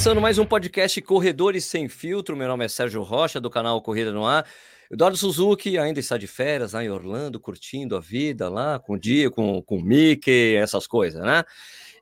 Começando 0.00 0.22
mais 0.22 0.38
um 0.38 0.46
podcast 0.46 0.98
Corredores 1.02 1.66
Sem 1.66 1.86
Filtro. 1.86 2.34
Meu 2.34 2.48
nome 2.48 2.64
é 2.64 2.68
Sérgio 2.68 3.02
Rocha, 3.02 3.38
do 3.38 3.50
canal 3.50 3.82
Corrida 3.82 4.10
no 4.10 4.24
Ar. 4.24 4.46
Eduardo 4.90 5.14
Suzuki 5.14 5.76
ainda 5.76 6.00
está 6.00 6.16
de 6.16 6.26
férias 6.26 6.72
lá 6.72 6.82
em 6.82 6.88
Orlando, 6.88 7.38
curtindo 7.38 7.94
a 7.94 8.00
vida 8.00 8.48
lá, 8.48 8.78
com 8.78 8.94
o 8.94 8.98
dia, 8.98 9.30
com, 9.30 9.60
com 9.60 9.76
o 9.76 9.84
Mickey, 9.84 10.56
essas 10.56 10.86
coisas, 10.86 11.22
né? 11.22 11.44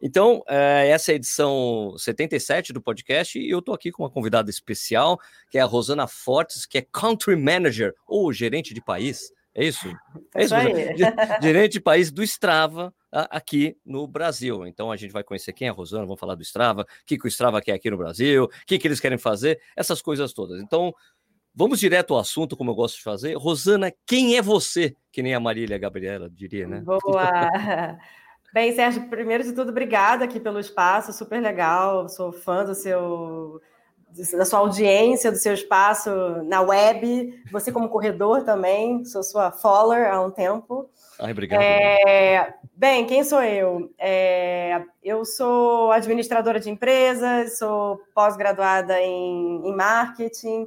Então, 0.00 0.44
é, 0.46 0.90
essa 0.90 1.10
é 1.10 1.14
a 1.14 1.16
edição 1.16 1.92
77 1.98 2.72
do 2.72 2.80
podcast 2.80 3.36
e 3.36 3.50
eu 3.50 3.58
estou 3.58 3.74
aqui 3.74 3.90
com 3.90 4.04
uma 4.04 4.10
convidada 4.10 4.48
especial, 4.48 5.18
que 5.50 5.58
é 5.58 5.60
a 5.60 5.64
Rosana 5.64 6.06
Fortes, 6.06 6.66
que 6.66 6.78
é 6.78 6.82
Country 6.82 7.34
Manager, 7.34 7.92
ou 8.06 8.32
gerente 8.32 8.72
de 8.72 8.80
país, 8.80 9.32
é 9.56 9.64
isso? 9.64 9.92
É 10.36 10.44
isso, 10.44 10.54
gerente 11.42 11.72
de 11.72 11.80
país 11.80 12.12
do 12.12 12.22
Strava, 12.22 12.94
aqui 13.12 13.76
no 13.84 14.06
Brasil. 14.06 14.66
Então 14.66 14.90
a 14.90 14.96
gente 14.96 15.12
vai 15.12 15.22
conhecer 15.22 15.52
quem 15.52 15.68
é 15.68 15.70
a 15.70 15.74
Rosana, 15.74 16.04
vamos 16.04 16.20
falar 16.20 16.34
do 16.34 16.42
Strava, 16.42 16.82
o 16.82 16.86
que, 17.06 17.18
que 17.18 17.26
o 17.26 17.28
Strava 17.28 17.60
quer 17.60 17.72
aqui 17.72 17.90
no 17.90 17.96
Brasil, 17.96 18.44
o 18.44 18.48
que, 18.66 18.78
que 18.78 18.88
eles 18.88 19.00
querem 19.00 19.18
fazer, 19.18 19.60
essas 19.76 20.02
coisas 20.02 20.32
todas. 20.32 20.60
Então, 20.60 20.94
vamos 21.54 21.80
direto 21.80 22.14
ao 22.14 22.20
assunto, 22.20 22.56
como 22.56 22.70
eu 22.70 22.74
gosto 22.74 22.96
de 22.96 23.02
fazer. 23.02 23.36
Rosana, 23.36 23.92
quem 24.06 24.36
é 24.36 24.42
você? 24.42 24.94
Que 25.10 25.22
nem 25.22 25.34
a 25.34 25.40
Marília 25.40 25.78
Gabriela 25.78 26.28
diria, 26.30 26.66
né? 26.66 26.80
Boa! 26.80 27.00
Bem, 28.52 28.72
Sérgio, 28.72 29.08
primeiro 29.10 29.44
de 29.44 29.52
tudo, 29.52 29.70
obrigada 29.70 30.24
aqui 30.24 30.40
pelo 30.40 30.58
espaço, 30.58 31.12
super 31.12 31.40
legal. 31.40 32.08
Sou 32.08 32.32
fã 32.32 32.64
do 32.64 32.74
seu 32.74 33.60
da 34.36 34.44
sua 34.44 34.60
audiência, 34.60 35.30
do 35.30 35.38
seu 35.38 35.54
espaço 35.54 36.10
na 36.44 36.60
web. 36.60 37.42
Você 37.52 37.70
como 37.70 37.88
corredor 37.88 38.42
também, 38.42 39.04
sou 39.04 39.22
sua 39.22 39.50
follower 39.50 40.12
há 40.12 40.20
um 40.20 40.30
tempo. 40.30 40.90
Ai, 41.18 41.32
obrigado. 41.32 41.60
É, 41.60 42.54
bem, 42.74 43.06
quem 43.06 43.24
sou 43.24 43.42
eu? 43.42 43.92
É, 43.98 44.82
eu 45.02 45.24
sou 45.24 45.90
administradora 45.92 46.60
de 46.60 46.70
empresas, 46.70 47.58
sou 47.58 48.00
pós-graduada 48.14 49.00
em, 49.00 49.62
em, 49.64 49.74
marketing. 49.74 50.62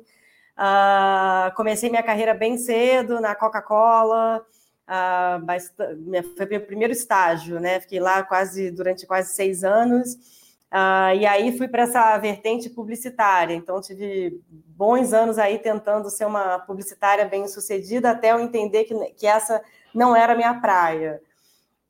Uh, 0.58 1.56
comecei 1.56 1.89
minha 1.89 2.03
carreira 2.03 2.34
bem 2.34 2.58
cedo 2.58 3.22
na 3.22 3.34
Coca-Cola. 3.34 4.45
Uh, 4.88 6.25
foi 6.36 6.45
meu 6.45 6.62
primeiro 6.62 6.92
estágio, 6.92 7.59
né? 7.59 7.80
Fiquei 7.80 8.00
lá 8.00 8.22
quase 8.23 8.72
durante 8.72 9.08
quase 9.08 9.34
seis 9.34 9.64
anos. 9.64 10.41
Uh, 10.72 11.14
e 11.19 11.25
aí 11.25 11.58
fui 11.58 11.67
para 11.67 11.83
essa 11.83 12.17
vertente 12.17 12.69
publicitária. 12.69 13.53
Então 13.53 13.81
tive 13.81 14.41
bons 14.50 15.11
anos 15.11 15.38
aí 15.38 15.59
tentando 15.59 16.09
ser 16.09 16.25
uma 16.25 16.59
publicitária 16.59 17.25
bem 17.25 17.47
sucedida 17.47 18.11
até 18.11 18.31
eu 18.31 18.39
entender 18.39 18.86
que, 18.86 18.95
que 19.11 19.28
essa 19.28 19.61
não 19.94 20.16
era 20.16 20.36
minha 20.36 20.53
praia. 20.61 21.22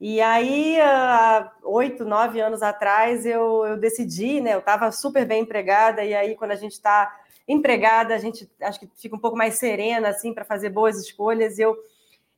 E 0.04 0.20
aí, 0.20 0.82
há 0.82 1.52
oito, 1.62 2.04
nove 2.04 2.42
anos 2.42 2.64
atrás, 2.64 3.24
eu, 3.24 3.64
eu 3.68 3.78
decidi, 3.78 4.42
né? 4.42 4.56
Eu 4.56 4.60
estava 4.60 4.92
super 4.92 5.28
bem 5.28 5.44
empregada, 5.44 6.04
e 6.04 6.16
aí, 6.16 6.36
quando 6.36 6.50
a 6.50 6.56
gente 6.56 6.72
está 6.72 7.16
empregada, 7.48 8.16
a 8.16 8.18
gente 8.18 8.50
acho 8.60 8.80
que 8.80 8.90
fica 8.96 9.16
um 9.16 9.20
pouco 9.20 9.38
mais 9.38 9.60
serena, 9.60 10.10
assim, 10.10 10.34
para 10.34 10.44
fazer 10.44 10.70
boas 10.70 10.98
escolhas. 11.00 11.60
Eu, 11.60 11.78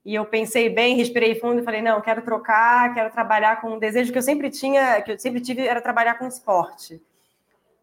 e 0.06 0.16
eu 0.16 0.26
pensei 0.26 0.70
bem, 0.70 0.98
respirei 0.98 1.36
fundo 1.36 1.62
e 1.62 1.64
falei: 1.64 1.82
não, 1.82 2.02
quero 2.02 2.22
trocar, 2.22 2.94
quero 2.94 3.12
trabalhar 3.12 3.62
com 3.62 3.74
um 3.74 3.80
desejo 3.80 4.12
que 4.12 4.18
eu 4.18 4.24
sempre 4.24 4.50
tinha, 4.50 5.02
que 5.02 5.12
eu 5.12 5.20
sempre 5.20 5.40
tive, 5.40 5.66
era 5.66 5.82
trabalhar 5.82 6.16
com 6.16 6.28
esporte. 6.28 7.02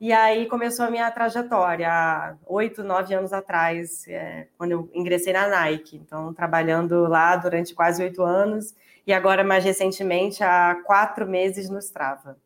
E 0.00 0.12
aí 0.12 0.46
começou 0.46 0.86
a 0.86 0.90
minha 0.90 1.10
trajetória, 1.10 2.36
oito, 2.46 2.82
nove 2.82 3.14
anos 3.14 3.34
atrás, 3.34 4.08
é, 4.08 4.48
quando 4.56 4.72
eu 4.72 4.90
ingressei 4.94 5.32
na 5.32 5.46
Nike. 5.46 5.96
Então, 5.96 6.32
trabalhando 6.32 7.06
lá 7.06 7.36
durante 7.36 7.74
quase 7.74 8.02
oito 8.02 8.22
anos, 8.22 8.74
e 9.06 9.12
agora, 9.12 9.44
mais 9.44 9.62
recentemente, 9.62 10.42
há 10.42 10.82
quatro 10.86 11.26
meses 11.26 11.68
no 11.68 11.78
Strava. 11.78 12.38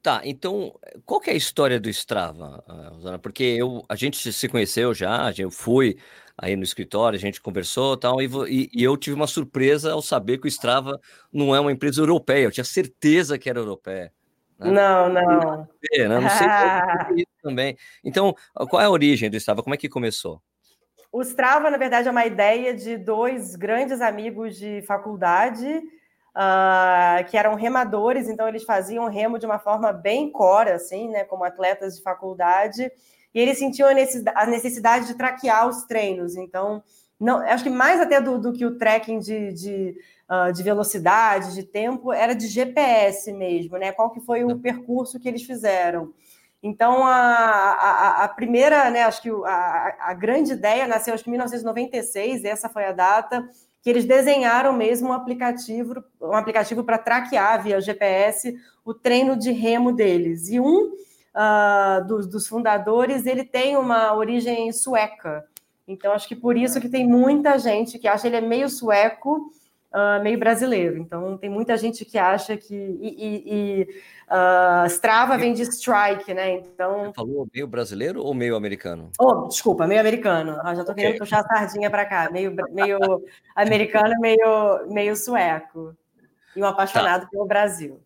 Tá, 0.00 0.20
então, 0.22 0.78
qual 1.06 1.20
é 1.26 1.30
a 1.30 1.34
história 1.34 1.80
do 1.80 1.88
Strava, 1.88 2.62
Rosana? 2.92 3.18
Porque 3.18 3.42
eu, 3.42 3.84
a 3.88 3.96
gente 3.96 4.32
se 4.32 4.48
conheceu 4.48 4.92
já, 4.94 5.32
eu 5.36 5.50
fui 5.50 5.96
aí 6.36 6.56
no 6.56 6.62
escritório, 6.62 7.16
a 7.16 7.20
gente 7.20 7.40
conversou 7.40 7.96
tal, 7.96 8.20
e, 8.20 8.28
e, 8.48 8.70
e 8.72 8.82
eu 8.82 8.96
tive 8.96 9.14
uma 9.14 9.26
surpresa 9.26 9.92
ao 9.92 10.02
saber 10.02 10.38
que 10.38 10.46
o 10.46 10.48
Strava 10.48 11.00
não 11.32 11.54
é 11.54 11.60
uma 11.60 11.72
empresa 11.72 12.00
europeia, 12.00 12.44
eu 12.44 12.50
tinha 12.50 12.64
certeza 12.64 13.38
que 13.38 13.48
era 13.48 13.58
europeia. 13.58 14.12
Né? 14.58 14.70
Não, 14.70 15.08
não. 15.08 15.68
Né? 15.92 16.08
Não 16.08 16.28
sei 16.30 16.46
se 16.48 17.20
isso 17.22 17.32
também. 17.42 17.76
Então, 18.04 18.34
qual 18.68 18.82
é 18.82 18.86
a 18.86 18.90
origem 18.90 19.30
do 19.30 19.36
Strava? 19.36 19.62
Como 19.62 19.74
é 19.74 19.78
que 19.78 19.88
começou? 19.88 20.40
O 21.12 21.22
Strava, 21.22 21.70
na 21.70 21.76
verdade, 21.76 22.08
é 22.08 22.10
uma 22.10 22.26
ideia 22.26 22.74
de 22.74 22.96
dois 22.96 23.54
grandes 23.54 24.00
amigos 24.00 24.56
de 24.56 24.82
faculdade, 24.82 25.68
uh, 25.68 27.24
que 27.28 27.36
eram 27.36 27.54
remadores, 27.54 28.28
então 28.28 28.48
eles 28.48 28.64
faziam 28.64 29.08
remo 29.08 29.38
de 29.38 29.46
uma 29.46 29.60
forma 29.60 29.92
bem 29.92 30.30
cora, 30.32 30.74
assim, 30.74 31.08
né, 31.08 31.22
como 31.22 31.44
atletas 31.44 31.96
de 31.96 32.02
faculdade, 32.02 32.90
e 33.34 33.40
eles 33.40 33.58
sentiam 33.58 33.88
a 33.88 34.46
necessidade 34.46 35.06
de 35.06 35.14
traquear 35.14 35.68
os 35.68 35.82
treinos. 35.84 36.36
Então, 36.36 36.82
não, 37.18 37.38
acho 37.38 37.64
que 37.64 37.70
mais 37.70 38.00
até 38.00 38.20
do, 38.20 38.38
do 38.38 38.52
que 38.52 38.64
o 38.64 38.78
tracking 38.78 39.18
de, 39.18 39.52
de 39.52 39.96
uh, 40.28 40.52
de 40.52 40.62
velocidade, 40.62 41.54
de 41.54 41.62
tempo, 41.62 42.12
era 42.12 42.34
de 42.34 42.46
GPS 42.46 43.32
mesmo, 43.32 43.76
né? 43.76 43.92
Qual 43.92 44.10
que 44.10 44.20
foi 44.20 44.44
o 44.44 44.48
uhum. 44.48 44.60
percurso 44.60 45.20
que 45.20 45.28
eles 45.28 45.42
fizeram. 45.42 46.12
Então, 46.62 47.04
a, 47.04 47.14
a, 47.14 48.24
a 48.24 48.28
primeira, 48.28 48.90
né, 48.90 49.02
acho 49.02 49.20
que 49.20 49.28
a, 49.28 49.96
a 50.00 50.14
grande 50.14 50.52
ideia 50.52 50.86
nasceu 50.86 51.12
acho 51.12 51.22
que 51.22 51.28
em 51.28 51.32
1996, 51.32 52.42
essa 52.42 52.70
foi 52.70 52.86
a 52.86 52.92
data, 52.92 53.46
que 53.82 53.90
eles 53.90 54.06
desenharam 54.06 54.72
mesmo 54.72 55.10
um 55.10 55.12
aplicativo, 55.12 56.02
um 56.22 56.32
aplicativo 56.32 56.82
para 56.82 56.96
traquear 56.96 57.62
via 57.62 57.82
GPS 57.82 58.56
o 58.82 58.94
treino 58.94 59.36
de 59.36 59.52
remo 59.52 59.92
deles. 59.92 60.48
E 60.48 60.58
um 60.58 60.92
uh, 61.34 62.06
dos, 62.06 62.26
dos, 62.26 62.46
fundadores, 62.46 63.26
ele 63.26 63.44
tem 63.44 63.76
uma 63.76 64.14
origem 64.14 64.72
sueca. 64.72 65.44
Então, 65.86 66.12
acho 66.12 66.28
que 66.28 66.36
por 66.36 66.56
isso 66.56 66.80
que 66.80 66.88
tem 66.88 67.06
muita 67.06 67.58
gente 67.58 67.98
que 67.98 68.08
acha 68.08 68.26
ele 68.26 68.36
é 68.36 68.40
meio 68.40 68.68
sueco, 68.68 69.50
uh, 69.92 70.22
meio 70.22 70.38
brasileiro. 70.38 70.96
Então, 70.96 71.36
tem 71.36 71.50
muita 71.50 71.76
gente 71.76 72.04
que 72.04 72.16
acha 72.16 72.56
que. 72.56 72.74
E, 72.74 73.08
e, 73.08 73.42
e 73.46 73.82
uh, 74.30 74.86
Strava 74.86 75.36
vem 75.36 75.52
de 75.52 75.62
strike, 75.62 76.32
né? 76.32 76.52
Então. 76.52 77.06
Você 77.06 77.12
falou 77.12 77.46
meio 77.52 77.66
brasileiro 77.66 78.22
ou 78.22 78.32
meio 78.32 78.56
americano? 78.56 79.10
Oh, 79.20 79.46
desculpa, 79.46 79.86
meio 79.86 80.00
americano. 80.00 80.58
Ah, 80.62 80.74
já 80.74 80.80
estou 80.80 80.94
querendo 80.94 81.16
okay. 81.16 81.20
puxar 81.20 81.40
a 81.40 81.46
sardinha 81.46 81.90
para 81.90 82.06
cá. 82.06 82.30
Meio, 82.30 82.54
meio 82.70 82.98
americano, 83.54 84.14
meio, 84.20 84.86
meio 84.88 85.14
sueco. 85.14 85.94
E 86.56 86.62
um 86.62 86.66
apaixonado 86.66 87.22
tá. 87.22 87.28
pelo 87.28 87.46
Brasil. 87.46 88.00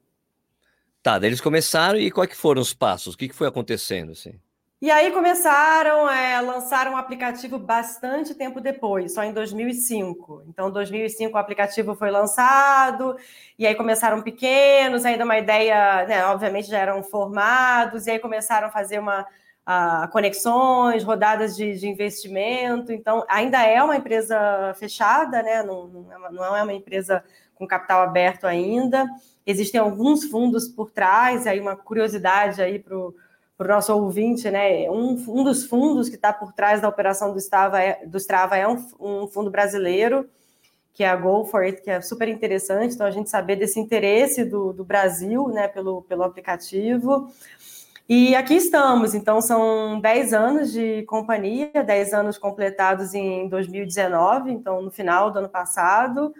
Tá, 1.02 1.18
daí 1.18 1.28
eles 1.28 1.40
começaram 1.40 1.98
e 1.98 2.10
quais 2.10 2.30
que 2.30 2.36
foram 2.36 2.60
os 2.60 2.74
passos? 2.74 3.14
O 3.14 3.18
que, 3.18 3.28
que 3.28 3.34
foi 3.34 3.46
acontecendo? 3.46 4.12
Assim? 4.12 4.38
E 4.80 4.92
aí 4.92 5.10
começaram, 5.10 6.08
é, 6.08 6.40
lançaram 6.40 6.92
um 6.92 6.96
aplicativo 6.96 7.58
bastante 7.58 8.32
tempo 8.32 8.60
depois, 8.60 9.12
só 9.12 9.24
em 9.24 9.32
2005. 9.32 10.44
Então, 10.46 10.68
em 10.68 10.72
2005 10.72 11.34
o 11.34 11.40
aplicativo 11.40 11.96
foi 11.96 12.12
lançado, 12.12 13.16
e 13.58 13.66
aí 13.66 13.74
começaram 13.74 14.22
pequenos, 14.22 15.04
ainda 15.04 15.24
uma 15.24 15.36
ideia, 15.36 16.06
né, 16.06 16.24
obviamente 16.26 16.68
já 16.68 16.78
eram 16.78 17.02
formados, 17.02 18.06
e 18.06 18.12
aí 18.12 18.18
começaram 18.20 18.68
a 18.68 18.70
fazer 18.70 19.00
uma, 19.00 19.26
a, 19.66 20.08
conexões, 20.12 21.02
rodadas 21.02 21.56
de, 21.56 21.76
de, 21.76 21.88
investimento. 21.88 22.92
Então, 22.92 23.24
ainda 23.28 23.60
é 23.64 23.82
uma 23.82 23.96
empresa 23.96 24.72
fechada, 24.78 25.42
né, 25.42 25.60
não, 25.64 25.88
não 26.30 26.56
é 26.56 26.62
uma 26.62 26.72
empresa 26.72 27.24
com 27.58 27.66
capital 27.66 28.02
aberto 28.02 28.46
ainda. 28.46 29.06
Existem 29.44 29.80
alguns 29.80 30.24
fundos 30.24 30.68
por 30.68 30.90
trás, 30.90 31.46
aí 31.46 31.58
uma 31.58 31.74
curiosidade 31.76 32.62
aí 32.62 32.78
para 32.78 32.96
o 32.96 33.14
nosso 33.58 33.94
ouvinte, 33.94 34.50
né? 34.50 34.88
Um, 34.90 35.12
um 35.28 35.42
dos 35.42 35.64
fundos 35.64 36.08
que 36.08 36.16
está 36.16 36.32
por 36.32 36.52
trás 36.52 36.80
da 36.80 36.88
operação 36.88 37.32
do 37.32 37.38
Strava 37.38 37.80
é, 37.80 38.06
do 38.06 38.18
Strava 38.18 38.56
é 38.56 38.68
um, 38.68 38.76
um, 39.00 39.26
fundo 39.26 39.50
brasileiro, 39.50 40.28
que 40.92 41.02
é 41.02 41.08
a 41.08 41.16
Go 41.16 41.44
for 41.44 41.62
It, 41.62 41.82
que 41.82 41.90
é 41.90 42.00
super 42.00 42.28
interessante. 42.28 42.94
Então, 42.94 43.06
a 43.06 43.10
gente 43.10 43.30
saber 43.30 43.56
desse 43.56 43.80
interesse 43.80 44.44
do, 44.44 44.72
do 44.72 44.84
Brasil, 44.84 45.48
né, 45.48 45.66
pelo, 45.66 46.02
pelo 46.02 46.22
aplicativo. 46.22 47.30
E 48.08 48.34
aqui 48.34 48.54
estamos, 48.54 49.14
então 49.14 49.38
são 49.42 50.00
10 50.00 50.32
anos 50.32 50.72
de 50.72 51.02
companhia, 51.02 51.70
10 51.84 52.14
anos 52.14 52.38
completados 52.38 53.12
em 53.12 53.46
2019, 53.50 54.50
então 54.50 54.80
no 54.80 54.90
final 54.90 55.30
do 55.30 55.40
ano 55.40 55.48
passado. 55.48 56.34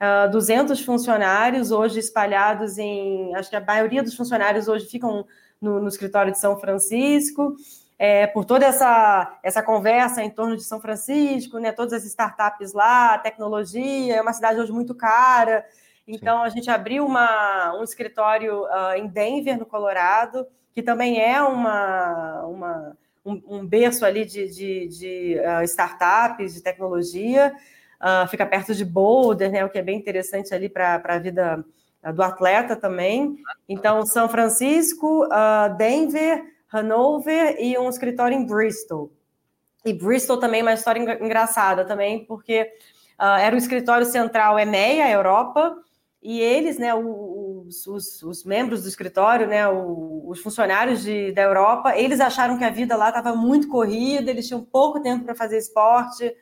Uh, 0.00 0.24
ah, 0.24 0.26
200 0.28 0.80
funcionários 0.84 1.70
hoje 1.70 1.98
espalhados 1.98 2.78
em. 2.78 3.34
Acho 3.34 3.50
que 3.50 3.56
a 3.56 3.60
maioria 3.60 4.02
dos 4.02 4.14
funcionários 4.14 4.68
hoje 4.68 4.86
ficam 4.86 5.26
no, 5.60 5.80
no 5.80 5.88
escritório 5.88 6.32
de 6.32 6.38
São 6.38 6.58
Francisco, 6.58 7.56
é, 7.98 8.26
por 8.28 8.44
toda 8.44 8.64
essa, 8.64 9.38
essa 9.42 9.62
conversa 9.62 10.22
em 10.22 10.30
torno 10.30 10.56
de 10.56 10.62
São 10.62 10.80
Francisco, 10.80 11.58
né, 11.58 11.72
todas 11.72 11.92
as 11.92 12.04
startups 12.04 12.72
lá, 12.72 13.18
tecnologia, 13.18 14.16
é 14.16 14.22
uma 14.22 14.32
cidade 14.32 14.60
hoje 14.60 14.70
muito 14.70 14.94
cara. 14.94 15.66
Então, 16.06 16.38
Sim. 16.38 16.44
a 16.44 16.48
gente 16.48 16.70
abriu 16.70 17.04
uma, 17.04 17.74
um 17.78 17.82
escritório 17.82 18.62
uh, 18.62 18.94
em 18.96 19.08
Denver, 19.08 19.58
no 19.58 19.66
Colorado, 19.66 20.46
que 20.72 20.82
também 20.82 21.20
é 21.20 21.42
uma, 21.42 22.44
uma 22.46 22.96
um, 23.24 23.42
um, 23.48 23.66
berço 23.66 24.06
ali 24.06 24.24
de, 24.24 24.48
de, 24.48 24.88
de 24.88 25.40
uh, 25.40 25.62
startups, 25.64 26.54
de 26.54 26.62
tecnologia. 26.62 27.52
Uh, 28.00 28.28
fica 28.28 28.46
perto 28.46 28.74
de 28.74 28.84
Boulder, 28.84 29.50
né, 29.50 29.64
o 29.64 29.68
que 29.68 29.78
é 29.78 29.82
bem 29.82 29.98
interessante 29.98 30.54
ali 30.54 30.68
para 30.68 31.02
a 31.04 31.18
vida 31.18 31.64
do 32.14 32.22
atleta 32.22 32.76
também. 32.76 33.36
Então, 33.68 34.06
São 34.06 34.28
Francisco, 34.28 35.24
uh, 35.26 35.76
Denver, 35.76 36.44
Hanover 36.72 37.56
e 37.58 37.76
um 37.76 37.88
escritório 37.88 38.36
em 38.36 38.46
Bristol. 38.46 39.10
E 39.84 39.92
Bristol 39.92 40.38
também 40.38 40.60
é 40.60 40.62
uma 40.62 40.74
história 40.74 41.00
engraçada 41.00 41.84
também, 41.84 42.24
porque 42.24 42.70
uh, 43.18 43.38
era 43.40 43.54
o 43.54 43.58
escritório 43.58 44.06
central 44.06 44.58
EMEA, 44.58 45.10
Europa, 45.10 45.76
e 46.22 46.40
eles, 46.40 46.78
né, 46.78 46.94
os, 46.94 47.86
os, 47.86 48.22
os 48.22 48.44
membros 48.44 48.82
do 48.82 48.88
escritório, 48.88 49.46
né, 49.46 49.68
os 49.68 50.40
funcionários 50.40 51.02
de, 51.02 51.32
da 51.32 51.42
Europa, 51.42 51.96
eles 51.96 52.20
acharam 52.20 52.58
que 52.58 52.64
a 52.64 52.70
vida 52.70 52.96
lá 52.96 53.08
estava 53.08 53.34
muito 53.34 53.68
corrida, 53.68 54.30
eles 54.30 54.46
tinham 54.46 54.64
pouco 54.64 55.00
tempo 55.00 55.24
para 55.24 55.34
fazer 55.34 55.58
esporte. 55.58 56.34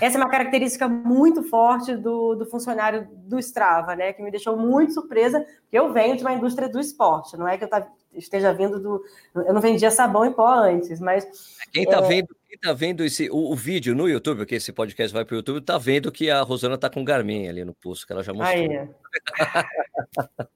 Essa 0.00 0.16
é 0.16 0.20
uma 0.20 0.30
característica 0.30 0.88
muito 0.88 1.42
forte 1.42 1.96
do, 1.96 2.34
do 2.34 2.46
funcionário 2.46 3.08
do 3.12 3.38
Strava, 3.38 3.96
né, 3.96 4.12
que 4.12 4.22
me 4.22 4.30
deixou 4.30 4.56
muito 4.56 4.94
surpresa, 4.94 5.40
porque 5.40 5.78
eu 5.78 5.92
venho 5.92 6.16
de 6.16 6.22
uma 6.22 6.32
indústria 6.32 6.68
do 6.68 6.80
esporte, 6.80 7.36
não 7.36 7.48
é 7.48 7.58
que 7.58 7.64
eu 7.64 7.68
esteja 8.14 8.52
vindo 8.52 8.80
do. 8.80 9.02
Eu 9.34 9.52
não 9.52 9.60
vendia 9.60 9.90
sabão 9.90 10.24
em 10.24 10.32
pó 10.32 10.48
antes, 10.48 11.00
mas. 11.00 11.26
Quem 11.72 11.84
está 11.84 11.98
é... 11.98 12.02
vendo 12.02 12.28
quem 12.48 12.58
tá 12.58 12.72
vendo 12.72 13.04
esse, 13.04 13.28
o, 13.28 13.52
o, 13.52 13.54
vídeo 13.54 13.94
no 13.94 14.08
YouTube, 14.08 14.38
porque 14.38 14.54
esse 14.54 14.72
podcast 14.72 15.12
vai 15.12 15.22
para 15.22 15.34
o 15.34 15.36
YouTube, 15.36 15.60
tá 15.60 15.76
vendo 15.76 16.10
que 16.10 16.30
a 16.30 16.40
Rosana 16.40 16.78
tá 16.78 16.88
com 16.88 17.04
Garmin 17.04 17.46
ali 17.46 17.62
no 17.62 17.74
pulso, 17.74 18.06
que 18.06 18.12
ela 18.12 18.22
já 18.22 18.32
mostrou. 18.32 18.50
Aí. 18.50 18.88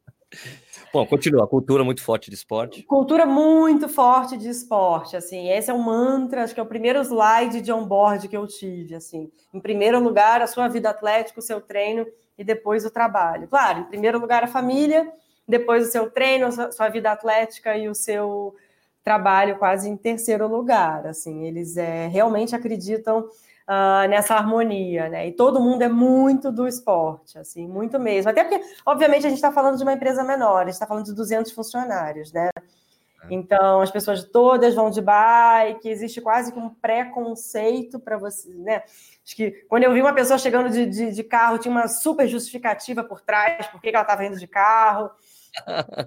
Bom, 0.93 1.07
continua, 1.07 1.49
cultura 1.49 1.83
muito 1.83 2.03
forte 2.03 2.29
de 2.29 2.37
esporte. 2.37 2.83
Cultura 2.83 3.25
muito 3.25 3.89
forte 3.89 4.37
de 4.37 4.49
esporte, 4.49 5.17
assim, 5.17 5.49
esse 5.49 5.71
é 5.71 5.75
o 5.75 5.79
mantra, 5.79 6.45
acho 6.45 6.53
que 6.53 6.61
é 6.61 6.63
o 6.63 6.67
primeiro 6.67 7.01
slide 7.01 7.63
de 7.63 7.73
onboard 7.73 8.29
que 8.29 8.37
eu 8.37 8.47
tive, 8.47 8.95
assim. 8.95 9.31
Em 9.55 9.61
primeiro 9.61 9.99
lugar, 9.99 10.43
a 10.43 10.47
sua 10.47 10.69
vida 10.69 10.91
atlética, 10.91 11.41
o 11.41 11.43
seu 11.43 11.63
treino 11.63 12.07
e 12.37 12.45
depois 12.45 12.85
o 12.85 12.91
trabalho. 12.91 13.49
Claro, 13.49 13.81
em 13.81 13.85
primeiro 13.85 14.19
lugar 14.19 14.45
a 14.45 14.47
família, 14.47 15.11
depois 15.49 15.89
o 15.89 15.91
seu 15.91 16.11
treino, 16.11 16.47
a 16.47 16.71
sua 16.71 16.89
vida 16.91 17.11
atlética 17.11 17.75
e 17.77 17.89
o 17.89 17.95
seu 17.95 18.55
trabalho 19.03 19.57
quase 19.59 19.89
em 19.89 19.97
terceiro 19.97 20.47
lugar. 20.47 21.07
Assim, 21.07 21.45
eles 21.47 21.77
é, 21.79 22.07
realmente 22.09 22.55
acreditam 22.55 23.27
uh, 23.69 24.09
nessa 24.09 24.35
harmonia, 24.35 25.09
né? 25.09 25.29
E 25.29 25.33
todo 25.33 25.61
mundo 25.61 25.83
é 25.83 25.89
muito 25.89 26.51
do 26.51 26.67
esporte, 26.67 27.39
assim, 27.39 27.67
muito 27.67 27.99
mesmo. 27.99 28.31
Até 28.31 28.45
porque, 28.45 28.63
obviamente, 28.87 29.27
a 29.27 29.29
gente 29.29 29.39
está 29.39 29.53
falando 29.53 29.77
de 29.77 29.83
uma 29.83 29.93
empresa 29.93 30.25
menor, 30.25 30.63
a 30.63 30.65
gente 30.65 30.75
está 30.75 30.87
falando 30.87 31.05
de 31.05 31.15
200 31.15 31.53
funcionários, 31.53 32.33
né? 32.33 32.51
É. 32.57 33.27
Então, 33.31 33.81
as 33.81 33.91
pessoas 33.91 34.25
todas 34.25 34.75
vão 34.75 34.91
de 34.91 35.01
bike, 35.01 35.89
existe 35.89 36.21
quase 36.21 36.53
que 36.53 36.59
um 36.59 36.71
preconceito 36.71 37.99
para 38.01 38.17
você, 38.17 38.49
né? 38.55 38.83
Acho 39.25 39.37
que 39.37 39.51
quando 39.69 39.85
eu 39.85 39.93
vi 39.93 40.01
uma 40.01 40.15
pessoa 40.15 40.39
chegando 40.39 40.69
de, 40.69 40.87
de, 40.87 41.13
de 41.13 41.25
carro, 41.25 41.59
tinha 41.59 41.71
uma 41.71 41.87
super 41.87 42.27
justificativa 42.27 43.05
por 43.05 43.21
trás, 43.21 43.67
por 43.69 43.81
que 43.81 43.89
ela 43.89 44.03
estava 44.03 44.25
indo 44.25 44.39
de 44.39 44.47
carro. 44.47 45.11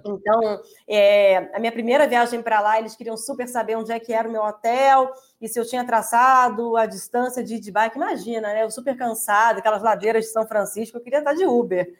Então, 0.04 0.60
é, 0.88 1.50
a 1.54 1.60
minha 1.60 1.72
primeira 1.72 2.06
viagem 2.06 2.42
para 2.42 2.60
lá, 2.60 2.78
eles 2.78 2.96
queriam 2.96 3.16
super 3.16 3.48
saber 3.48 3.76
onde 3.76 3.92
é 3.92 4.00
que 4.00 4.12
era 4.12 4.28
o 4.28 4.32
meu 4.32 4.42
hotel 4.42 5.12
e 5.40 5.48
se 5.48 5.58
eu 5.58 5.66
tinha 5.66 5.84
traçado 5.84 6.76
a 6.76 6.86
distância 6.86 7.42
de 7.44 7.54
ir 7.54 7.60
de 7.60 7.70
bike. 7.70 7.96
Imagina, 7.96 8.48
né? 8.48 8.64
Eu 8.64 8.70
super 8.70 8.96
cansada, 8.96 9.58
aquelas 9.60 9.82
ladeiras 9.82 10.24
de 10.24 10.32
São 10.32 10.46
Francisco, 10.46 10.96
eu 10.96 11.02
queria 11.02 11.20
estar 11.20 11.34
de 11.34 11.46
Uber. 11.46 11.94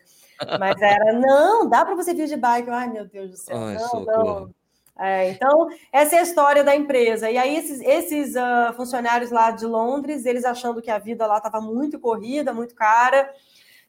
Mas 0.58 0.80
era, 0.80 1.12
não, 1.12 1.68
dá 1.68 1.84
para 1.84 1.94
você 1.94 2.12
vir 2.12 2.26
de 2.26 2.36
bike. 2.36 2.68
Ai, 2.70 2.88
meu 2.88 3.06
Deus 3.06 3.30
do 3.30 3.36
céu. 3.36 3.56
Ai, 3.56 3.74
não, 3.74 4.04
não. 4.04 4.54
É, 4.98 5.30
então, 5.30 5.68
essa 5.92 6.16
é 6.16 6.18
a 6.20 6.22
história 6.22 6.64
da 6.64 6.74
empresa. 6.74 7.30
E 7.30 7.36
aí, 7.36 7.56
esses, 7.56 7.80
esses 7.80 8.34
uh, 8.34 8.72
funcionários 8.74 9.30
lá 9.30 9.50
de 9.50 9.66
Londres, 9.66 10.24
eles 10.24 10.44
achando 10.44 10.80
que 10.80 10.90
a 10.90 10.98
vida 10.98 11.26
lá 11.26 11.36
estava 11.36 11.60
muito 11.60 11.98
corrida, 12.00 12.52
muito 12.52 12.74
cara, 12.74 13.30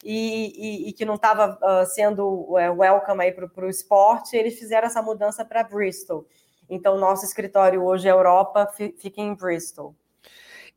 e, 0.09 0.53
e, 0.55 0.89
e 0.89 0.93
que 0.93 1.03
não 1.03 1.15
estava 1.15 1.55
uh, 1.61 1.65
ah, 1.65 1.85
sendo 1.85 2.25
uh, 2.25 2.55
welcome 2.55 3.21
aí 3.21 3.33
para 3.33 3.65
o 3.65 3.69
esporte, 3.69 4.37
eles 4.37 4.57
fizeram 4.57 4.87
essa 4.87 5.01
mudança 5.01 5.43
para 5.43 5.65
Bristol. 5.65 6.25
Então, 6.69 6.97
nosso 6.97 7.25
escritório 7.25 7.83
hoje, 7.83 8.07
Europa, 8.07 8.65
fica 8.97 9.19
em 9.19 9.35
Bristol. 9.35 9.93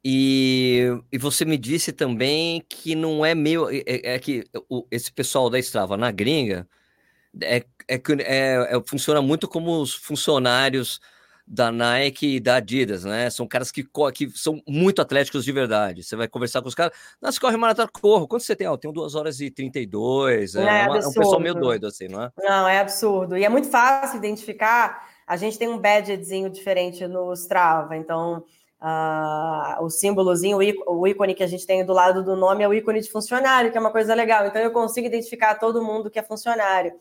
E, 0.04 0.88
e 1.12 1.18
você 1.18 1.44
me 1.44 1.56
disse 1.56 1.92
também 1.92 2.64
que 2.68 2.96
não 2.96 3.24
é 3.24 3.32
meio. 3.32 3.70
É, 3.70 3.84
é, 3.86 4.14
é 4.14 4.18
que 4.18 4.44
o, 4.68 4.84
esse 4.90 5.12
pessoal 5.12 5.48
da 5.48 5.60
Strava 5.60 5.96
na 5.96 6.10
gringa 6.10 6.66
é, 7.40 7.58
é, 7.86 7.94
é, 7.94 8.76
é, 8.76 8.82
funciona 8.84 9.22
muito 9.22 9.46
como 9.46 9.80
os 9.80 9.94
funcionários 9.94 11.00
da 11.52 11.72
Nike 11.72 12.36
e 12.36 12.40
da 12.40 12.56
Adidas, 12.56 13.04
né? 13.04 13.28
São 13.28 13.44
caras 13.44 13.72
que, 13.72 13.82
que 14.14 14.30
são 14.36 14.62
muito 14.68 15.02
atléticos 15.02 15.44
de 15.44 15.50
verdade. 15.50 16.04
Você 16.04 16.14
vai 16.14 16.28
conversar 16.28 16.62
com 16.62 16.68
os 16.68 16.76
caras, 16.76 16.96
nós 17.20 17.40
corre 17.40 17.56
maratona, 17.56 17.88
corro. 17.88 18.28
Quanto 18.28 18.44
você 18.44 18.54
tem? 18.54 18.68
Ah, 18.68 18.70
eu 18.70 18.78
tenho 18.78 18.94
2 18.94 19.16
horas 19.16 19.40
e 19.40 19.50
32. 19.50 20.54
É, 20.54 20.60
é, 20.60 20.86
uma, 20.86 20.98
é 20.98 21.06
um 21.06 21.12
pessoal 21.12 21.40
meio 21.40 21.56
doido, 21.56 21.88
assim, 21.88 22.06
não 22.06 22.22
é? 22.22 22.30
Não, 22.38 22.68
é 22.68 22.78
absurdo. 22.78 23.36
E 23.36 23.44
é 23.44 23.48
muito 23.48 23.68
fácil 23.68 24.18
identificar. 24.18 25.08
A 25.26 25.36
gente 25.36 25.58
tem 25.58 25.66
um 25.66 25.76
badgezinho 25.76 26.48
diferente 26.50 27.04
no 27.08 27.32
Strava, 27.32 27.96
então 27.96 28.44
uh, 28.80 29.82
o 29.82 29.90
símbolozinho, 29.90 30.56
o 30.86 31.06
ícone 31.08 31.34
que 31.34 31.42
a 31.42 31.48
gente 31.48 31.66
tem 31.66 31.84
do 31.84 31.92
lado 31.92 32.22
do 32.22 32.36
nome 32.36 32.62
é 32.62 32.68
o 32.68 32.74
ícone 32.74 33.00
de 33.00 33.10
funcionário, 33.10 33.72
que 33.72 33.76
é 33.76 33.80
uma 33.80 33.90
coisa 33.90 34.14
legal. 34.14 34.46
Então 34.46 34.62
eu 34.62 34.70
consigo 34.70 35.08
identificar 35.08 35.56
todo 35.56 35.82
mundo 35.82 36.08
que 36.08 36.18
é 36.20 36.22
funcionário. 36.22 36.92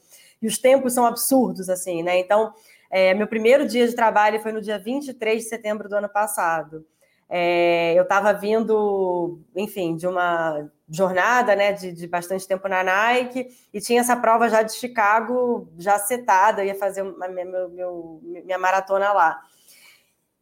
E 0.41 0.47
os 0.47 0.57
tempos 0.57 0.93
são 0.93 1.05
absurdos, 1.05 1.69
assim, 1.69 2.01
né? 2.01 2.17
Então, 2.17 2.53
é, 2.89 3.13
meu 3.13 3.27
primeiro 3.27 3.67
dia 3.67 3.87
de 3.87 3.95
trabalho 3.95 4.39
foi 4.39 4.51
no 4.51 4.61
dia 4.61 4.79
23 4.79 5.43
de 5.43 5.49
setembro 5.49 5.87
do 5.87 5.95
ano 5.95 6.09
passado. 6.09 6.85
É, 7.29 7.93
eu 7.93 8.03
estava 8.03 8.33
vindo, 8.33 9.39
enfim, 9.55 9.95
de 9.95 10.07
uma 10.07 10.67
jornada 10.89 11.55
né, 11.55 11.71
de, 11.71 11.91
de, 11.91 12.07
bastante 12.07 12.47
tempo 12.47 12.67
na 12.67 12.83
Nike 12.83 13.47
e 13.71 13.79
tinha 13.79 14.01
essa 14.01 14.15
prova 14.15 14.49
já 14.49 14.63
de 14.63 14.73
Chicago 14.73 15.71
já 15.77 15.99
setada, 15.99 16.65
ia 16.65 16.73
fazer 16.73 17.03
uma, 17.03 17.27
meu, 17.27 17.69
meu, 17.69 18.19
minha 18.23 18.57
maratona 18.57 19.13
lá. 19.13 19.39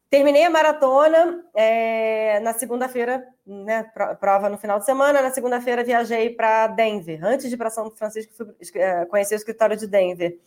Terminei 0.09 0.45
a 0.45 0.49
maratona 0.49 1.43
é, 1.53 2.39
na 2.39 2.53
segunda-feira, 2.53 3.27
né, 3.45 3.83
prova 4.21 4.47
no 4.47 4.57
final 4.57 4.79
de 4.79 4.85
semana. 4.85 5.21
Na 5.21 5.31
segunda-feira 5.31 5.83
viajei 5.83 6.29
para 6.29 6.67
Denver. 6.67 7.19
Antes 7.21 7.49
de 7.49 7.55
ir 7.55 7.57
para 7.57 7.69
São 7.69 7.91
Francisco, 7.91 8.33
fui 8.33 8.47
é, 8.75 9.03
conhecer 9.05 9.35
o 9.35 9.37
escritório 9.37 9.75
de 9.75 9.85
Denver. 9.85 10.39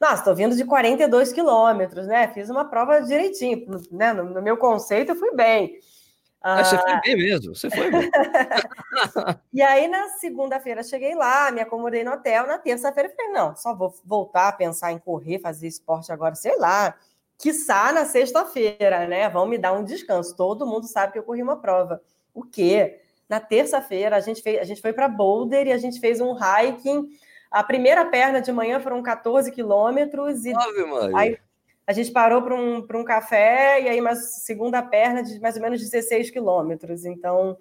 Nossa, 0.00 0.16
estou 0.16 0.34
vindo 0.34 0.56
de 0.56 0.64
42 0.64 1.32
quilômetros, 1.32 2.06
né? 2.06 2.28
Fiz 2.28 2.50
uma 2.50 2.64
prova 2.64 3.00
direitinho, 3.00 3.66
né? 3.90 4.12
No, 4.12 4.24
no 4.24 4.42
meu 4.42 4.56
conceito, 4.56 5.12
eu 5.12 5.16
fui 5.16 5.34
bem. 5.34 5.78
Ah, 6.42 6.64
você 6.64 6.76
foi 6.76 7.00
bem 7.02 7.16
mesmo, 7.16 7.54
você 7.54 7.70
foi 7.70 7.88
bem. 7.88 8.10
e 9.54 9.62
aí, 9.62 9.86
na 9.86 10.08
segunda-feira, 10.18 10.82
cheguei 10.82 11.14
lá, 11.14 11.52
me 11.52 11.60
acomodei 11.60 12.02
no 12.02 12.12
hotel. 12.12 12.48
Na 12.48 12.58
terça-feira, 12.58 13.12
falei: 13.16 13.32
não, 13.32 13.54
só 13.54 13.72
vou 13.72 13.94
voltar 14.04 14.48
a 14.48 14.52
pensar 14.52 14.90
em 14.90 14.98
correr, 14.98 15.38
fazer 15.38 15.68
esporte 15.68 16.10
agora, 16.10 16.34
sei 16.34 16.58
lá. 16.58 16.96
Quiçá 17.38 17.92
na 17.92 18.04
sexta-feira, 18.04 19.06
né? 19.06 19.28
Vão 19.28 19.46
me 19.46 19.56
dar 19.56 19.72
um 19.72 19.84
descanso. 19.84 20.36
Todo 20.36 20.66
mundo 20.66 20.86
sabe 20.86 21.12
que 21.12 21.18
eu 21.18 21.22
corri 21.22 21.42
uma 21.42 21.60
prova. 21.60 22.02
O 22.34 22.42
quê? 22.42 23.00
Na 23.28 23.38
terça-feira, 23.38 24.16
a 24.16 24.20
gente, 24.20 24.42
fez, 24.42 24.60
a 24.60 24.64
gente 24.64 24.80
foi 24.80 24.92
para 24.92 25.08
Boulder 25.08 25.66
e 25.68 25.72
a 25.72 25.78
gente 25.78 26.00
fez 26.00 26.20
um 26.20 26.34
hiking 26.36 27.08
a 27.52 27.62
primeira 27.62 28.04
perna 28.06 28.40
de 28.40 28.50
manhã 28.50 28.80
foram 28.80 29.02
14 29.02 29.50
quilômetros 29.52 30.44
e 30.44 30.52
Ave 30.54 31.16
aí 31.16 31.38
a 31.86 31.92
gente 31.92 32.10
parou 32.12 32.42
para 32.42 32.54
um, 32.54 32.78
um 32.78 33.04
café 33.04 33.82
e 33.82 33.88
aí 33.88 34.00
uma 34.00 34.14
segunda 34.14 34.80
perna 34.82 35.22
de 35.22 35.40
mais 35.40 35.56
ou 35.56 35.62
menos 35.62 35.80
16 35.80 36.30
quilômetros. 36.30 37.04
Então, 37.04 37.56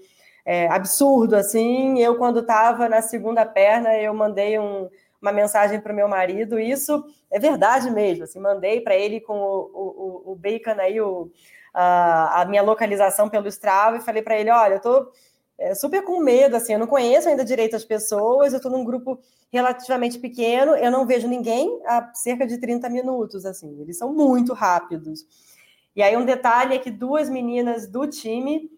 é 0.45 0.67
absurdo, 0.67 1.35
assim. 1.35 1.99
Eu, 1.99 2.17
quando 2.17 2.39
estava 2.39 2.87
na 2.87 3.01
segunda 3.01 3.45
perna, 3.45 3.97
eu 3.97 4.13
mandei 4.13 4.59
um, 4.59 4.89
uma 5.21 5.31
mensagem 5.31 5.79
para 5.79 5.91
o 5.91 5.95
meu 5.95 6.07
marido. 6.07 6.59
Isso 6.59 7.03
é 7.31 7.39
verdade 7.39 7.89
mesmo. 7.89 8.23
Assim, 8.23 8.39
mandei 8.39 8.81
para 8.81 8.95
ele 8.95 9.19
com 9.19 9.37
o, 9.37 10.21
o, 10.25 10.31
o 10.31 10.35
bacon 10.35 10.79
aí, 10.79 11.01
o, 11.01 11.31
a, 11.73 12.41
a 12.41 12.45
minha 12.45 12.61
localização 12.61 13.27
pelo 13.27 13.47
Strava 13.47 13.97
e 13.97 14.01
falei 14.01 14.21
para 14.21 14.39
ele: 14.39 14.51
olha, 14.51 14.73
eu 14.73 14.77
estou 14.77 15.11
é, 15.61 15.75
super 15.75 16.03
com 16.03 16.19
medo, 16.19 16.55
assim, 16.55 16.73
eu 16.73 16.79
não 16.79 16.87
conheço 16.87 17.29
ainda 17.29 17.45
direito 17.45 17.75
as 17.75 17.85
pessoas, 17.85 18.51
eu 18.51 18.57
estou 18.57 18.71
num 18.71 18.83
grupo 18.83 19.19
relativamente 19.51 20.17
pequeno, 20.17 20.75
eu 20.75 20.89
não 20.89 21.05
vejo 21.05 21.27
ninguém 21.27 21.79
há 21.85 22.11
cerca 22.15 22.47
de 22.47 22.57
30 22.57 22.89
minutos, 22.89 23.45
assim, 23.45 23.79
eles 23.79 23.97
são 23.97 24.11
muito 24.11 24.53
rápidos. 24.53 25.23
E 25.95 26.01
aí 26.01 26.17
um 26.17 26.25
detalhe 26.25 26.75
é 26.75 26.79
que 26.79 26.89
duas 26.89 27.29
meninas 27.29 27.87
do 27.87 28.07
time, 28.07 28.71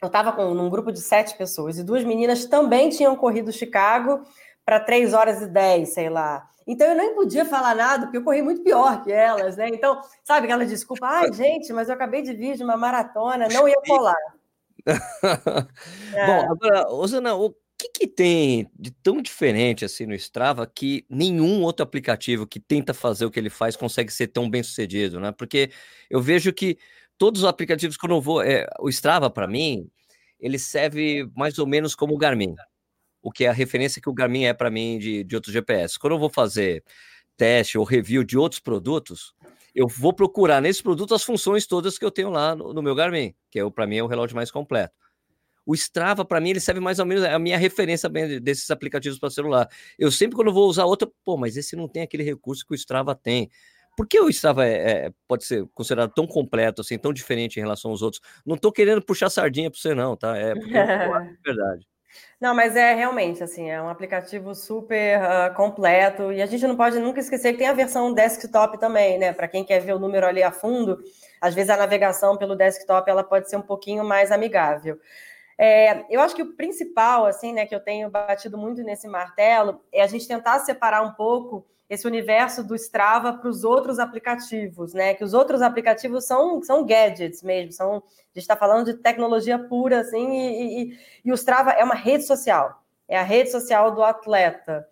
eu 0.00 0.06
estava 0.06 0.30
com 0.30 0.54
num 0.54 0.70
grupo 0.70 0.92
de 0.92 1.00
sete 1.00 1.36
pessoas, 1.36 1.78
e 1.78 1.82
duas 1.82 2.04
meninas 2.04 2.44
também 2.44 2.90
tinham 2.90 3.16
corrido 3.16 3.50
Chicago 3.50 4.22
para 4.64 4.78
3 4.78 5.14
horas 5.14 5.42
e 5.42 5.46
10, 5.48 5.94
sei 5.94 6.08
lá. 6.08 6.48
Então 6.64 6.86
eu 6.86 6.94
nem 6.94 7.14
podia 7.14 7.44
falar 7.44 7.74
nada, 7.74 8.06
porque 8.06 8.18
eu 8.18 8.24
corri 8.24 8.40
muito 8.40 8.62
pior 8.62 9.02
que 9.02 9.10
elas, 9.10 9.56
né? 9.56 9.68
Então, 9.68 10.00
sabe 10.22 10.46
aquela 10.46 10.64
desculpa, 10.64 11.06
ai, 11.06 11.32
gente, 11.34 11.72
mas 11.72 11.88
eu 11.88 11.94
acabei 11.94 12.22
de 12.22 12.32
vir 12.32 12.56
de 12.56 12.62
uma 12.62 12.76
maratona, 12.76 13.48
não 13.48 13.66
ia 13.66 13.80
colar. 13.86 14.14
É. 16.14 16.26
Bom, 16.26 16.52
agora, 16.52 16.88
Osana, 16.90 17.34
o 17.34 17.54
que, 17.76 17.88
que 17.88 18.06
tem 18.06 18.70
de 18.78 18.90
tão 18.90 19.20
diferente 19.20 19.84
assim 19.84 20.06
no 20.06 20.14
Strava 20.14 20.66
que 20.66 21.04
nenhum 21.08 21.62
outro 21.62 21.82
aplicativo 21.82 22.46
que 22.46 22.60
tenta 22.60 22.94
fazer 22.94 23.24
o 23.24 23.30
que 23.30 23.38
ele 23.38 23.50
faz 23.50 23.74
consegue 23.76 24.12
ser 24.12 24.28
tão 24.28 24.48
bem 24.48 24.62
sucedido, 24.62 25.18
né? 25.18 25.32
Porque 25.32 25.70
eu 26.08 26.20
vejo 26.20 26.52
que 26.52 26.78
todos 27.18 27.42
os 27.42 27.48
aplicativos 27.48 27.96
que 27.96 28.04
eu 28.04 28.10
não 28.10 28.20
vou. 28.20 28.42
É, 28.42 28.66
o 28.78 28.88
Strava, 28.88 29.30
para 29.30 29.46
mim, 29.46 29.88
ele 30.38 30.58
serve 30.58 31.28
mais 31.34 31.58
ou 31.58 31.66
menos 31.66 31.94
como 31.94 32.14
o 32.14 32.18
Garmin, 32.18 32.54
o 33.22 33.30
que 33.30 33.44
é 33.44 33.48
a 33.48 33.52
referência 33.52 34.00
que 34.00 34.08
o 34.08 34.14
Garmin 34.14 34.44
é 34.44 34.54
para 34.54 34.70
mim 34.70 34.98
de, 34.98 35.24
de 35.24 35.34
outros 35.34 35.52
GPS. 35.52 35.98
Quando 35.98 36.14
eu 36.14 36.18
vou 36.18 36.30
fazer 36.30 36.84
teste 37.36 37.76
ou 37.76 37.84
review 37.84 38.22
de 38.22 38.38
outros 38.38 38.60
produtos, 38.60 39.34
eu 39.74 39.88
vou 39.88 40.12
procurar 40.12 40.60
nesse 40.60 40.82
produto 40.82 41.14
as 41.14 41.24
funções 41.24 41.66
todas 41.66 41.98
que 41.98 42.04
eu 42.04 42.10
tenho 42.10 42.30
lá 42.30 42.54
no, 42.54 42.72
no 42.72 42.82
meu 42.82 42.94
Garmin, 42.94 43.34
que 43.50 43.58
é 43.58 43.70
para 43.70 43.86
mim 43.86 43.96
é 43.96 44.02
o 44.02 44.06
relógio 44.06 44.36
mais 44.36 44.50
completo. 44.50 44.94
O 45.66 45.74
Strava, 45.74 46.24
para 46.24 46.40
mim, 46.40 46.50
ele 46.50 46.60
serve 46.60 46.80
mais 46.80 46.98
ou 46.98 47.06
menos, 47.06 47.24
é 47.24 47.32
a 47.32 47.38
minha 47.38 47.56
referência 47.56 48.08
desses 48.40 48.70
aplicativos 48.70 49.18
para 49.18 49.30
celular. 49.30 49.68
Eu 49.98 50.10
sempre, 50.10 50.36
quando 50.36 50.52
vou 50.52 50.68
usar 50.68 50.84
outra, 50.84 51.10
pô, 51.24 51.38
mas 51.38 51.56
esse 51.56 51.74
não 51.74 51.88
tem 51.88 52.02
aquele 52.02 52.22
recurso 52.22 52.66
que 52.66 52.74
o 52.74 52.76
Strava 52.76 53.14
tem. 53.14 53.50
Por 53.96 54.06
que 54.06 54.20
o 54.20 54.28
Strava 54.28 54.66
é, 54.66 55.06
é, 55.06 55.12
pode 55.26 55.44
ser 55.44 55.66
considerado 55.72 56.12
tão 56.12 56.26
completo, 56.26 56.82
assim, 56.82 56.98
tão 56.98 57.12
diferente 57.12 57.56
em 57.56 57.62
relação 57.62 57.90
aos 57.90 58.02
outros? 58.02 58.20
Não 58.44 58.56
estou 58.56 58.70
querendo 58.70 59.00
puxar 59.02 59.30
sardinha 59.30 59.70
para 59.70 59.80
você, 59.80 59.94
não, 59.94 60.16
tá? 60.16 60.36
É, 60.36 60.54
porque 60.54 60.76
é 60.76 60.86
verdade. 61.44 61.86
Não, 62.44 62.54
mas 62.54 62.76
é 62.76 62.92
realmente 62.92 63.42
assim, 63.42 63.70
é 63.70 63.80
um 63.80 63.88
aplicativo 63.88 64.54
super 64.54 65.18
uh, 65.18 65.54
completo 65.54 66.30
e 66.30 66.42
a 66.42 66.46
gente 66.46 66.66
não 66.66 66.76
pode 66.76 66.98
nunca 66.98 67.18
esquecer 67.18 67.52
que 67.52 67.58
tem 67.60 67.68
a 67.68 67.72
versão 67.72 68.12
desktop 68.12 68.76
também, 68.78 69.16
né? 69.16 69.32
Para 69.32 69.48
quem 69.48 69.64
quer 69.64 69.80
ver 69.80 69.94
o 69.94 69.98
número 69.98 70.26
ali 70.26 70.42
a 70.42 70.52
fundo, 70.52 71.02
às 71.40 71.54
vezes 71.54 71.70
a 71.70 71.76
navegação 71.78 72.36
pelo 72.36 72.54
desktop 72.54 73.08
ela 73.08 73.24
pode 73.24 73.48
ser 73.48 73.56
um 73.56 73.62
pouquinho 73.62 74.04
mais 74.04 74.30
amigável. 74.30 75.00
É, 75.56 76.04
eu 76.14 76.20
acho 76.20 76.36
que 76.36 76.42
o 76.42 76.54
principal, 76.54 77.24
assim, 77.24 77.50
né, 77.54 77.64
que 77.64 77.74
eu 77.74 77.80
tenho 77.80 78.10
batido 78.10 78.58
muito 78.58 78.82
nesse 78.82 79.08
martelo 79.08 79.80
é 79.90 80.02
a 80.02 80.06
gente 80.06 80.28
tentar 80.28 80.58
separar 80.58 81.00
um 81.00 81.14
pouco 81.14 81.64
esse 81.88 82.06
universo 82.06 82.64
do 82.64 82.74
Strava 82.74 83.32
para 83.34 83.48
os 83.48 83.64
outros 83.64 83.98
aplicativos, 83.98 84.94
né? 84.94 85.14
Que 85.14 85.24
os 85.24 85.34
outros 85.34 85.62
aplicativos 85.62 86.24
são, 86.24 86.62
são 86.62 86.84
gadgets 86.84 87.42
mesmo, 87.42 87.72
são, 87.72 87.96
a 87.96 87.98
gente 87.98 88.38
está 88.38 88.56
falando 88.56 88.86
de 88.86 88.94
tecnologia 88.94 89.58
pura, 89.58 90.00
assim, 90.00 90.30
e, 90.32 90.82
e, 90.82 90.98
e 91.26 91.32
o 91.32 91.34
Strava 91.34 91.72
é 91.72 91.84
uma 91.84 91.94
rede 91.94 92.24
social, 92.24 92.82
é 93.08 93.18
a 93.18 93.22
rede 93.22 93.50
social 93.50 93.94
do 93.94 94.02
atleta. 94.02 94.86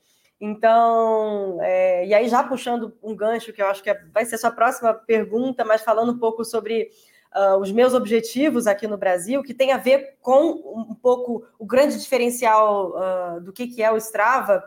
Então, 0.45 1.59
é, 1.63 2.05
e 2.05 2.13
aí 2.13 2.29
já 2.29 2.43
puxando 2.43 2.93
um 3.01 3.15
gancho 3.15 3.53
que 3.53 3.63
eu 3.63 3.67
acho 3.69 3.81
que 3.81 3.89
é, 3.89 4.03
vai 4.13 4.25
ser 4.25 4.35
a 4.35 4.39
sua 4.39 4.51
próxima 4.51 4.93
pergunta, 4.93 5.65
mas 5.65 5.83
falando 5.83 6.11
um 6.11 6.19
pouco 6.19 6.45
sobre 6.45 6.91
uh, 7.33 7.57
os 7.59 7.71
meus 7.71 7.95
objetivos 7.95 8.67
aqui 8.67 8.89
no 8.89 8.99
Brasil, 8.99 9.43
que 9.45 9.55
tem 9.55 9.71
a 9.71 9.77
ver 9.77 10.17
com 10.21 10.51
um 10.91 10.95
pouco 10.95 11.47
o 11.59 11.65
grande 11.65 11.97
diferencial 11.99 12.91
uh, 12.91 13.41
do 13.41 13.53
que, 13.53 13.69
que 13.69 13.83
é 13.85 13.93
o 13.93 13.97
Strava. 13.97 14.65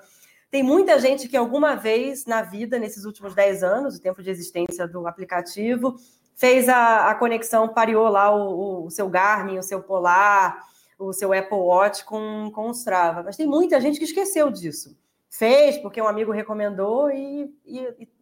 Tem 0.55 0.63
muita 0.63 0.97
gente 0.97 1.27
que 1.27 1.35
alguma 1.35 1.75
vez 1.75 2.25
na 2.25 2.41
vida, 2.41 2.79
nesses 2.79 3.03
últimos 3.03 3.35
10 3.35 3.61
anos, 3.61 3.97
o 3.97 4.01
tempo 4.01 4.23
de 4.23 4.29
existência 4.29 4.87
do 4.87 5.05
aplicativo, 5.05 5.97
fez 6.33 6.69
a, 6.69 7.09
a 7.09 7.15
conexão, 7.15 7.67
pareou 7.67 8.07
lá 8.07 8.33
o, 8.33 8.85
o, 8.85 8.89
seu 8.89 9.09
Garmin, 9.09 9.57
o 9.57 9.61
seu 9.61 9.83
Polar, 9.83 10.65
o 10.97 11.11
seu 11.11 11.33
Apple 11.33 11.57
Watch 11.57 12.05
com, 12.05 12.49
com 12.55 12.69
o 12.69 12.71
Strava. 12.71 13.21
Mas 13.21 13.35
tem 13.35 13.45
muita 13.45 13.81
gente 13.81 13.99
que 13.99 14.05
esqueceu 14.05 14.49
disso. 14.49 14.97
Fez 15.29 15.77
porque 15.79 16.01
um 16.01 16.07
amigo 16.07 16.31
recomendou 16.31 17.11
e 17.11 17.53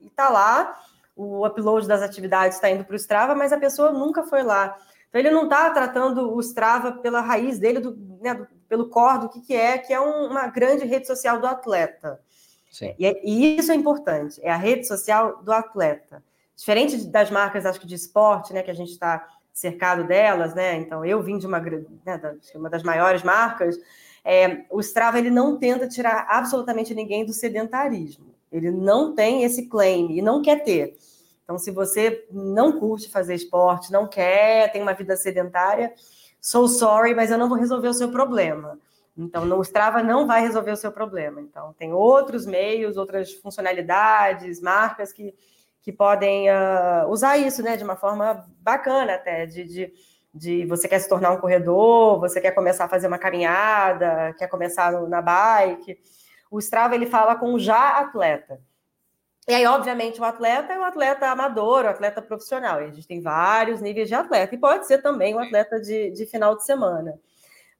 está 0.01 0.27
lá 0.27 0.75
o 1.15 1.45
upload 1.45 1.87
das 1.87 2.01
atividades 2.01 2.57
está 2.57 2.67
indo 2.67 2.83
para 2.83 2.93
o 2.93 2.97
Strava, 2.97 3.35
mas 3.35 3.53
a 3.53 3.59
pessoa 3.59 3.91
nunca 3.91 4.23
foi 4.23 4.41
lá. 4.41 4.75
Então 5.07 5.21
ele 5.21 5.29
não 5.29 5.43
está 5.43 5.69
tratando 5.69 6.35
o 6.35 6.39
Strava 6.39 6.93
pela 6.93 7.21
raiz 7.21 7.59
dele, 7.59 7.79
do, 7.79 7.95
né, 8.19 8.33
do, 8.33 8.47
pelo 8.67 8.89
core 8.89 9.19
do 9.19 9.29
que, 9.29 9.39
que 9.39 9.55
é, 9.55 9.77
que 9.77 9.93
é 9.93 10.01
um, 10.01 10.31
uma 10.31 10.47
grande 10.47 10.83
rede 10.83 11.05
social 11.05 11.39
do 11.39 11.45
atleta. 11.45 12.19
E, 12.97 13.05
é, 13.05 13.21
e, 13.23 13.57
isso 13.57 13.71
é 13.71 13.75
importante, 13.75 14.39
é 14.43 14.51
a 14.51 14.57
rede 14.57 14.87
social 14.87 15.41
do 15.43 15.51
atleta. 15.51 16.23
Diferente 16.55 16.97
das 17.07 17.29
marcas, 17.29 17.65
acho 17.65 17.79
que 17.79 17.87
de 17.87 17.95
esporte, 17.95 18.53
né, 18.53 18.63
que 18.63 18.71
a 18.71 18.75
gente 18.75 18.91
está 18.91 19.27
cercado 19.53 20.05
delas, 20.05 20.55
né? 20.55 20.75
Então 20.75 21.05
eu 21.05 21.21
vim 21.21 21.37
de 21.37 21.45
uma, 21.45 21.59
né, 21.59 22.37
uma 22.55 22.69
das 22.69 22.83
maiores 22.83 23.21
marcas. 23.21 23.77
É, 24.25 24.65
o 24.69 24.79
Strava 24.79 25.19
ele 25.19 25.29
não 25.29 25.57
tenta 25.57 25.87
tirar 25.87 26.25
absolutamente 26.29 26.95
ninguém 26.95 27.25
do 27.25 27.33
sedentarismo. 27.33 28.33
Ele 28.51 28.71
não 28.71 29.13
tem 29.13 29.43
esse 29.43 29.67
claim 29.67 30.17
e 30.17 30.21
não 30.21 30.41
quer 30.41 30.63
ter. 30.63 30.95
Então, 31.43 31.57
se 31.57 31.71
você 31.71 32.25
não 32.31 32.79
curte 32.79 33.09
fazer 33.09 33.35
esporte, 33.35 33.91
não 33.91 34.07
quer, 34.07 34.71
tem 34.71 34.81
uma 34.81 34.93
vida 34.93 35.15
sedentária, 35.17 35.93
sou 36.39 36.67
sorry, 36.67 37.13
mas 37.13 37.31
eu 37.31 37.37
não 37.37 37.49
vou 37.49 37.57
resolver 37.57 37.89
o 37.89 37.93
seu 37.93 38.09
problema. 38.09 38.79
Então, 39.15 39.43
o 39.57 39.61
Strava 39.61 40.01
não 40.01 40.25
vai 40.25 40.41
resolver 40.41 40.71
o 40.71 40.77
seu 40.77 40.91
problema. 40.91 41.39
Então, 41.39 41.73
tem 41.73 41.93
outros 41.93 42.45
meios, 42.45 42.97
outras 42.97 43.33
funcionalidades, 43.33 44.61
marcas 44.61 45.13
que, 45.13 45.35
que 45.81 45.91
podem 45.91 46.49
uh, 46.49 47.07
usar 47.09 47.37
isso 47.37 47.61
né, 47.61 47.77
de 47.77 47.83
uma 47.83 47.95
forma 47.95 48.45
bacana 48.59 49.13
até, 49.15 49.45
de, 49.45 49.63
de, 49.63 49.93
de, 50.33 50.65
você 50.65 50.87
quer 50.87 50.99
se 50.99 51.07
tornar 51.07 51.31
um 51.31 51.39
corredor, 51.39 52.19
você 52.19 52.41
quer 52.41 52.51
começar 52.51 52.85
a 52.85 52.89
fazer 52.89 53.07
uma 53.07 53.19
caminhada, 53.19 54.33
quer 54.37 54.47
começar 54.47 54.91
na 55.07 55.21
bike 55.21 55.97
o 56.53 56.59
Strava 56.59 56.93
ele 56.93 57.07
fala 57.07 57.35
com 57.35 57.57
já 57.57 57.97
atleta. 57.97 58.61
E 59.47 59.55
aí, 59.55 59.65
obviamente, 59.65 60.21
o 60.21 60.23
atleta 60.23 60.71
é 60.71 60.77
o 60.77 60.83
atleta 60.83 61.27
amador, 61.27 61.83
o 61.83 61.87
atleta 61.87 62.21
profissional. 62.21 62.79
E 62.79 62.85
a 62.85 62.91
gente 62.91 63.07
tem 63.07 63.21
vários 63.21 63.81
níveis 63.81 64.07
de 64.07 64.13
atleta. 64.13 64.53
E 64.53 64.59
pode 64.59 64.85
ser 64.85 65.01
também 65.01 65.33
o 65.33 65.39
atleta 65.39 65.81
de, 65.81 66.11
de 66.11 66.27
final 66.27 66.55
de 66.55 66.63
semana. 66.63 67.19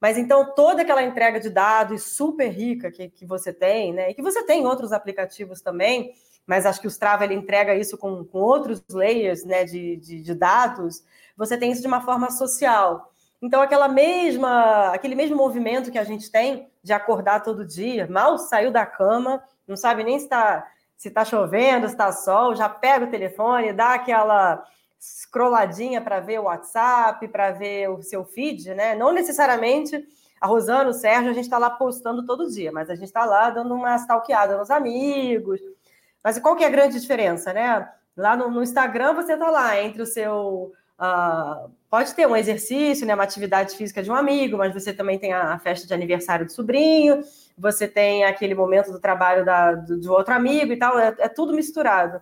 Mas 0.03 0.17
então, 0.17 0.53
toda 0.53 0.81
aquela 0.81 1.01
entrega 1.01 1.39
de 1.39 1.49
dados 1.49 2.03
super 2.03 2.49
rica 2.49 2.91
que, 2.91 3.07
que 3.07 3.25
você 3.25 3.53
tem, 3.53 3.93
né? 3.93 4.09
E 4.09 4.13
que 4.13 4.21
você 4.21 4.43
tem 4.43 4.63
em 4.63 4.65
outros 4.65 4.91
aplicativos 4.91 5.61
também, 5.61 6.13
mas 6.45 6.65
acho 6.65 6.81
que 6.81 6.87
o 6.87 6.89
Strava 6.89 7.23
ele 7.23 7.35
entrega 7.35 7.73
isso 7.73 7.97
com, 7.97 8.21
com 8.25 8.39
outros 8.39 8.83
layers 8.91 9.45
né, 9.45 9.63
de, 9.63 9.95
de, 9.95 10.21
de 10.21 10.35
dados, 10.35 11.05
você 11.37 11.57
tem 11.57 11.71
isso 11.71 11.81
de 11.81 11.87
uma 11.87 12.01
forma 12.01 12.29
social. 12.31 13.13
Então, 13.41 13.61
aquela 13.61 13.87
mesma, 13.87 14.89
aquele 14.89 15.15
mesmo 15.15 15.37
movimento 15.37 15.89
que 15.89 15.97
a 15.97 16.03
gente 16.03 16.29
tem 16.29 16.67
de 16.83 16.91
acordar 16.91 17.41
todo 17.41 17.65
dia, 17.65 18.05
mal 18.05 18.37
saiu 18.37 18.73
da 18.73 18.85
cama, 18.85 19.41
não 19.65 19.77
sabe 19.77 20.03
nem 20.03 20.19
se 20.19 20.25
está 20.25 20.69
se 20.97 21.09
tá 21.11 21.23
chovendo, 21.23 21.87
se 21.87 21.93
está 21.93 22.11
sol, 22.11 22.55
já 22.55 22.67
pega 22.67 23.05
o 23.05 23.09
telefone, 23.09 23.71
dá 23.71 23.93
aquela 23.93 24.65
scrolladinha 25.03 25.99
para 25.99 26.21
ver 26.21 26.39
o 26.39 26.43
WhatsApp, 26.43 27.27
para 27.27 27.51
ver 27.51 27.89
o 27.89 28.01
seu 28.01 28.23
feed, 28.23 28.73
né? 28.73 28.95
Não 28.95 29.11
necessariamente 29.11 30.01
a 30.39 30.47
Rosana, 30.47 30.89
o 30.89 30.93
Sérgio, 30.93 31.29
a 31.29 31.33
gente 31.33 31.45
está 31.45 31.57
lá 31.57 31.69
postando 31.69 32.25
todo 32.25 32.49
dia, 32.49 32.71
mas 32.71 32.89
a 32.89 32.95
gente 32.95 33.07
está 33.07 33.25
lá 33.25 33.49
dando 33.49 33.73
uma 33.73 33.95
stalkeada 33.95 34.57
nos 34.57 34.71
amigos. 34.71 35.59
Mas 36.23 36.39
qual 36.39 36.55
que 36.55 36.63
é 36.63 36.67
a 36.67 36.71
grande 36.71 36.99
diferença, 36.99 37.51
né? 37.51 37.89
Lá 38.15 38.37
no, 38.37 38.49
no 38.49 38.63
Instagram 38.63 39.13
você 39.13 39.33
está 39.33 39.49
lá 39.49 39.81
entre 39.81 40.01
o 40.01 40.05
seu 40.05 40.71
Uh, 41.03 41.69
pode 41.89 42.13
ter 42.13 42.25
um 42.27 42.35
exercício, 42.35 43.05
né, 43.05 43.13
uma 43.13 43.23
atividade 43.23 43.75
física 43.75 44.01
de 44.01 44.09
um 44.09 44.15
amigo, 44.15 44.57
mas 44.57 44.73
você 44.73 44.93
também 44.93 45.19
tem 45.19 45.33
a, 45.33 45.57
festa 45.59 45.85
de 45.87 45.93
aniversário 45.93 46.45
do 46.45 46.51
sobrinho, 46.51 47.21
você 47.57 47.87
tem 47.87 48.23
aquele 48.23 48.55
momento 48.55 48.91
do 48.91 48.99
trabalho 48.99 49.43
da, 49.43 49.73
do, 49.73 49.99
do 49.99 50.13
outro 50.13 50.33
amigo 50.33 50.71
e 50.71 50.77
tal, 50.77 50.97
é, 50.97 51.13
é, 51.19 51.27
tudo 51.27 51.53
misturado. 51.53 52.21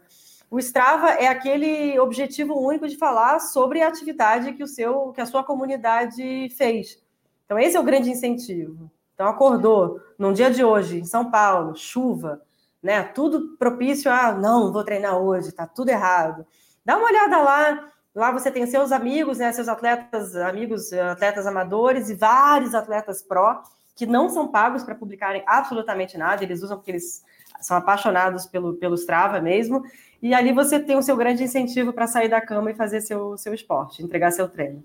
O 0.52 0.60
Strava 0.60 1.12
é 1.12 1.28
aquele 1.28 1.98
objetivo 1.98 2.60
único 2.60 2.86
de 2.86 2.98
falar 2.98 3.40
sobre 3.40 3.82
a 3.82 3.88
atividade 3.88 4.52
que 4.52 4.62
o 4.62 4.68
seu, 4.68 5.14
que 5.14 5.22
a 5.22 5.26
sua 5.26 5.46
comunidade 5.46 6.50
fez. 6.58 7.02
Então 7.46 7.58
esse 7.58 7.78
é 7.78 7.80
o 7.80 7.84
grande 7.84 8.10
incentivo. 8.10 8.92
Então 9.16 9.28
acordou 9.28 10.02
num 10.20 10.34
dia 10.34 10.52
de 10.52 10.62
hoje 10.62 11.00
em 11.00 11.06
São 11.06 11.32
Paulo, 11.32 11.74
chuva, 11.74 12.42
né? 12.84 13.02
Tudo 13.02 13.56
propício 13.58 14.12
a 14.12 14.34
não, 14.34 14.74
vou 14.74 14.84
treinar 14.84 15.18
hoje, 15.18 15.54
tá 15.54 15.66
tudo 15.66 15.88
errado. 15.88 16.46
Dá 16.84 16.98
uma 16.98 17.08
olhada 17.08 17.38
lá, 17.38 17.88
Lá 18.14 18.30
você 18.30 18.52
tem 18.52 18.68
seus 18.68 18.92
amigos, 18.92 19.38
né, 19.38 19.54
seus 19.54 19.70
atletas, 19.70 20.36
amigos, 20.36 20.92
atletas 20.92 21.48
amadores 21.48 22.10
e 22.10 22.14
vários 22.14 22.76
atletas 22.76 23.22
pró 23.22 23.64
que 23.96 24.06
não 24.06 24.28
são 24.28 24.50
pagos 24.50 24.84
para 24.84 24.96
publicarem 24.96 25.44
absolutamente 25.46 26.18
nada, 26.18 26.44
eles 26.44 26.62
usam 26.62 26.78
porque 26.78 26.92
eles 26.92 27.24
são 27.62 27.78
apaixonados 27.78 28.46
pelo, 28.46 28.74
pelo 28.74 28.96
Strava 28.96 29.40
mesmo, 29.40 29.84
e 30.22 30.34
ali 30.34 30.54
você 30.54 30.80
tem 30.80 30.96
o 30.96 31.02
seu 31.02 31.18
grande 31.18 31.44
incentivo 31.44 31.92
para 31.92 32.08
sair 32.08 32.30
da 32.30 32.40
cama 32.40 32.72
e 32.72 32.76
fazer 32.76 33.02
seu, 33.02 33.38
seu 33.38 33.54
esporte, 33.54 34.04
entregar 34.04 34.32
seu 34.32 34.48
treino. 34.48 34.84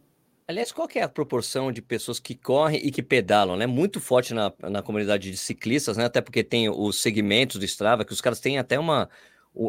Aliás, 0.48 0.70
qual 0.70 0.88
é 0.94 1.02
a 1.02 1.08
proporção 1.08 1.72
de 1.72 1.82
pessoas 1.82 2.20
que 2.20 2.34
correm 2.34 2.80
e 2.86 2.92
que 2.92 3.02
pedalam, 3.02 3.56
né? 3.56 3.66
Muito 3.66 4.00
forte 4.00 4.32
na, 4.32 4.52
na 4.62 4.80
comunidade 4.80 5.28
de 5.30 5.36
ciclistas, 5.36 5.96
né? 5.96 6.04
Até 6.04 6.20
porque 6.20 6.44
tem 6.44 6.68
os 6.70 7.02
segmentos 7.02 7.58
do 7.58 7.64
Strava, 7.64 8.04
que 8.04 8.12
os 8.12 8.20
caras 8.20 8.38
têm 8.38 8.56
até 8.56 8.78
uma... 8.78 9.10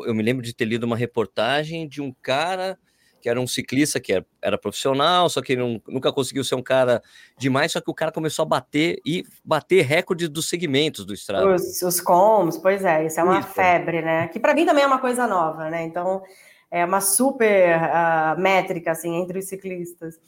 Eu 0.06 0.14
me 0.14 0.22
lembro 0.22 0.44
de 0.44 0.54
ter 0.54 0.66
lido 0.66 0.84
uma 0.84 0.96
reportagem 0.96 1.88
de 1.88 2.02
um 2.02 2.14
cara 2.22 2.78
que 3.22 3.30
era 3.30 3.40
um 3.40 3.48
ciclista 3.48 4.00
que 4.00 4.14
era, 4.14 4.26
era 4.42 4.58
profissional, 4.58 5.30
só 5.30 5.42
que 5.42 5.56
não, 5.56 5.82
nunca 5.88 6.12
conseguiu 6.12 6.44
ser 6.44 6.56
um 6.56 6.62
cara 6.62 7.02
demais, 7.38 7.72
só 7.72 7.82
que 7.82 7.90
o 7.90 7.94
cara 7.94 8.12
começou 8.12 8.44
a 8.44 8.46
bater 8.46 9.00
e 9.06 9.24
bater 9.44 9.84
recordes 9.84 10.30
dos 10.30 10.50
segmentos 10.50 11.06
do 11.06 11.14
Strava. 11.14 11.56
Os, 11.56 11.82
os 11.82 12.00
coms, 12.00 12.58
pois 12.58 12.84
é, 12.84 13.06
isso 13.06 13.20
é 13.20 13.24
uma 13.24 13.40
isso. 13.40 13.50
febre, 13.50 14.02
né? 14.02 14.28
Que 14.28 14.40
para 14.40 14.54
mim 14.54 14.66
também 14.66 14.84
é 14.84 14.88
uma 14.88 15.00
coisa 15.00 15.28
nova, 15.28 15.70
né? 15.70 15.84
Então 15.84 16.22
é 16.70 16.86
uma 16.86 17.02
super 17.02 17.78
uh, 17.78 18.40
métrica 18.40 18.92
assim 18.92 19.16
entre 19.16 19.40
os 19.40 19.46
ciclistas. 19.46 20.20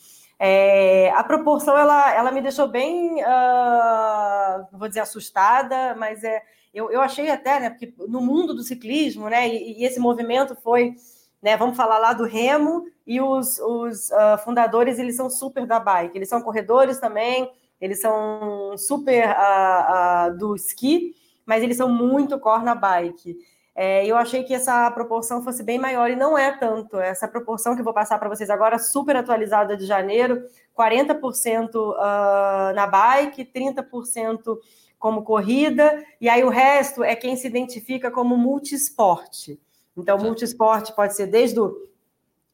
É, 0.42 1.12
a 1.12 1.24
proporção 1.24 1.78
ela, 1.78 2.16
ela 2.16 2.32
me 2.32 2.42
deixou 2.42 2.68
bem, 2.68 3.22
uh, 3.22 4.68
não 4.72 4.80
vou 4.80 4.88
dizer 4.88 5.02
assustada, 5.02 5.94
mas 5.96 6.24
é, 6.24 6.42
eu, 6.74 6.90
eu 6.90 7.02
achei 7.02 7.30
até, 7.30 7.60
né? 7.60 7.70
Porque 7.70 7.94
no 8.08 8.22
mundo 8.22 8.54
do 8.54 8.64
ciclismo, 8.64 9.30
né? 9.30 9.48
e, 9.48 9.82
e 9.82 9.86
esse 9.86 10.00
movimento 10.00 10.56
foi 10.56 10.96
né? 11.42 11.56
Vamos 11.58 11.78
falar 11.78 11.98
lá 11.98 12.14
do 12.14 12.26
Remo 12.26 12.86
e 13.06 13.22
os, 13.22 13.60
os 13.60 14.10
uh, 14.10 14.38
fundadores, 14.44 15.00
eles 15.00 15.16
são 15.16 15.30
super 15.30 15.66
da 15.66 15.80
bike, 15.80 16.18
eles 16.18 16.30
são 16.30 16.42
corredores 16.42 17.00
também, 17.00 17.52
eles 17.80 18.02
são 18.02 18.78
super 18.78 19.30
uh, 19.30 20.32
uh, 20.34 20.38
do 20.38 20.56
esqui, 20.56 21.16
mas 21.46 21.64
eles 21.64 21.78
são 21.78 21.90
muito 21.90 22.40
core 22.40 22.64
na 22.64 22.76
bike. 22.76 23.38
É, 23.76 24.06
eu 24.06 24.18
achei 24.18 24.44
que 24.44 24.54
essa 24.54 24.92
proporção 24.92 25.42
fosse 25.42 25.64
bem 25.64 25.80
maior 25.80 26.10
e 26.12 26.16
não 26.16 26.38
é 26.38 26.52
tanto. 26.52 27.00
Essa 27.00 27.30
proporção 27.30 27.76
que 27.76 27.80
eu 27.80 27.86
vou 27.86 27.94
passar 27.94 28.20
para 28.20 28.28
vocês 28.28 28.50
agora, 28.50 28.78
super 28.78 29.16
atualizada 29.16 29.78
de 29.78 29.86
janeiro, 29.86 30.44
40% 30.78 31.76
uh, 31.76 32.76
na 32.76 32.86
bike, 32.86 33.46
30% 33.46 34.58
como 34.98 35.24
corrida, 35.24 36.04
e 36.20 36.28
aí 36.28 36.44
o 36.44 36.50
resto 36.50 37.06
é 37.06 37.16
quem 37.16 37.38
se 37.38 37.48
identifica 37.48 38.12
como 38.12 38.36
multisporte. 38.36 39.58
Então, 40.00 40.18
multisporte 40.18 40.96
pode 40.96 41.16
ser 41.16 41.28
desde 41.28 41.60
o 41.60 41.88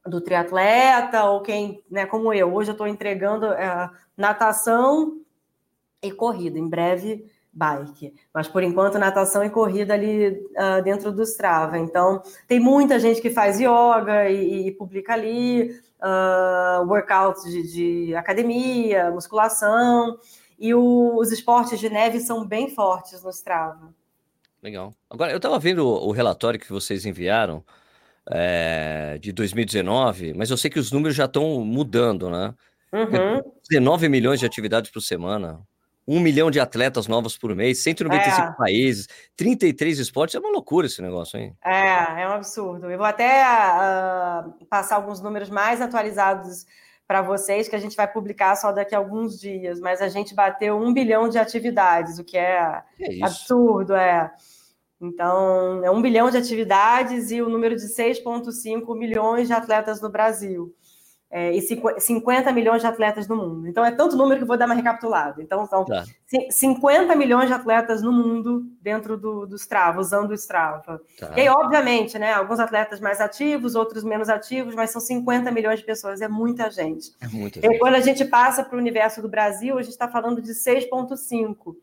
do 0.05 0.21
triatleta 0.21 1.23
ou 1.25 1.41
quem, 1.41 1.83
né, 1.89 2.05
como 2.05 2.31
eu. 2.31 2.53
Hoje 2.53 2.69
eu 2.69 2.73
estou 2.73 2.87
entregando 2.87 3.47
uh, 3.47 3.89
natação 4.15 5.19
e 6.01 6.11
corrida. 6.11 6.59
Em 6.59 6.69
breve 6.69 7.25
bike. 7.55 8.13
Mas 8.33 8.47
por 8.47 8.61
enquanto, 8.61 8.99
natação 8.99 9.43
e 9.43 9.49
corrida 9.49 9.93
ali 9.93 10.29
uh, 10.29 10.83
dentro 10.83 11.11
do 11.11 11.23
Strava. 11.23 11.79
Então, 11.79 12.21
tem 12.47 12.59
muita 12.59 12.99
gente 12.99 13.21
que 13.21 13.29
faz 13.29 13.59
yoga 13.59 14.29
e, 14.29 14.67
e 14.67 14.71
publica 14.73 15.13
ali, 15.13 15.71
uh, 16.01 16.85
workouts 16.85 17.43
de, 17.45 17.63
de, 18.07 18.15
academia, 18.15 19.09
musculação. 19.09 20.19
E 20.59 20.73
o, 20.73 21.15
os 21.17 21.31
esportes 21.31 21.79
de 21.79 21.89
neve 21.89 22.19
são 22.19 22.45
bem 22.45 22.69
fortes 22.69 23.23
no 23.23 23.29
Strava. 23.29 23.94
Legal. 24.65 24.95
Agora, 25.07 25.31
eu 25.31 25.37
estava 25.37 25.59
vendo 25.59 25.87
o, 25.87 26.07
o, 26.07 26.11
relatório 26.11 26.59
que 26.59 26.71
vocês 26.71 27.05
enviaram 27.05 27.63
é, 28.27 29.15
de 29.21 29.31
2019, 29.31 30.33
mas 30.33 30.49
eu 30.49 30.57
sei 30.57 30.71
que 30.71 30.79
os 30.79 30.91
números 30.91 31.15
já 31.15 31.25
estão 31.25 31.63
mudando, 31.63 32.31
né? 32.31 32.51
Uhum. 32.91 33.43
19 33.69 34.09
milhões 34.09 34.39
de 34.39 34.45
atividades 34.47 34.89
por 34.89 35.01
semana, 35.01 35.61
um 36.07 36.19
milhão 36.19 36.49
de 36.49 36.59
atletas 36.59 37.07
novos 37.07 37.37
por 37.37 37.53
mês, 37.55 37.83
195 37.83 38.41
é. 38.41 38.55
países, 38.57 39.07
33 39.37 39.99
esportes. 39.99 40.33
É 40.33 40.39
uma 40.39 40.49
loucura 40.49 40.87
esse 40.87 40.99
negócio, 40.99 41.39
hein? 41.39 41.55
É, 41.63 42.23
é 42.23 42.27
um 42.27 42.31
absurdo. 42.31 42.89
Eu 42.89 42.97
vou 42.97 43.05
até 43.05 43.43
uh, 43.43 44.65
passar 44.65 44.95
alguns 44.95 45.21
números 45.21 45.51
mais 45.51 45.79
atualizados 45.79 46.65
para 47.07 47.21
vocês, 47.21 47.67
que 47.67 47.75
a 47.75 47.79
gente 47.79 47.95
vai 47.95 48.11
publicar 48.11 48.55
só 48.55 48.71
daqui 48.71 48.95
a 48.95 48.97
alguns 48.97 49.39
dias, 49.39 49.79
mas 49.79 50.01
a 50.01 50.09
gente 50.09 50.33
bateu 50.33 50.75
um 50.75 50.91
bilhão 50.91 51.29
de 51.29 51.37
atividades, 51.37 52.17
o 52.17 52.23
que 52.23 52.37
é, 52.37 52.81
é 52.99 53.23
absurdo, 53.23 53.93
é. 53.93 54.31
Então, 54.99 55.83
é 55.83 55.91
um 55.91 56.01
bilhão 56.01 56.29
de 56.29 56.37
atividades 56.37 57.31
e 57.31 57.41
o 57.41 57.49
número 57.49 57.75
de 57.75 57.83
6,5 57.83 58.97
milhões 58.97 59.47
de 59.47 59.53
atletas 59.53 60.01
no 60.01 60.09
Brasil 60.09 60.73
é, 61.29 61.51
e 61.51 61.61
50 61.61 62.51
milhões 62.53 62.81
de 62.81 62.87
atletas 62.87 63.27
no 63.27 63.35
mundo. 63.35 63.67
Então, 63.67 63.83
é 63.83 63.91
tanto 63.91 64.15
número 64.15 64.39
que 64.39 64.47
vou 64.47 64.57
dar 64.57 64.67
uma 64.67 64.73
recapitulada. 64.73 65.43
Então, 65.43 65.65
são 65.67 65.83
tá. 65.83 66.05
50 66.49 67.13
milhões 67.15 67.47
de 67.47 67.53
atletas 67.53 68.01
no 68.01 68.11
mundo 68.11 68.63
dentro 68.81 69.17
do, 69.17 69.45
do 69.45 69.57
Strava, 69.57 69.99
usando 69.99 70.31
o 70.31 70.33
Strava. 70.33 71.01
Tá. 71.19 71.33
E 71.35 71.41
aí, 71.41 71.49
obviamente, 71.49 72.17
né, 72.17 72.31
alguns 72.31 72.59
atletas 72.59 73.01
mais 73.01 73.19
ativos, 73.19 73.75
outros 73.75 74.03
menos 74.03 74.29
ativos, 74.29 74.75
mas 74.75 74.91
são 74.91 75.01
50 75.01 75.51
milhões 75.51 75.79
de 75.79 75.85
pessoas, 75.85 76.21
é 76.21 76.27
muita 76.29 76.71
gente. 76.71 77.11
É 77.19 77.27
muita 77.27 77.59
gente. 77.59 77.75
E 77.75 77.79
quando 77.79 77.95
a 77.95 78.01
gente 78.01 78.23
passa 78.23 78.63
para 78.63 78.77
o 78.77 78.79
universo 78.79 79.21
do 79.21 79.27
Brasil, 79.27 79.77
a 79.77 79.81
gente 79.81 79.91
está 79.91 80.07
falando 80.07 80.41
de 80.41 80.53
6,5 80.53 81.75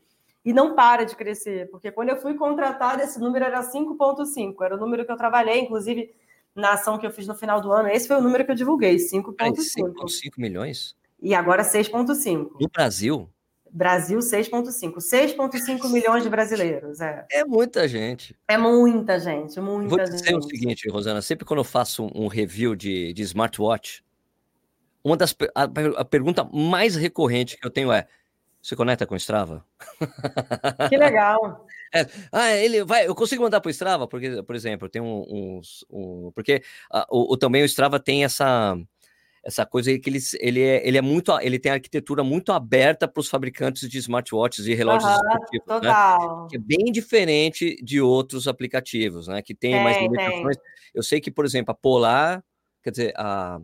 e 0.44 0.52
não 0.52 0.74
para 0.74 1.04
de 1.04 1.14
crescer, 1.14 1.70
porque 1.70 1.92
quando 1.92 2.08
eu 2.08 2.16
fui 2.16 2.34
contratada, 2.34 3.02
esse 3.02 3.20
número 3.20 3.44
era 3.44 3.62
5,5, 3.62 4.54
era 4.62 4.74
o 4.74 4.78
número 4.78 5.04
que 5.04 5.12
eu 5.12 5.16
trabalhei, 5.16 5.60
inclusive 5.60 6.12
na 6.54 6.72
ação 6.72 6.98
que 6.98 7.06
eu 7.06 7.10
fiz 7.10 7.26
no 7.26 7.34
final 7.34 7.60
do 7.60 7.72
ano. 7.72 7.88
Esse 7.88 8.08
foi 8.08 8.16
o 8.16 8.20
número 8.20 8.44
que 8.44 8.50
eu 8.50 8.56
divulguei, 8.56 8.96
5,5. 8.96 9.34
5,5 9.36 10.30
milhões? 10.38 10.96
E 11.20 11.34
agora 11.34 11.62
6,5. 11.62 12.50
No 12.60 12.68
Brasil? 12.68 13.28
Brasil, 13.70 14.18
6,5. 14.18 14.96
6,5 14.96 15.88
milhões 15.90 16.22
de 16.22 16.28
brasileiros. 16.28 17.00
É. 17.00 17.26
é 17.30 17.44
muita 17.44 17.88
gente. 17.88 18.36
É 18.46 18.58
muita 18.58 19.18
gente, 19.18 19.58
muita 19.60 19.88
Vou 19.88 19.98
dizer 19.98 20.26
gente. 20.26 20.44
o 20.44 20.48
seguinte, 20.48 20.88
Rosana, 20.90 21.22
sempre 21.22 21.46
quando 21.46 21.60
eu 21.60 21.64
faço 21.64 22.10
um 22.14 22.26
review 22.26 22.76
de, 22.76 23.14
de 23.14 23.22
smartwatch, 23.22 24.04
uma 25.02 25.16
das 25.16 25.34
a, 25.54 25.62
a 25.96 26.04
pergunta 26.04 26.44
mais 26.52 26.96
recorrente 26.96 27.56
que 27.56 27.66
eu 27.66 27.70
tenho 27.70 27.90
é: 27.90 28.06
você 28.62 28.76
conecta 28.76 29.06
com 29.06 29.14
o 29.14 29.18
Strava? 29.18 29.64
Que 30.88 30.96
legal. 30.96 31.66
É, 31.94 32.06
ah, 32.32 32.56
ele 32.56 32.84
vai. 32.84 33.06
Eu 33.06 33.14
consigo 33.14 33.42
mandar 33.42 33.60
para 33.60 33.68
o 33.68 33.70
Strava, 33.70 34.08
porque, 34.08 34.42
por 34.42 34.56
exemplo, 34.56 34.88
tem 34.88 35.02
uns. 35.02 35.84
Um, 35.90 36.32
porque 36.34 36.62
ah, 36.90 37.06
o, 37.10 37.34
o, 37.34 37.36
também 37.36 37.62
o 37.62 37.66
Strava 37.66 38.00
tem 38.00 38.24
essa 38.24 38.78
essa 39.44 39.66
coisa 39.66 39.90
aí 39.90 39.98
que 39.98 40.08
ele, 40.08 40.18
ele, 40.38 40.60
é, 40.62 40.86
ele 40.86 40.96
é 40.96 41.02
muito. 41.02 41.36
Ele 41.40 41.58
tem 41.58 41.72
a 41.72 41.74
arquitetura 41.74 42.22
muito 42.22 42.52
aberta 42.52 43.08
para 43.08 43.20
os 43.20 43.28
fabricantes 43.28 43.88
de 43.88 43.98
smartwatches 43.98 44.66
e 44.66 44.74
relógios 44.74 45.10
uhum, 45.10 45.16
esportivos. 45.16 45.66
Né? 45.66 45.74
Total. 45.74 46.42
Né? 46.42 46.48
Que 46.50 46.56
é 46.56 46.60
bem 46.60 46.92
diferente 46.92 47.76
de 47.82 48.00
outros 48.00 48.46
aplicativos, 48.46 49.26
né? 49.26 49.42
Que 49.42 49.54
tem, 49.54 49.72
tem 49.72 49.82
mais 49.82 50.00
limitações. 50.00 50.56
Tem. 50.56 50.66
Eu 50.94 51.02
sei 51.02 51.20
que, 51.20 51.30
por 51.30 51.44
exemplo, 51.44 51.72
a 51.72 51.74
Polar, 51.74 52.42
quer 52.82 52.90
dizer, 52.90 53.12
a 53.16 53.60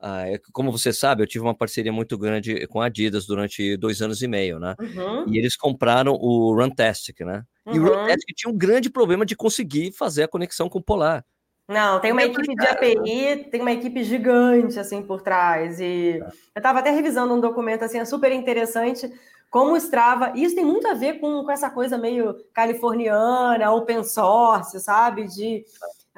ah, 0.00 0.26
é 0.26 0.40
como 0.52 0.72
você 0.72 0.92
sabe, 0.92 1.22
eu 1.22 1.26
tive 1.26 1.44
uma 1.44 1.54
parceria 1.54 1.92
muito 1.92 2.16
grande 2.16 2.66
com 2.68 2.80
a 2.80 2.86
Adidas 2.86 3.26
durante 3.26 3.76
dois 3.76 4.00
anos 4.00 4.22
e 4.22 4.28
meio, 4.28 4.58
né? 4.58 4.74
Uhum. 4.80 5.28
E 5.28 5.38
eles 5.38 5.56
compraram 5.56 6.14
o 6.14 6.54
Runtastic, 6.54 7.20
né? 7.20 7.44
Uhum. 7.66 7.74
E 7.74 7.78
o 7.78 7.84
Runtastic 7.84 8.34
tinha 8.34 8.52
um 8.52 8.56
grande 8.56 8.88
problema 8.88 9.26
de 9.26 9.36
conseguir 9.36 9.92
fazer 9.92 10.22
a 10.22 10.28
conexão 10.28 10.68
com 10.68 10.78
o 10.78 10.82
Polar. 10.82 11.24
Não, 11.68 12.00
tem 12.00 12.10
uma 12.10 12.24
equipe 12.24 12.54
de 12.54 12.66
API, 12.66 13.44
tem 13.50 13.60
uma 13.60 13.70
equipe 13.70 14.02
gigante 14.02 14.80
assim 14.80 15.02
por 15.02 15.22
trás. 15.22 15.78
E 15.78 16.18
é. 16.18 16.18
eu 16.18 16.28
estava 16.56 16.80
até 16.80 16.90
revisando 16.90 17.32
um 17.32 17.40
documento 17.40 17.84
assim, 17.84 17.98
é 17.98 18.04
super 18.04 18.32
interessante 18.32 19.08
como 19.50 19.74
o 19.74 19.76
Strava. 19.76 20.32
Isso 20.34 20.54
tem 20.54 20.64
muito 20.64 20.88
a 20.88 20.94
ver 20.94 21.20
com, 21.20 21.44
com 21.44 21.50
essa 21.50 21.70
coisa 21.70 21.98
meio 21.98 22.34
californiana, 22.52 23.70
open 23.70 24.02
source, 24.02 24.80
sabe? 24.80 25.26
De 25.26 25.64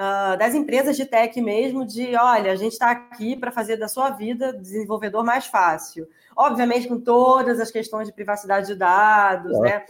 uh, 0.02 0.36
das 0.36 0.54
empresas 0.54 0.96
de 0.96 1.06
tech 1.06 1.40
mesmo, 1.40 1.86
de 1.86 2.16
olha, 2.16 2.50
a 2.50 2.56
gente 2.56 2.72
está 2.72 2.90
aqui 2.90 3.36
para 3.36 3.52
fazer 3.52 3.76
da 3.76 3.86
sua 3.86 4.10
vida 4.10 4.52
desenvolvedor 4.52 5.24
mais 5.24 5.46
fácil. 5.46 6.08
Obviamente, 6.34 6.88
com 6.88 6.98
todas 6.98 7.60
as 7.60 7.70
questões 7.70 8.08
de 8.08 8.14
privacidade 8.14 8.66
de 8.66 8.74
dados, 8.74 9.58
né? 9.60 9.84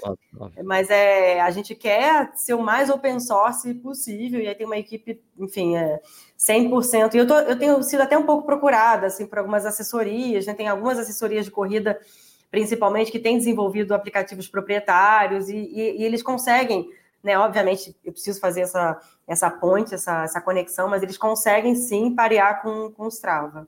Mas 0.65 0.91
é, 0.91 1.41
a 1.41 1.51
gente 1.51 1.75
quer 1.75 2.33
ser 2.35 2.55
o 2.55 2.63
mais 2.63 2.91
open 2.91 3.21
source 3.21 3.73
possível, 3.75 4.41
e 4.41 4.49
aí 4.49 4.55
tem 4.55 4.67
uma 4.67 4.77
equipe, 4.77 5.23
enfim, 5.39 5.77
é 5.77 6.01
100%. 6.37 7.15
E 7.15 7.19
eu, 7.19 7.27
tô, 7.27 7.35
eu 7.39 7.57
tenho 7.57 7.81
sido 7.83 8.03
até 8.03 8.19
um 8.19 8.27
pouco 8.27 8.45
procurada, 8.45 9.07
assim, 9.07 9.25
por 9.25 9.39
algumas 9.39 9.65
assessorias, 9.65 10.45
né? 10.47 10.53
Tem 10.53 10.69
algumas 10.69 10.99
assessorias 10.99 11.45
de 11.45 11.51
corrida, 11.53 11.99
principalmente, 12.51 13.13
que 13.13 13.21
têm 13.21 13.39
desenvolvido 13.39 13.95
aplicativos 13.95 14.49
proprietários, 14.49 15.49
e, 15.49 15.57
e, 15.57 16.01
e 16.01 16.05
eles 16.05 16.25
conseguem 16.25 16.91
né? 17.23 17.39
Obviamente, 17.39 17.95
eu 18.05 18.13
preciso 18.13 18.41
fazer 18.41 18.63
essa, 18.63 19.01
essa 19.27 19.51
ponte, 19.51 19.95
essa, 19.95 20.25
essa 20.25 20.41
conexão, 20.41 20.89
mas 20.89 21.03
eles 21.03 21.17
conseguem 21.17 21.75
sim 21.75 22.15
parear 22.15 22.63
com, 22.63 22.91
com 22.91 23.05
o 23.05 23.09
Strava. 23.09 23.67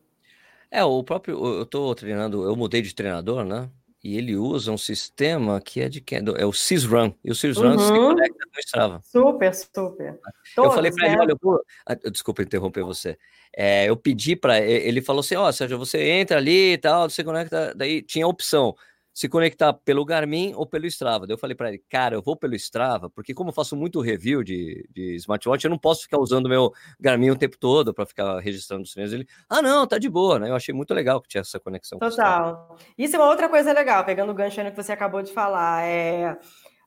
É, 0.71 0.83
o 0.83 1.03
próprio, 1.05 1.59
eu 1.59 1.63
estou 1.63 1.95
treinando, 1.95 2.45
eu 2.45 2.57
mudei 2.57 2.83
de 2.83 2.95
treinador, 2.95 3.45
né? 3.45 3.69
E 4.03 4.19
ele 4.19 4.37
usa 4.37 4.71
um 4.71 4.77
sistema 4.77 5.59
que 5.61 5.81
é 5.81 5.89
de 5.89 5.99
quem? 6.01 6.21
É 6.37 6.45
o 6.45 6.53
Sysrun. 6.53 7.15
E 7.25 7.31
o 7.31 7.35
Sysrun 7.35 7.73
uhum. 7.73 7.79
se 7.79 7.89
conecta 7.89 8.45
com 8.53 8.57
o 8.57 8.61
Strava. 8.61 9.01
Super, 9.03 9.55
super. 9.55 10.21
Todos, 10.55 10.71
eu 10.71 10.75
falei 10.75 10.93
para 10.93 11.09
né? 11.09 11.15
ele, 11.15 11.21
olha, 11.23 12.01
eu 12.03 12.11
desculpa 12.11 12.43
interromper 12.43 12.83
você. 12.83 13.17
É, 13.57 13.89
eu 13.89 13.97
pedi 13.97 14.37
para 14.37 14.61
ele 14.61 15.01
falou 15.01 15.21
assim, 15.21 15.37
ó, 15.37 15.49
oh, 15.49 15.53
Sérgio, 15.53 15.79
você 15.79 16.03
entra 16.03 16.37
ali 16.37 16.73
e 16.73 16.79
tal, 16.79 17.09
você 17.09 17.25
conecta, 17.25 17.73
daí 17.75 18.03
tinha 18.03 18.27
a 18.27 18.29
opção 18.29 18.77
se 19.15 19.29
conectar 19.29 19.73
pelo 19.73 20.05
Garmin 20.05 20.53
ou 20.57 20.67
pelo 20.67 20.87
Strava. 20.87 21.25
Eu 21.29 21.39
falei 21.39 21.55
para 21.55 21.69
ele, 21.69 21.83
cara, 21.89 22.17
eu 22.17 22.23
vou 22.23 22.37
pelo 22.37 22.57
Strava, 22.57 23.09
porque 23.09 23.33
como 23.33 23.51
eu 23.51 23.55
faço 23.55 23.77
muito 23.77 24.01
review 24.01 24.43
de, 24.43 24.87
de 24.91 25.15
smartwatch, 25.15 25.65
eu 25.65 25.71
não 25.71 25.79
posso 25.79 26.03
ficar 26.03 26.19
usando 26.19 26.49
meu 26.49 26.73
Garmin 26.99 27.31
o 27.31 27.39
tempo 27.39 27.57
todo 27.57 27.95
para 27.95 28.05
ficar 28.05 28.41
registrando 28.41 28.83
os 28.83 28.93
treinos. 28.93 29.13
Ele, 29.13 29.29
ah, 29.49 29.63
não, 29.63 29.87
tá 29.87 29.99
de 29.99 30.09
boa, 30.09 30.41
né? 30.41 30.51
Eu 30.51 30.57
achei 30.57 30.75
muito 30.75 30.93
legal 30.93 31.21
que 31.21 31.29
tinha 31.29 31.43
essa 31.43 31.61
conexão. 31.61 32.01
Total. 32.01 32.77
Isso 32.99 33.15
é 33.15 33.19
uma 33.21 33.29
outra 33.29 33.49
coisa 33.49 33.73
legal, 33.73 34.05
pegando 34.05 34.33
o 34.33 34.35
gancho 34.35 34.61
que 34.65 34.77
você 34.77 34.91
acabou 34.91 35.23
de 35.23 35.33
falar. 35.33 35.85
É 35.85 36.37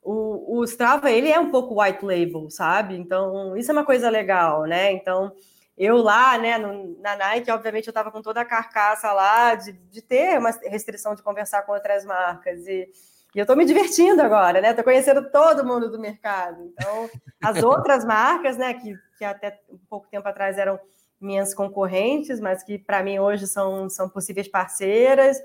o, 0.02 0.58
o 0.58 0.64
Strava, 0.64 1.10
ele 1.10 1.28
é 1.28 1.40
um 1.40 1.50
pouco 1.50 1.82
white 1.82 2.04
label, 2.04 2.48
sabe? 2.50 2.96
Então, 2.96 3.56
isso 3.56 3.70
é 3.70 3.72
uma 3.72 3.84
coisa 3.84 4.08
legal, 4.08 4.64
né? 4.64 4.92
Então, 4.92 5.32
eu 5.78 5.96
lá, 5.98 6.36
né, 6.36 6.58
no, 6.58 7.00
na 7.00 7.16
Nike, 7.16 7.50
obviamente, 7.52 7.86
eu 7.86 7.92
estava 7.92 8.10
com 8.10 8.20
toda 8.20 8.40
a 8.40 8.44
carcaça 8.44 9.12
lá 9.12 9.54
de, 9.54 9.72
de 9.72 10.02
ter 10.02 10.36
uma 10.36 10.50
restrição 10.50 11.14
de 11.14 11.22
conversar 11.22 11.62
com 11.62 11.72
outras 11.72 12.04
marcas. 12.04 12.66
E, 12.66 12.90
e 13.32 13.38
eu 13.38 13.42
estou 13.44 13.56
me 13.56 13.64
divertindo 13.64 14.20
agora, 14.20 14.60
né? 14.60 14.70
Estou 14.70 14.82
conhecendo 14.82 15.30
todo 15.30 15.64
mundo 15.64 15.88
do 15.88 15.98
mercado. 15.98 16.64
Então, 16.64 17.08
as 17.40 17.62
outras 17.62 18.04
marcas, 18.04 18.56
né, 18.56 18.74
que, 18.74 18.98
que 19.16 19.24
até 19.24 19.60
um 19.70 19.78
pouco 19.88 20.08
tempo 20.08 20.26
atrás 20.26 20.58
eram 20.58 20.80
minhas 21.20 21.54
concorrentes, 21.54 22.40
mas 22.40 22.64
que 22.64 22.76
para 22.76 23.02
mim 23.02 23.20
hoje 23.20 23.46
são, 23.46 23.88
são 23.88 24.08
possíveis 24.08 24.48
parceiras, 24.48 25.38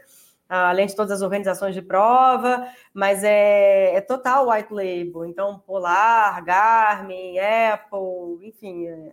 além 0.49 0.87
de 0.87 0.95
todas 0.95 1.11
as 1.11 1.21
organizações 1.21 1.75
de 1.75 1.81
prova, 1.81 2.67
mas 2.91 3.23
é, 3.23 3.95
é 3.95 4.01
total 4.01 4.49
white 4.49 4.73
label. 4.73 5.25
Então, 5.25 5.59
Polar, 5.59 6.43
Garmin, 6.43 7.37
Apple, 7.37 8.47
enfim. 8.47 8.87
É, 8.87 9.11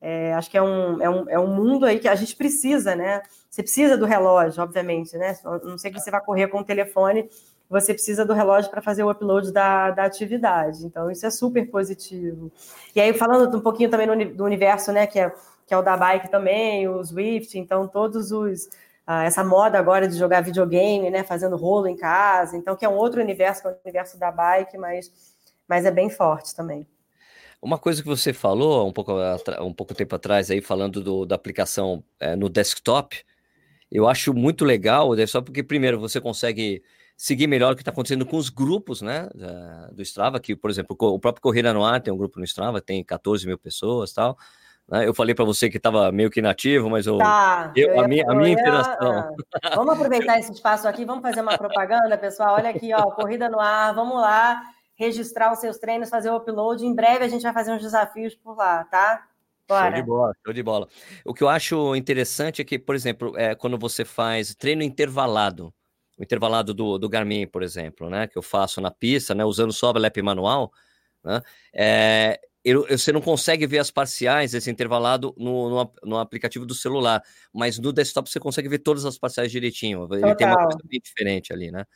é, 0.00 0.32
acho 0.34 0.50
que 0.50 0.56
é 0.56 0.62
um, 0.62 1.02
é, 1.02 1.10
um, 1.10 1.30
é 1.30 1.38
um 1.38 1.54
mundo 1.54 1.84
aí 1.84 1.98
que 1.98 2.08
a 2.08 2.14
gente 2.14 2.34
precisa, 2.34 2.96
né? 2.96 3.22
Você 3.48 3.62
precisa 3.62 3.96
do 3.98 4.06
relógio, 4.06 4.62
obviamente, 4.62 5.16
né? 5.16 5.36
Não 5.62 5.76
sei 5.76 5.90
que 5.90 6.00
você 6.00 6.10
vai 6.10 6.20
correr 6.20 6.48
com 6.48 6.60
o 6.60 6.64
telefone 6.64 7.28
você 7.70 7.94
precisa 7.94 8.26
do 8.26 8.34
relógio 8.34 8.68
para 8.68 8.82
fazer 8.82 9.04
o 9.04 9.10
upload 9.10 9.52
da, 9.52 9.92
da 9.92 10.04
atividade. 10.04 10.84
Então, 10.84 11.08
isso 11.08 11.24
é 11.24 11.30
super 11.30 11.70
positivo. 11.70 12.50
E 12.96 13.00
aí, 13.00 13.14
falando 13.14 13.56
um 13.56 13.60
pouquinho 13.60 13.88
também 13.88 14.34
do 14.34 14.44
universo, 14.44 14.90
né, 14.90 15.06
que 15.06 15.20
é, 15.20 15.32
que 15.64 15.72
é 15.72 15.78
o 15.78 15.82
da 15.82 15.96
bike 15.96 16.28
também, 16.28 16.88
o 16.88 17.02
Swift, 17.04 17.56
então 17.56 17.86
todos 17.86 18.32
os 18.32 18.68
ah, 19.06 19.24
essa 19.24 19.44
moda 19.44 19.78
agora 19.78 20.08
de 20.08 20.18
jogar 20.18 20.40
videogame, 20.40 21.10
né, 21.10 21.22
fazendo 21.22 21.56
rolo 21.56 21.86
em 21.86 21.96
casa, 21.96 22.56
então 22.56 22.74
que 22.76 22.84
é 22.84 22.88
um 22.88 22.96
outro 22.96 23.20
universo, 23.20 23.62
que 23.62 23.68
é 23.68 23.70
o 23.70 23.76
universo 23.84 24.18
da 24.18 24.32
bike, 24.32 24.76
mas, 24.76 25.10
mas 25.68 25.84
é 25.84 25.90
bem 25.92 26.10
forte 26.10 26.54
também. 26.54 26.86
Uma 27.62 27.78
coisa 27.78 28.02
que 28.02 28.08
você 28.08 28.32
falou 28.32 28.88
um 28.88 28.92
pouco, 28.92 29.12
um 29.60 29.72
pouco 29.72 29.94
tempo 29.94 30.14
atrás 30.14 30.50
aí, 30.50 30.62
falando 30.62 31.02
do, 31.02 31.26
da 31.26 31.34
aplicação 31.34 32.02
é, 32.18 32.34
no 32.34 32.48
desktop, 32.48 33.22
eu 33.92 34.08
acho 34.08 34.32
muito 34.32 34.64
legal, 34.64 35.10
só 35.26 35.42
porque, 35.42 35.62
primeiro, 35.62 36.00
você 36.00 36.20
consegue 36.20 36.82
seguir 37.16 37.46
melhor 37.46 37.72
o 37.72 37.76
que 37.76 37.82
está 37.82 37.90
acontecendo 37.90 38.24
com 38.24 38.38
os 38.38 38.48
grupos, 38.48 39.02
né, 39.02 39.28
do 39.92 40.00
Strava, 40.00 40.40
que, 40.40 40.56
por 40.56 40.70
exemplo, 40.70 40.96
o 40.98 41.18
próprio 41.18 41.42
Corrida 41.42 41.74
no 41.74 41.84
Ar 41.84 42.00
tem 42.00 42.14
um 42.14 42.16
grupo 42.16 42.38
no 42.38 42.44
Strava, 42.46 42.80
tem 42.80 43.04
14 43.04 43.46
mil 43.46 43.58
pessoas 43.58 44.12
tal, 44.12 44.38
né? 44.88 45.06
Eu 45.06 45.14
falei 45.14 45.34
para 45.34 45.44
você 45.44 45.70
que 45.70 45.76
estava 45.76 46.10
meio 46.10 46.30
que 46.30 46.40
inativo, 46.40 46.88
mas 46.90 47.06
eu, 47.06 47.18
tá, 47.18 47.72
eu, 47.76 47.90
eu 47.90 48.00
a, 48.00 48.08
minha, 48.08 48.24
a 48.28 48.34
minha 48.34 48.50
interação. 48.50 49.36
Vamos 49.76 49.94
aproveitar 49.94 50.38
esse 50.38 50.50
espaço 50.50 50.88
aqui, 50.88 51.04
vamos 51.04 51.22
fazer 51.22 51.42
uma 51.42 51.56
propaganda, 51.56 52.18
pessoal. 52.18 52.54
Olha 52.54 52.70
aqui, 52.70 52.92
ó, 52.92 53.02
corrida 53.12 53.48
no 53.48 53.60
ar, 53.60 53.94
vamos 53.94 54.16
lá 54.16 54.62
registrar 55.00 55.50
os 55.50 55.58
seus 55.60 55.78
treinos, 55.78 56.10
fazer 56.10 56.30
o 56.30 56.36
upload. 56.36 56.84
Em 56.84 56.94
breve 56.94 57.24
a 57.24 57.28
gente 57.28 57.42
vai 57.42 57.54
fazer 57.54 57.72
uns 57.72 57.80
desafios 57.80 58.34
por 58.34 58.54
lá, 58.54 58.84
tá? 58.84 59.26
Bora. 59.66 59.86
Show 59.86 59.94
de 59.94 60.02
bola, 60.02 60.32
show 60.44 60.52
de 60.52 60.62
bola. 60.62 60.88
O 61.24 61.32
que 61.32 61.42
eu 61.42 61.48
acho 61.48 61.96
interessante 61.96 62.60
é 62.60 62.64
que, 62.64 62.78
por 62.78 62.94
exemplo, 62.94 63.32
é, 63.38 63.54
quando 63.54 63.78
você 63.78 64.04
faz 64.04 64.54
treino 64.54 64.82
intervalado, 64.82 65.72
o 66.18 66.22
intervalado 66.22 66.74
do, 66.74 66.98
do 66.98 67.08
Garmin, 67.08 67.46
por 67.46 67.62
exemplo, 67.62 68.10
né, 68.10 68.26
que 68.26 68.36
eu 68.36 68.42
faço 68.42 68.78
na 68.80 68.90
pista, 68.90 69.34
né, 69.34 69.42
usando 69.42 69.72
só 69.72 69.90
o 69.90 69.98
lap 69.98 70.20
manual, 70.20 70.70
né, 71.24 71.40
é, 71.72 72.38
eu, 72.62 72.86
você 72.86 73.10
não 73.10 73.22
consegue 73.22 73.66
ver 73.66 73.78
as 73.78 73.90
parciais 73.90 74.52
desse 74.52 74.70
intervalado 74.70 75.34
no, 75.38 75.70
no, 75.70 75.92
no, 76.04 76.18
aplicativo 76.18 76.66
do 76.66 76.74
celular, 76.74 77.22
mas 77.54 77.78
no 77.78 77.90
desktop 77.90 78.28
você 78.28 78.38
consegue 78.38 78.68
ver 78.68 78.80
todas 78.80 79.06
as 79.06 79.16
parciais 79.16 79.50
direitinho. 79.50 80.06
Ele 80.12 80.20
Total. 80.20 80.36
tem 80.36 80.46
uma 80.46 80.62
coisa 80.64 80.78
bem 80.84 81.00
diferente 81.02 81.54
ali, 81.54 81.70
né? 81.70 81.86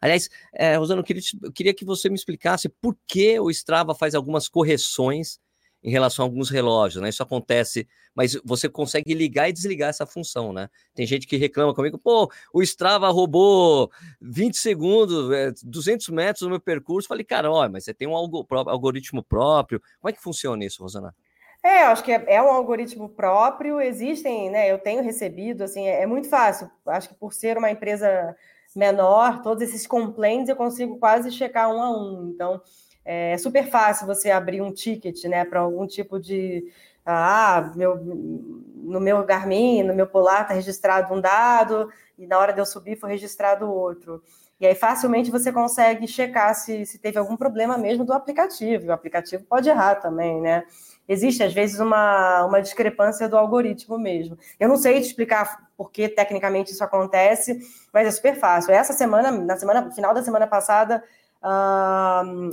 Aliás, 0.00 0.28
é, 0.52 0.76
Rosana, 0.76 1.00
eu 1.00 1.04
queria, 1.04 1.22
eu 1.42 1.52
queria 1.52 1.74
que 1.74 1.84
você 1.84 2.08
me 2.08 2.14
explicasse 2.14 2.68
por 2.68 2.96
que 3.06 3.38
o 3.40 3.50
Strava 3.50 3.94
faz 3.94 4.14
algumas 4.14 4.48
correções 4.48 5.38
em 5.84 5.90
relação 5.90 6.24
a 6.24 6.26
alguns 6.26 6.48
relógios, 6.48 7.02
né? 7.02 7.10
Isso 7.10 7.22
acontece, 7.22 7.86
mas 8.14 8.40
você 8.42 8.70
consegue 8.70 9.12
ligar 9.12 9.50
e 9.50 9.52
desligar 9.52 9.90
essa 9.90 10.06
função, 10.06 10.50
né? 10.50 10.70
Tem 10.94 11.06
gente 11.06 11.26
que 11.26 11.36
reclama 11.36 11.74
comigo, 11.74 11.98
pô, 11.98 12.32
o 12.54 12.62
Strava 12.62 13.10
roubou 13.10 13.90
20 14.18 14.56
segundos, 14.56 15.62
200 15.62 16.08
é, 16.08 16.12
metros 16.12 16.42
no 16.42 16.50
meu 16.50 16.60
percurso. 16.60 17.06
Falei, 17.06 17.22
cara, 17.22 17.50
ó, 17.52 17.68
mas 17.68 17.84
você 17.84 17.92
tem 17.92 18.08
um 18.08 18.16
algoritmo 18.16 19.22
próprio. 19.22 19.78
Como 20.00 20.08
é 20.08 20.12
que 20.12 20.22
funciona 20.22 20.64
isso, 20.64 20.82
Rosana? 20.82 21.14
É, 21.62 21.82
acho 21.84 22.02
que 22.02 22.12
é, 22.12 22.24
é, 22.28 22.42
um 22.42 22.50
algoritmo 22.50 23.10
próprio, 23.10 23.78
existem, 23.80 24.50
né? 24.50 24.70
Eu 24.70 24.78
tenho 24.78 25.02
recebido, 25.02 25.64
assim, 25.64 25.86
é, 25.86 26.02
é 26.02 26.06
muito 26.06 26.28
fácil. 26.30 26.70
Acho 26.86 27.10
que 27.10 27.14
por 27.14 27.34
ser 27.34 27.58
uma 27.58 27.70
empresa 27.70 28.34
menor, 28.74 29.42
todos 29.42 29.62
esses 29.62 29.86
complaints 29.86 30.48
eu 30.48 30.56
consigo 30.56 30.98
quase 30.98 31.30
checar 31.30 31.70
um 31.70 31.82
a 31.82 31.90
um. 31.90 32.32
Então, 32.34 32.60
é 33.04 33.36
super 33.38 33.68
fácil 33.70 34.06
você 34.06 34.30
abrir 34.30 34.62
um 34.62 34.72
ticket, 34.72 35.24
né, 35.24 35.44
para 35.44 35.60
algum 35.60 35.86
tipo 35.86 36.18
de 36.18 36.64
ah, 37.04 37.70
meu, 37.76 37.96
no 37.96 38.98
meu 38.98 39.22
Garmin, 39.24 39.82
no 39.82 39.94
meu 39.94 40.06
Polar 40.06 40.42
está 40.42 40.54
registrado 40.54 41.12
um 41.12 41.20
dado 41.20 41.90
e 42.16 42.26
na 42.26 42.38
hora 42.38 42.52
de 42.52 42.60
eu 42.60 42.66
subir 42.66 42.96
foi 42.96 43.10
registrado 43.10 43.70
outro. 43.70 44.22
E 44.58 44.66
aí 44.66 44.74
facilmente 44.74 45.30
você 45.30 45.52
consegue 45.52 46.06
checar 46.06 46.54
se, 46.54 46.86
se 46.86 46.98
teve 46.98 47.18
algum 47.18 47.36
problema 47.36 47.76
mesmo 47.76 48.04
do 48.04 48.12
aplicativo. 48.12 48.86
O 48.86 48.92
aplicativo 48.92 49.44
pode 49.44 49.68
errar 49.68 49.96
também, 49.96 50.40
né? 50.40 50.64
Existe 51.06 51.42
às 51.42 51.52
vezes 51.52 51.80
uma, 51.80 52.46
uma 52.46 52.62
discrepância 52.62 53.28
do 53.28 53.36
algoritmo 53.36 53.98
mesmo. 53.98 54.38
Eu 54.58 54.68
não 54.68 54.76
sei 54.76 55.00
te 55.00 55.08
explicar 55.08 55.63
por 55.76 55.90
que 55.90 56.08
tecnicamente 56.08 56.72
isso 56.72 56.84
acontece, 56.84 57.58
mas 57.92 58.06
é 58.06 58.10
super 58.10 58.36
fácil. 58.36 58.72
Essa 58.72 58.92
semana, 58.92 59.30
na 59.30 59.56
semana, 59.56 59.90
final 59.90 60.14
da 60.14 60.22
semana 60.22 60.46
passada, 60.46 61.02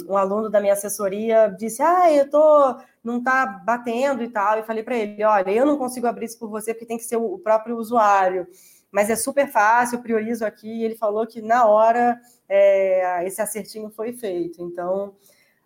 um 0.07 0.17
aluno 0.17 0.49
da 0.49 0.59
minha 0.59 0.73
assessoria 0.73 1.47
disse: 1.57 1.81
Ah, 1.81 2.11
eu 2.11 2.29
tô, 2.29 2.75
não 3.03 3.23
tá 3.23 3.45
batendo 3.45 4.21
e 4.23 4.29
tal. 4.29 4.59
E 4.59 4.63
falei 4.63 4.83
para 4.83 4.95
ele: 4.95 5.23
Olha, 5.23 5.51
eu 5.51 5.65
não 5.65 5.77
consigo 5.77 6.07
abrir 6.07 6.25
isso 6.25 6.39
por 6.39 6.49
você 6.49 6.73
porque 6.73 6.85
tem 6.85 6.97
que 6.97 7.03
ser 7.03 7.17
o 7.17 7.39
próprio 7.39 7.77
usuário. 7.77 8.47
Mas 8.91 9.09
é 9.09 9.15
super 9.15 9.47
fácil, 9.49 10.01
priorizo 10.01 10.45
aqui. 10.45 10.67
E 10.67 10.83
ele 10.83 10.95
falou 10.95 11.25
que 11.25 11.41
na 11.41 11.65
hora 11.65 12.19
é, 12.49 13.25
esse 13.25 13.41
acertinho 13.41 13.89
foi 13.89 14.11
feito. 14.11 14.61
Então 14.61 15.15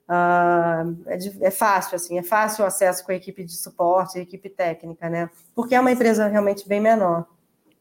uh, 0.09 1.03
é, 1.07 1.47
é, 1.47 1.51
fácil, 1.51 1.95
assim, 1.95 2.17
é 2.17 2.23
fácil 2.23 2.63
o 2.63 2.67
acesso 2.67 3.03
com 3.03 3.11
a 3.11 3.15
equipe 3.15 3.43
de 3.43 3.55
suporte, 3.55 4.19
a 4.19 4.21
equipe 4.21 4.49
técnica, 4.49 5.09
né? 5.09 5.29
Porque 5.53 5.75
é 5.75 5.79
uma 5.79 5.91
empresa 5.91 6.27
realmente 6.27 6.67
bem 6.67 6.79
menor. 6.79 7.25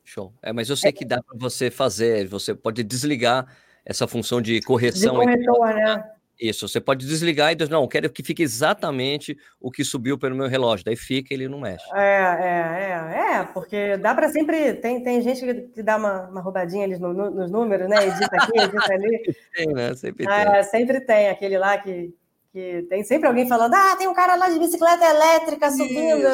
Show. 0.04 0.32
É, 0.42 0.52
mas 0.52 0.68
eu 0.68 0.76
sei 0.76 0.92
que 0.92 1.04
dá 1.04 1.22
para 1.22 1.36
você 1.38 1.70
fazer, 1.70 2.28
você 2.28 2.54
pode 2.54 2.82
desligar 2.84 3.46
essa 3.84 4.06
função 4.06 4.40
de 4.40 4.60
correção. 4.60 5.18
De 5.18 5.24
corretor, 5.24 5.74
né? 5.74 6.04
Isso, 6.40 6.66
você 6.66 6.80
pode 6.80 7.06
desligar 7.06 7.52
e 7.52 7.54
dizer, 7.54 7.70
não, 7.70 7.86
quero 7.86 8.10
que 8.10 8.22
fique 8.22 8.42
exatamente 8.42 9.38
o 9.60 9.70
que 9.70 9.84
subiu 9.84 10.18
pelo 10.18 10.34
meu 10.34 10.48
relógio. 10.48 10.84
Daí 10.84 10.96
fica 10.96 11.32
ele 11.32 11.48
não 11.48 11.60
mexe. 11.60 11.84
É, 11.94 12.00
é, 12.00 13.16
é, 13.16 13.38
é, 13.38 13.44
porque 13.44 13.96
dá 13.98 14.14
para 14.14 14.28
sempre. 14.28 14.74
Tem, 14.74 15.02
tem 15.02 15.22
gente 15.22 15.70
que, 15.72 15.82
dá 15.82 15.96
uma, 15.96 16.28
uma 16.28 16.40
roubadinha 16.40 16.84
ali 16.84 16.98
no, 16.98 17.14
no, 17.14 17.30
nos 17.30 17.50
números, 17.50 17.88
né? 17.88 18.08
Edita 18.08 18.36
aqui, 18.36 18.58
edita 18.58 18.92
ali. 18.92 19.22
tem, 19.54 19.66
né? 19.68 19.94
Sempre 19.94 20.26
é, 20.26 20.52
tem. 20.52 20.62
sempre 20.64 21.00
tem 21.00 21.28
aquele 21.28 21.56
lá 21.56 21.78
que 21.78 22.12
que 22.54 22.86
tem 22.88 23.02
sempre 23.02 23.26
alguém 23.26 23.48
falando, 23.48 23.74
ah, 23.74 23.96
tem 23.96 24.06
um 24.06 24.14
cara 24.14 24.36
lá 24.36 24.48
de 24.48 24.60
bicicleta 24.60 25.04
elétrica 25.04 25.72
subindo. 25.72 26.28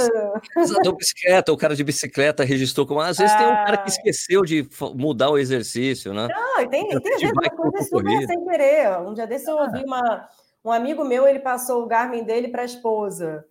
Usador 0.54 0.94
bicicleta, 0.94 1.50
o 1.50 1.56
cara 1.56 1.74
de 1.74 1.82
bicicleta 1.82 2.44
registrou 2.44 2.86
como. 2.86 3.00
Às 3.00 3.16
vezes 3.16 3.34
ah. 3.34 3.38
tem 3.38 3.46
um 3.46 3.64
cara 3.64 3.76
que 3.78 3.84
ah. 3.84 3.88
esqueceu 3.88 4.42
de 4.42 4.68
mudar 4.94 5.30
o 5.30 5.38
exercício, 5.38 6.12
né? 6.12 6.28
Não, 6.28 6.60
e 6.60 6.68
tem, 6.68 6.86
tem, 6.86 7.00
tem 7.00 7.14
às 7.14 7.20
vezes 7.22 7.34
uma 7.34 7.48
coisa 7.48 7.82
super 7.84 8.26
sem 8.26 8.44
querer. 8.44 8.98
Um 9.00 9.14
dia 9.14 9.26
desse 9.26 9.50
eu 9.50 9.56
ouvi 9.56 9.78
ah. 9.78 9.86
uma, 9.86 10.28
um 10.62 10.70
amigo 10.70 11.06
meu, 11.06 11.26
ele 11.26 11.38
passou 11.38 11.82
o 11.82 11.86
Garmin 11.86 12.22
dele 12.22 12.48
para 12.48 12.62
a 12.62 12.66
esposa. 12.66 13.46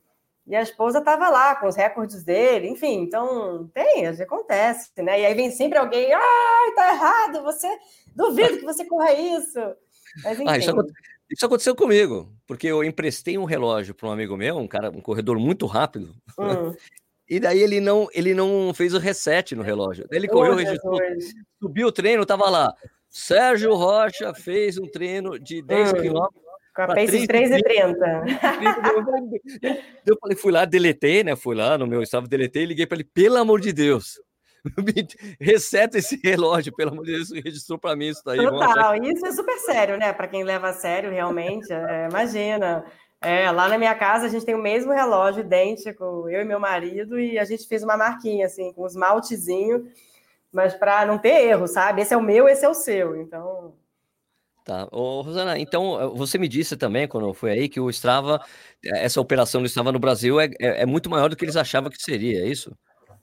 E 0.46 0.56
a 0.56 0.62
esposa 0.62 1.00
estava 1.00 1.28
lá 1.28 1.56
com 1.56 1.68
os 1.68 1.76
recordes 1.76 2.24
dele, 2.24 2.70
enfim, 2.70 3.02
então 3.02 3.68
tem, 3.74 4.06
acontece, 4.08 4.92
né? 4.98 5.22
E 5.22 5.26
aí 5.26 5.34
vem 5.34 5.50
sempre 5.50 5.80
alguém, 5.80 6.14
ai, 6.14 6.72
tá 6.76 6.94
errado, 6.94 7.44
você 7.44 7.68
duvido 8.16 8.60
que 8.60 8.66
você 8.66 8.86
corra 8.86 9.12
isso. 9.14 9.60
Mas 10.24 10.40
enfim. 10.40 10.50
Ah, 10.50 10.60
isso, 11.30 11.46
aconteceu 11.46 11.76
comigo, 11.76 12.32
porque 12.48 12.68
eu 12.68 12.84
emprestei 12.84 13.38
um 13.38 13.46
relógio 13.46 13.94
para 13.94 14.10
um 14.10 14.12
amigo 14.12 14.36
meu, 14.36 14.58
um 14.58 14.68
cara, 14.68 14.90
um 14.90 15.02
corredor 15.02 15.40
muito 15.40 15.66
rápido. 15.66 16.16
Hum. 16.38 16.74
E 17.32 17.40
daí 17.40 17.62
ele 17.62 17.80
não, 17.80 18.08
ele 18.12 18.34
não 18.34 18.74
fez 18.74 18.96
o 18.96 18.98
reset 18.98 19.56
no 19.56 19.62
relógio. 19.62 20.08
Daí 20.10 20.18
ele 20.18 20.28
correu, 20.28 20.56
registrou, 20.56 20.98
subiu 21.62 21.90
o 21.90 21.92
treino, 21.92 22.26
tava 22.26 22.50
lá. 22.50 22.74
Sérgio 23.08 23.76
Rocha 23.76 24.34
fez 24.34 24.80
um 24.80 24.88
treino 24.88 25.38
de 25.38 25.62
10 25.62 25.92
hum. 25.92 26.02
quilômetros. 26.02 26.44
Com 26.76 26.82
a 26.82 26.88
pace 26.88 27.28
3 27.28 27.52
e 27.52 27.62
30. 27.62 28.26
Eu 30.06 30.18
falei, 30.20 30.38
fui 30.38 30.52
lá, 30.52 30.66
deletei, 30.66 31.24
né? 31.24 31.36
Fui 31.36 31.56
lá 31.56 31.78
no 31.78 31.86
meu 31.86 32.02
estava, 32.02 32.28
deletei 32.28 32.64
e 32.64 32.68
liguei 32.68 32.88
para 32.88 32.98
ele, 32.98 33.10
pelo 33.14 33.38
amor 33.38 33.62
de 33.62 33.72
Deus. 33.72 34.20
Reseta 35.40 35.98
esse 35.98 36.20
relógio, 36.24 36.76
pelo 36.76 36.92
amor 36.92 37.06
de 37.06 37.14
Deus, 37.14 37.32
registrou 37.32 37.78
para 37.78 37.96
mim 37.96 38.08
isso 38.08 38.22
daí. 38.26 38.38
Total, 38.38 38.96
isso 39.04 39.26
é 39.26 39.32
super 39.32 39.58
sério, 39.60 39.98
né? 39.98 40.14
Para 40.14 40.28
quem 40.28 40.44
leva 40.44 40.70
a 40.70 40.74
sério, 40.74 41.12
realmente. 41.12 41.72
É, 41.72 42.08
imagina. 42.10 42.86
É, 43.22 43.52
lá 43.52 43.68
na 43.68 43.78
minha 43.78 43.94
casa 43.96 44.28
a 44.28 44.30
gente 44.30 44.46
tem 44.46 44.56
o 44.56 44.62
mesmo 44.62 44.94
relógio 44.94 45.42
idêntico, 45.42 46.30
eu 46.30 46.42
e 46.42 46.46
meu 46.46 46.60
marido, 46.60 47.20
e 47.20 47.38
a 47.38 47.44
gente 47.44 47.68
fez 47.68 47.84
uma 47.84 47.98
marquinha, 47.98 48.46
assim, 48.46 48.72
com 48.72 48.84
um 48.84 48.88
esmaltezinho, 48.88 49.92
mas 50.52 50.74
para 50.74 51.06
não 51.06 51.18
ter 51.18 51.48
erro, 51.48 51.68
sabe? 51.68 52.02
Esse 52.02 52.14
é 52.14 52.18
o 52.18 52.24
meu, 52.24 52.48
esse 52.48 52.64
é 52.66 52.70
o 52.70 52.74
seu. 52.74 53.22
Então. 53.22 53.74
Tá. 54.64 54.88
Ô, 54.92 55.22
Rosana, 55.22 55.60
então 55.60 56.16
você 56.16 56.38
me 56.38 56.48
disse 56.48 56.78
também, 56.78 57.08
quando 57.08 57.34
foi 57.34 57.52
aí, 57.52 57.70
que 57.70 57.80
o 57.80 57.90
Strava, 57.90 58.40
essa 58.84 59.20
operação 59.20 59.62
do 59.62 59.68
Strava 59.68 59.92
no 59.92 60.00
Brasil 60.00 60.40
é, 60.40 60.46
é, 60.60 60.84
é 60.84 60.86
muito 60.86 61.10
maior 61.10 61.30
do 61.30 61.36
que 61.36 61.44
eles 61.44 61.58
achavam 61.58 61.90
que 61.90 62.02
seria, 62.02 62.44
é 62.44 62.48
isso? 62.48 62.72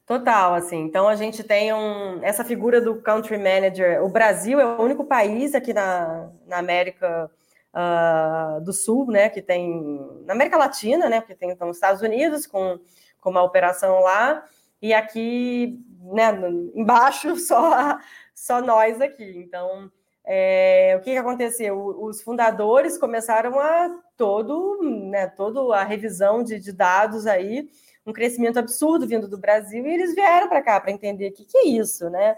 Total, 0.07 0.55
assim. 0.55 0.83
Então 0.83 1.09
a 1.09 1.16
gente 1.16 1.42
tem 1.42 1.73
um, 1.73 2.23
essa 2.23 2.45
figura 2.45 2.81
do 2.81 3.03
country 3.03 3.37
manager. 3.37 4.05
O 4.05 4.09
Brasil 4.09 4.61
é 4.61 4.64
o 4.64 4.81
único 4.81 5.05
país 5.05 5.53
aqui 5.53 5.73
na, 5.75 6.31
na 6.47 6.59
América 6.59 7.29
uh, 7.75 8.61
do 8.61 8.73
Sul, 8.73 9.11
né, 9.11 9.29
que 9.29 9.42
tem 9.42 10.01
na 10.25 10.33
América 10.33 10.57
Latina, 10.57 11.09
né, 11.09 11.21
porque 11.21 11.35
tem 11.35 11.51
então, 11.51 11.69
os 11.69 11.77
Estados 11.77 12.03
Unidos 12.03 12.47
com, 12.47 12.79
com 13.21 13.31
uma 13.31 13.42
operação 13.42 14.01
lá 14.01 14.45
e 14.81 14.95
aqui, 14.95 15.85
né, 16.01 16.31
embaixo 16.77 17.35
só 17.40 17.99
só 18.33 18.62
nós 18.62 19.01
aqui. 19.01 19.42
Então 19.45 19.90
é, 20.25 20.95
o 20.97 21.03
que, 21.03 21.12
que 21.12 21.19
aconteceu? 21.19 21.77
Os 22.01 22.23
fundadores 22.23 22.97
começaram 22.97 23.59
a 23.59 23.90
todo, 24.16 24.79
né, 25.11 25.27
toda 25.27 25.77
a 25.77 25.83
revisão 25.83 26.45
de, 26.45 26.61
de 26.61 26.73
dados 26.73 27.27
aí 27.27 27.69
um 28.07 28.12
crescimento 28.12 28.59
absurdo 28.59 29.07
vindo 29.07 29.27
do 29.27 29.37
Brasil, 29.37 29.85
e 29.85 29.92
eles 29.92 30.14
vieram 30.14 30.49
para 30.49 30.62
cá 30.62 30.81
para 30.81 30.92
entender 30.92 31.29
o 31.29 31.33
que, 31.33 31.45
que 31.45 31.59
é 31.59 31.66
isso, 31.66 32.09
né? 32.09 32.37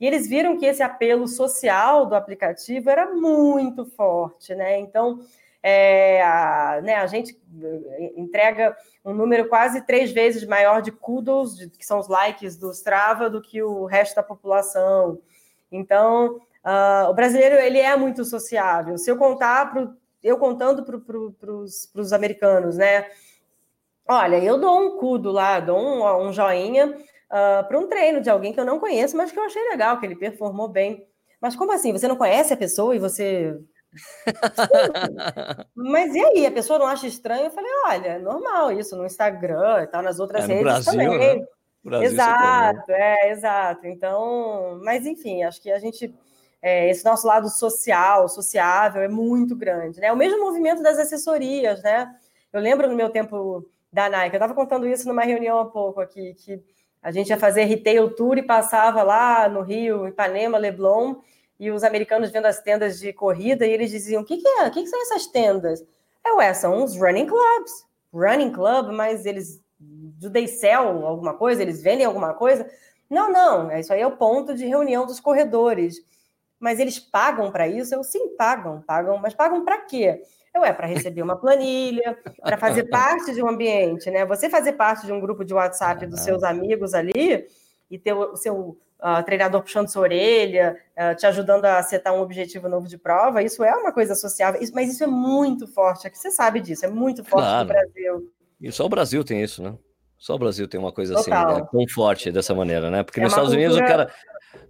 E 0.00 0.06
eles 0.06 0.26
viram 0.26 0.58
que 0.58 0.66
esse 0.66 0.82
apelo 0.82 1.28
social 1.28 2.04
do 2.04 2.16
aplicativo 2.16 2.90
era 2.90 3.14
muito 3.14 3.86
forte, 3.86 4.54
né? 4.54 4.78
Então, 4.78 5.20
é, 5.62 6.20
a, 6.22 6.80
né, 6.82 6.96
a 6.96 7.06
gente 7.06 7.40
eh, 7.62 8.12
entrega 8.16 8.76
um 9.02 9.14
número 9.14 9.48
quase 9.48 9.80
três 9.80 10.12
vezes 10.12 10.44
maior 10.44 10.82
de 10.82 10.92
kudos, 10.92 11.56
de, 11.56 11.70
que 11.70 11.86
são 11.86 11.98
os 12.00 12.08
likes 12.08 12.56
do 12.56 12.70
Strava, 12.70 13.30
do 13.30 13.40
que 13.40 13.62
o 13.62 13.86
resto 13.86 14.16
da 14.16 14.22
população. 14.22 15.18
Então, 15.72 16.36
uh, 16.64 17.08
o 17.08 17.14
brasileiro 17.14 17.54
ele 17.54 17.78
é 17.78 17.96
muito 17.96 18.24
sociável. 18.24 18.98
Se 18.98 19.10
eu 19.10 19.16
contar 19.16 19.72
pro, 19.72 19.96
eu 20.22 20.36
contando 20.38 20.82
para 20.84 21.50
os 21.50 22.12
americanos, 22.12 22.76
né? 22.76 23.06
Olha, 24.06 24.36
eu 24.36 24.58
dou 24.58 24.78
um 24.78 24.98
cudo 24.98 25.30
lá, 25.30 25.60
dou 25.60 25.78
um, 25.78 26.26
um 26.26 26.32
joinha 26.32 26.88
uh, 26.88 26.96
ah, 27.30 27.64
para 27.66 27.78
um 27.78 27.88
treino 27.88 28.20
de 28.20 28.28
alguém 28.28 28.52
que 28.52 28.60
eu 28.60 28.64
não 28.64 28.78
conheço, 28.78 29.16
mas 29.16 29.32
que 29.32 29.38
eu 29.38 29.44
achei 29.44 29.62
legal, 29.70 29.98
que 29.98 30.06
ele 30.06 30.16
performou 30.16 30.68
bem. 30.68 31.06
Mas 31.40 31.56
como 31.56 31.72
assim? 31.72 31.92
Você 31.92 32.06
não 32.06 32.16
conhece 32.16 32.52
a 32.52 32.56
pessoa 32.56 32.94
e 32.94 32.98
você 32.98 33.58
Mas 35.74 36.14
e 36.14 36.24
aí, 36.24 36.46
a 36.46 36.50
pessoa 36.50 36.78
não 36.78 36.86
acha 36.86 37.06
estranho? 37.06 37.44
Eu 37.44 37.50
falei, 37.50 37.70
olha, 37.86 38.08
é 38.08 38.18
normal 38.18 38.72
isso 38.72 38.96
no 38.96 39.06
Instagram 39.06 39.82
e 39.82 39.86
tal, 39.86 40.02
nas 40.02 40.18
outras 40.18 40.44
é, 40.44 40.46
redes 40.46 40.62
Brasil, 40.62 40.92
também. 40.92 41.18
Né? 41.18 41.46
Brasil, 41.82 42.08
exato, 42.08 42.90
é, 42.90 43.30
exato. 43.30 43.86
Então, 43.86 44.80
mas 44.82 45.06
enfim, 45.06 45.42
acho 45.42 45.60
que 45.62 45.70
a 45.70 45.78
gente, 45.78 46.14
é, 46.60 46.90
esse 46.90 47.04
nosso 47.04 47.26
lado 47.26 47.48
social, 47.48 48.28
sociável, 48.28 49.02
é 49.02 49.08
muito 49.08 49.54
grande, 49.54 50.00
né? 50.00 50.12
O 50.12 50.16
mesmo 50.16 50.40
movimento 50.40 50.82
das 50.82 50.98
assessorias, 50.98 51.82
né? 51.82 52.10
Eu 52.52 52.60
lembro 52.60 52.88
no 52.88 52.96
meu 52.96 53.10
tempo 53.10 53.64
da 53.94 54.10
Nike, 54.10 54.34
eu 54.34 54.38
estava 54.38 54.54
contando 54.54 54.88
isso 54.88 55.06
numa 55.06 55.22
reunião 55.22 55.60
há 55.60 55.66
pouco 55.66 56.00
aqui, 56.00 56.34
que 56.34 56.60
a 57.00 57.12
gente 57.12 57.28
ia 57.28 57.38
fazer 57.38 57.64
retail 57.64 58.10
tour 58.10 58.36
e 58.36 58.42
passava 58.42 59.04
lá 59.04 59.48
no 59.48 59.62
Rio, 59.62 60.08
Ipanema, 60.08 60.58
Leblon, 60.58 61.14
e 61.60 61.70
os 61.70 61.84
americanos 61.84 62.30
vendo 62.30 62.46
as 62.46 62.60
tendas 62.60 62.98
de 62.98 63.12
corrida, 63.12 63.64
e 63.64 63.70
eles 63.70 63.90
diziam: 63.90 64.22
o 64.22 64.24
que, 64.24 64.38
que 64.38 64.48
é? 64.48 64.66
O 64.66 64.70
que, 64.72 64.82
que 64.82 64.88
são 64.88 65.00
essas 65.00 65.28
tendas? 65.28 65.86
É, 66.26 66.32
ué, 66.32 66.52
são 66.52 66.82
uns 66.82 66.96
running 66.96 67.26
clubs. 67.26 67.86
Running 68.12 68.50
club, 68.50 68.90
mas 68.92 69.24
eles 69.24 69.62
do 69.78 70.30
they 70.30 70.48
sell 70.48 71.06
alguma 71.06 71.34
coisa? 71.34 71.62
Eles 71.62 71.80
vendem 71.80 72.04
alguma 72.04 72.34
coisa? 72.34 72.68
Não, 73.08 73.30
não, 73.30 73.70
é 73.70 73.78
isso 73.78 73.92
aí 73.92 74.00
é 74.00 74.06
o 74.06 74.16
ponto 74.16 74.54
de 74.54 74.66
reunião 74.66 75.06
dos 75.06 75.20
corredores. 75.20 75.96
Mas 76.58 76.80
eles 76.80 76.98
pagam 76.98 77.52
para 77.52 77.68
isso? 77.68 77.94
Eu 77.94 78.02
sim, 78.02 78.34
pagam, 78.36 78.82
pagam, 78.82 79.18
mas 79.18 79.34
pagam 79.34 79.64
para 79.64 79.82
quê? 79.82 80.22
Eu 80.54 80.64
é 80.64 80.72
para 80.72 80.86
receber 80.86 81.22
uma 81.22 81.36
planilha, 81.36 82.16
para 82.40 82.56
fazer 82.56 82.84
parte 82.84 83.34
de 83.34 83.42
um 83.42 83.48
ambiente, 83.48 84.10
né? 84.10 84.24
Você 84.24 84.48
fazer 84.48 84.74
parte 84.74 85.04
de 85.04 85.12
um 85.12 85.20
grupo 85.20 85.44
de 85.44 85.52
WhatsApp 85.52 86.06
dos 86.06 86.20
seus 86.20 86.44
amigos 86.44 86.94
ali 86.94 87.46
e 87.90 87.98
ter 87.98 88.12
o 88.12 88.36
seu 88.36 88.78
uh, 89.00 89.22
treinador 89.24 89.62
puxando 89.62 89.88
sua 89.88 90.02
orelha, 90.02 90.76
uh, 90.96 91.14
te 91.16 91.26
ajudando 91.26 91.64
a 91.64 91.82
setar 91.82 92.14
um 92.14 92.20
objetivo 92.20 92.68
novo 92.68 92.86
de 92.86 92.96
prova, 92.96 93.42
isso 93.42 93.64
é 93.64 93.74
uma 93.74 93.92
coisa 93.92 94.14
sociável, 94.14 94.62
isso, 94.62 94.72
mas 94.74 94.92
isso 94.92 95.04
é 95.04 95.06
muito 95.06 95.66
forte, 95.66 96.06
aqui 96.06 96.16
você 96.16 96.30
sabe 96.30 96.60
disso, 96.60 96.84
é 96.86 96.88
muito 96.88 97.24
forte 97.24 97.46
claro. 97.46 97.68
no 97.68 97.74
Brasil. 97.74 98.32
E 98.60 98.72
só 98.72 98.86
o 98.86 98.88
Brasil 98.88 99.24
tem 99.24 99.42
isso, 99.42 99.62
né? 99.62 99.76
Só 100.16 100.36
o 100.36 100.38
Brasil 100.38 100.66
tem 100.66 100.80
uma 100.80 100.92
coisa 100.92 101.18
assim, 101.18 101.30
Total. 101.30 101.50
assim, 101.50 101.60
né? 101.60 101.68
tão 101.70 101.88
forte 101.88 102.32
dessa 102.32 102.54
maneira, 102.54 102.90
né? 102.90 103.02
Porque 103.02 103.20
é 103.20 103.24
nos 103.24 103.32
Estados 103.32 103.50
cultura... 103.50 103.72
Unidos 103.72 103.84
o 103.84 103.92
cara. 103.92 104.10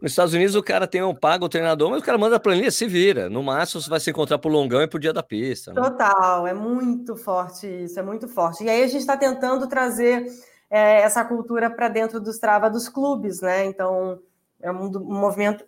Nos 0.01 0.13
Estados 0.13 0.35
Unidos 0.35 0.55
o 0.55 0.63
cara 0.63 0.87
tem 0.87 1.03
um 1.03 1.15
pago 1.15 1.47
o 1.47 1.49
treinador, 1.49 1.91
mas 1.91 2.01
o 2.03 2.05
cara 2.05 2.19
manda 2.19 2.37
a 2.37 2.41
planilha, 2.41 2.71
se 2.71 2.87
vira. 2.87 3.29
No 3.29 3.43
máximo 3.43 3.81
você 3.81 3.89
vai 3.89 4.01
se 4.01 4.11
encontrar 4.11 4.39
pro 4.39 4.51
longão 4.51 4.83
e 4.83 4.87
pro 4.87 4.99
dia 4.99 5.13
da 5.13 5.23
pista. 5.23 5.73
Né? 5.73 5.81
Total, 5.81 6.47
é 6.47 6.55
muito 6.55 7.17
forte 7.17 7.67
isso, 7.67 7.99
é 7.99 8.03
muito 8.03 8.29
forte. 8.29 8.65
E 8.65 8.69
aí 8.69 8.83
a 8.83 8.87
gente 8.87 9.01
está 9.01 9.17
tentando 9.17 9.67
trazer 9.67 10.27
é, 10.71 11.01
essa 11.01 11.25
cultura 11.25 11.71
para 11.71 11.89
dentro 11.89 12.21
dos 12.21 12.39
trava 12.39 12.69
dos 12.69 12.89
clubes, 12.89 13.41
né? 13.41 13.65
Então, 13.65 14.19
é 14.61 14.71
um, 14.73 14.87
um 14.87 15.21
movimento, 15.21 15.65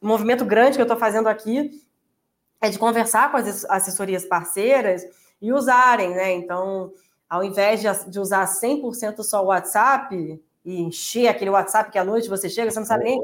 um 0.00 0.08
movimento 0.08 0.44
grande 0.44 0.76
que 0.76 0.80
eu 0.80 0.84
estou 0.84 0.98
fazendo 0.98 1.28
aqui 1.28 1.70
é 2.60 2.70
de 2.70 2.78
conversar 2.78 3.30
com 3.30 3.36
as 3.36 3.64
assessorias 3.66 4.24
parceiras 4.24 5.02
e 5.40 5.52
usarem, 5.52 6.10
né? 6.10 6.32
Então, 6.32 6.92
ao 7.28 7.42
invés 7.42 7.80
de, 7.80 8.10
de 8.10 8.20
usar 8.20 8.46
100% 8.46 9.22
só 9.22 9.42
o 9.42 9.46
WhatsApp 9.46 10.40
e 10.64 10.80
encher 10.80 11.28
aquele 11.28 11.50
WhatsApp 11.50 11.90
que 11.90 11.98
à 11.98 12.04
noite 12.04 12.28
você 12.28 12.48
chega, 12.48 12.70
você 12.70 12.78
não 12.78 12.86
sabe 12.86 13.04
nem, 13.04 13.20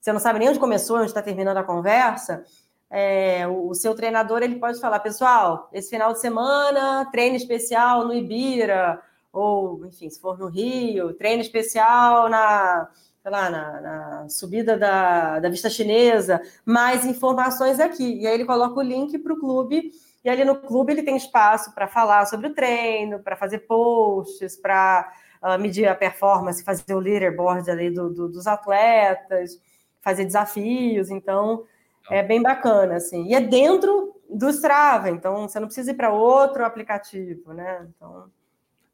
você 0.00 0.12
não 0.12 0.20
sabe 0.20 0.38
nem 0.38 0.48
onde 0.48 0.58
começou, 0.58 0.98
onde 0.98 1.06
está 1.06 1.22
terminando 1.22 1.56
a 1.56 1.64
conversa. 1.64 2.44
É, 2.90 3.46
o, 3.46 3.74
seu 3.74 3.94
treinador 3.94 4.42
ele 4.42 4.56
pode 4.56 4.80
falar, 4.80 5.00
pessoal, 5.00 5.68
esse 5.72 5.90
final 5.90 6.12
de 6.12 6.20
semana, 6.20 7.06
treino 7.10 7.36
especial 7.36 8.06
no 8.06 8.14
Ibira, 8.14 9.00
ou, 9.32 9.84
enfim, 9.86 10.08
se 10.08 10.20
for 10.20 10.38
no 10.38 10.46
Rio, 10.46 11.12
treino 11.12 11.42
especial 11.42 12.28
na, 12.30 12.88
lá, 13.24 13.50
na, 13.50 13.80
na 13.80 14.28
subida 14.28 14.76
da, 14.76 15.38
da 15.38 15.48
vista 15.48 15.68
chinesa, 15.68 16.40
mais 16.64 17.04
informações 17.04 17.78
aqui. 17.78 18.20
E 18.20 18.26
aí 18.26 18.34
ele 18.34 18.46
coloca 18.46 18.78
o 18.78 18.82
link 18.82 19.18
para 19.18 19.34
o 19.34 19.38
clube, 19.38 19.92
e 20.24 20.30
ali 20.30 20.44
no 20.44 20.56
clube 20.56 20.92
ele 20.92 21.02
tem 21.02 21.16
espaço 21.16 21.74
para 21.74 21.86
falar 21.86 22.26
sobre 22.26 22.48
o 22.48 22.54
treino, 22.54 23.18
para 23.20 23.36
fazer 23.36 23.60
posts, 23.60 24.56
para 24.56 25.12
uh, 25.42 25.60
medir 25.60 25.86
a 25.86 25.94
performance, 25.94 26.64
fazer 26.64 26.94
o 26.94 26.98
leaderboard 26.98 27.70
ali 27.70 27.90
do, 27.90 28.08
do, 28.12 28.28
dos 28.28 28.46
atletas, 28.46 29.60
fazer 30.08 30.24
desafios. 30.24 31.10
Então, 31.10 31.64
é 32.10 32.22
bem 32.22 32.42
bacana, 32.42 32.96
assim. 32.96 33.26
E 33.26 33.34
é 33.34 33.40
dentro 33.40 34.14
do 34.28 34.48
Strava, 34.50 35.10
então 35.10 35.48
você 35.48 35.58
não 35.58 35.66
precisa 35.66 35.90
ir 35.90 35.94
para 35.94 36.12
outro 36.12 36.64
aplicativo, 36.64 37.52
né? 37.52 37.86
Então 37.88 38.30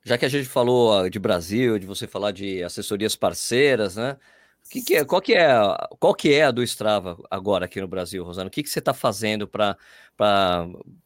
já 0.04 0.18
que 0.18 0.26
a 0.26 0.28
gente 0.28 0.48
falou 0.48 1.08
de 1.08 1.18
Brasil, 1.18 1.78
de 1.78 1.86
você 1.86 2.06
falar 2.06 2.30
de 2.30 2.62
assessorias 2.62 3.16
parceiras, 3.16 3.96
né? 3.96 4.18
Que 4.70 4.82
que 4.82 4.94
é, 4.96 5.04
qual, 5.04 5.20
que 5.20 5.34
é, 5.34 5.48
qual 5.98 6.14
que 6.14 6.32
é 6.32 6.44
a 6.44 6.50
do 6.50 6.62
Strava 6.62 7.18
agora 7.30 7.64
aqui 7.64 7.80
no 7.80 7.88
Brasil, 7.88 8.22
Rosana? 8.22 8.48
O 8.48 8.50
que, 8.50 8.62
que 8.62 8.68
você 8.68 8.78
está 8.78 8.94
fazendo 8.94 9.48
para 9.48 9.76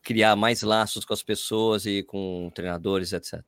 criar 0.03 0.37
mais 0.37 0.62
laços 0.62 1.05
com 1.05 1.14
as 1.14 1.23
pessoas 1.23 1.87
e 1.87 2.03
com 2.03 2.51
treinadores, 2.55 3.12
etc? 3.12 3.40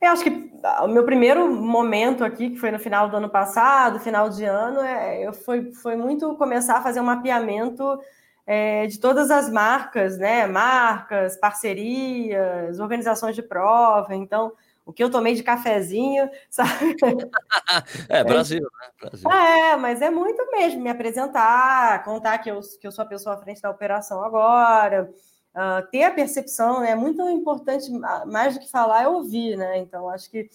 Eu 0.00 0.12
acho 0.12 0.24
que 0.24 0.50
o 0.82 0.88
meu 0.88 1.04
primeiro 1.04 1.50
momento 1.54 2.24
aqui, 2.24 2.50
que 2.50 2.56
foi 2.56 2.70
no 2.70 2.78
final 2.78 3.10
do 3.10 3.16
ano 3.18 3.28
passado, 3.28 4.00
final 4.00 4.30
de 4.30 4.44
ano, 4.44 4.80
é, 4.80 5.26
eu 5.26 5.32
foi, 5.32 5.72
foi 5.72 5.94
muito 5.94 6.34
começar 6.36 6.78
a 6.78 6.82
fazer 6.82 7.00
um 7.00 7.04
mapeamento 7.04 8.00
é, 8.46 8.86
de 8.86 8.98
todas 8.98 9.30
as 9.30 9.50
marcas, 9.50 10.16
né? 10.16 10.46
Marcas, 10.46 11.36
parcerias, 11.36 12.80
organizações 12.80 13.36
de 13.36 13.42
prova. 13.42 14.14
Então, 14.14 14.52
o 14.86 14.92
que 14.92 15.04
eu 15.04 15.10
tomei 15.10 15.34
de 15.34 15.42
cafezinho, 15.42 16.28
sabe? 16.48 16.96
É, 18.08 18.24
Brasil, 18.24 18.62
né? 18.62 18.88
Brasil. 19.00 19.30
É, 19.30 19.76
mas 19.76 20.00
é 20.00 20.10
muito 20.10 20.50
mesmo 20.50 20.80
me 20.80 20.90
apresentar, 20.90 22.02
contar 22.04 22.38
que 22.38 22.50
eu, 22.50 22.60
que 22.80 22.86
eu 22.86 22.90
sou 22.90 23.04
a 23.04 23.08
pessoa 23.08 23.36
à 23.36 23.38
frente 23.38 23.60
da 23.60 23.70
operação 23.70 24.24
agora, 24.24 25.10
uh, 25.54 25.86
ter 25.90 26.04
a 26.04 26.10
percepção, 26.10 26.80
né? 26.80 26.90
É 26.90 26.94
muito 26.94 27.28
importante, 27.28 27.90
mais 28.26 28.54
do 28.54 28.60
que 28.60 28.70
falar, 28.70 29.02
é 29.02 29.08
ouvir, 29.08 29.56
né? 29.56 29.78
Então, 29.78 30.08
acho 30.08 30.30
que 30.30 30.48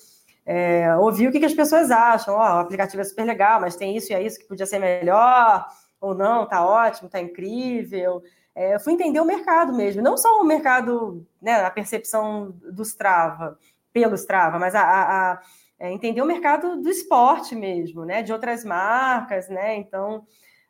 é, 0.46 0.96
ouvir 0.98 1.28
o 1.28 1.32
que, 1.32 1.40
que 1.40 1.46
as 1.46 1.54
pessoas 1.54 1.90
acham. 1.90 2.36
Oh, 2.36 2.38
o 2.38 2.60
aplicativo 2.60 3.02
é 3.02 3.06
super 3.06 3.26
legal, 3.26 3.60
mas 3.60 3.76
tem 3.76 3.98
isso 3.98 4.12
e 4.12 4.16
é 4.16 4.22
isso 4.22 4.40
que 4.40 4.48
podia 4.48 4.66
ser 4.66 4.80
melhor 4.80 5.66
ou 6.00 6.14
não, 6.14 6.48
tá 6.48 6.66
ótimo, 6.66 7.10
tá 7.10 7.20
incrível. 7.20 8.22
É, 8.54 8.76
eu 8.76 8.80
fui 8.80 8.94
entender 8.94 9.20
o 9.20 9.26
mercado 9.26 9.74
mesmo, 9.74 10.02
não 10.02 10.18
só 10.18 10.40
o 10.40 10.46
mercado, 10.46 11.26
né, 11.42 11.56
a 11.66 11.72
percepção 11.72 12.52
do 12.72 12.84
Strava, 12.84 13.58
pelo 13.92 14.16
Strava, 14.16 14.60
mas 14.60 14.76
a, 14.76 14.82
a, 14.82 15.32
a 15.34 15.42
é, 15.80 15.92
entender 15.92 16.22
o 16.22 16.26
mercado 16.26 16.82
do 16.82 16.90
esporte 16.90 17.56
mesmo, 17.56 18.06
né, 18.06 18.22
de 18.22 18.32
outras 18.32 18.64
marcas, 18.64 19.50
né, 19.50 19.76
então 19.76 20.26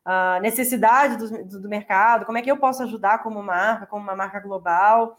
a 0.06 0.40
necessidade 0.40 1.18
do, 1.18 1.60
do 1.62 1.68
mercado, 1.68 2.26
como 2.26 2.38
é 2.38 2.42
que 2.42 2.52
eu 2.52 2.58
posso 2.58 2.84
ajudar 2.84 3.24
como 3.24 3.42
marca, 3.42 3.88
como 3.88 4.04
uma 4.04 4.16
marca 4.16 4.40
global. 4.40 5.18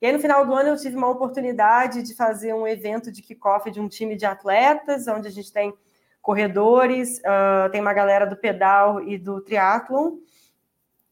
E 0.00 0.06
aí, 0.06 0.12
no 0.12 0.18
final 0.18 0.44
do 0.46 0.54
ano, 0.54 0.70
eu 0.70 0.76
tive 0.76 0.96
uma 0.96 1.10
oportunidade 1.10 2.02
de 2.02 2.14
fazer 2.16 2.54
um 2.54 2.66
evento 2.66 3.12
de 3.12 3.22
kickoff 3.22 3.70
de 3.70 3.78
um 3.78 3.88
time 3.88 4.16
de 4.16 4.24
atletas, 4.24 5.06
onde 5.06 5.28
a 5.28 5.30
gente 5.30 5.52
tem 5.52 5.72
corredores, 6.20 7.18
uh, 7.18 7.70
tem 7.70 7.80
uma 7.80 7.92
galera 7.92 8.26
do 8.26 8.36
pedal 8.36 9.02
e 9.02 9.18
do 9.18 9.40
triatlon. 9.42 10.16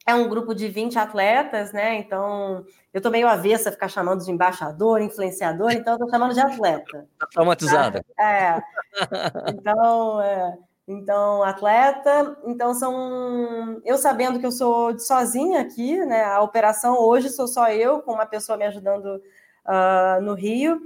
É 0.07 0.15
um 0.15 0.29
grupo 0.29 0.55
de 0.55 0.67
20 0.67 0.99
atletas, 0.99 1.73
né? 1.73 1.99
Então, 1.99 2.65
eu 2.93 3.01
tô 3.01 3.11
meio 3.11 3.29
avessa 3.29 3.69
a 3.69 3.73
ficar 3.73 3.89
chamando 3.89 4.25
de 4.25 4.31
embaixador, 4.31 5.01
influenciador, 5.01 5.73
então 5.73 5.93
eu 5.93 5.99
tô 6.01 6.09
chamando 6.09 6.33
de 6.33 6.41
atleta. 6.41 7.07
Tá 7.19 7.27
traumatizada. 7.27 8.05
É. 8.19 8.61
Então, 9.55 10.21
é. 10.21 10.59
Então, 10.91 11.43
atleta. 11.43 12.37
Então, 12.45 12.75
são. 12.75 13.81
Eu 13.85 13.97
sabendo 13.99 14.41
que 14.41 14.47
eu 14.47 14.53
sou 14.53 14.99
sozinha 14.99 15.61
aqui, 15.61 15.97
né? 16.05 16.25
A 16.25 16.41
operação 16.43 16.99
hoje 16.99 17.31
sou 17.31 17.47
só 17.47 17.71
eu, 17.71 18.01
com 18.03 18.13
uma 18.13 18.27
pessoa 18.27 18.59
me 18.59 18.65
ajudando 18.65 19.23
uh, 19.67 20.21
no 20.23 20.35
Rio 20.35 20.81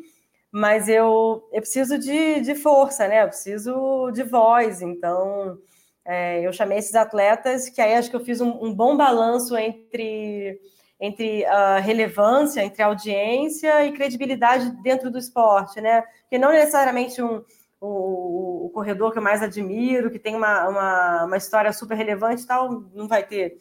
mas 0.56 0.88
eu, 0.88 1.48
eu 1.52 1.60
preciso 1.60 1.98
de, 1.98 2.40
de 2.42 2.54
força, 2.54 3.08
né? 3.08 3.24
Eu 3.24 3.26
preciso 3.26 4.12
de 4.12 4.22
voz. 4.22 4.80
Então, 4.82 5.58
é, 6.04 6.46
eu 6.46 6.52
chamei 6.52 6.78
esses 6.78 6.94
atletas, 6.94 7.68
que 7.68 7.80
aí 7.80 7.94
acho 7.94 8.08
que 8.08 8.14
eu 8.14 8.24
fiz 8.24 8.40
um, 8.40 8.64
um 8.64 8.72
bom 8.72 8.96
balanço 8.96 9.56
entre, 9.56 10.60
entre 11.00 11.44
a 11.46 11.80
relevância, 11.80 12.62
entre 12.62 12.84
audiência 12.84 13.84
e 13.84 13.94
credibilidade 13.94 14.70
dentro 14.80 15.10
do 15.10 15.18
esporte, 15.18 15.80
né? 15.80 16.02
Porque 16.20 16.38
não 16.38 16.52
necessariamente 16.52 17.20
um, 17.20 17.42
o, 17.84 18.66
o, 18.66 18.70
corredor 18.70 19.12
que 19.12 19.18
eu 19.18 19.22
mais 19.22 19.42
admiro, 19.42 20.10
que 20.10 20.18
tem 20.18 20.34
uma, 20.34 20.68
uma, 20.68 21.24
uma 21.24 21.36
história 21.36 21.72
super 21.72 21.96
relevante 21.96 22.42
e 22.42 22.46
tal, 22.46 22.84
não 22.94 23.06
vai 23.06 23.22
ter 23.24 23.58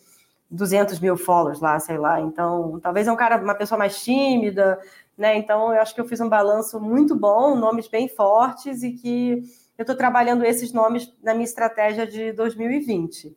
200 0.49 0.99
mil 0.99 1.17
followers 1.17 1.59
lá, 1.59 1.79
sei 1.79 1.97
lá. 1.97 2.21
Então, 2.21 2.79
talvez 2.81 3.07
é 3.07 3.12
um 3.12 3.15
cara, 3.15 3.38
uma 3.38 3.55
pessoa 3.55 3.77
mais 3.77 4.01
tímida, 4.03 4.79
né? 5.17 5.38
Então, 5.38 5.73
eu 5.73 5.81
acho 5.81 5.93
que 5.93 6.01
eu 6.01 6.07
fiz 6.07 6.21
um 6.21 6.29
balanço 6.29 6.79
muito 6.79 7.15
bom, 7.15 7.55
nomes 7.55 7.88
bem 7.88 8.07
fortes 8.07 8.83
e 8.83 8.91
que 8.91 9.43
eu 9.77 9.83
estou 9.83 9.95
trabalhando 9.95 10.45
esses 10.45 10.71
nomes 10.71 11.12
na 11.21 11.33
minha 11.33 11.45
estratégia 11.45 12.07
de 12.07 12.31
2020. 12.33 13.36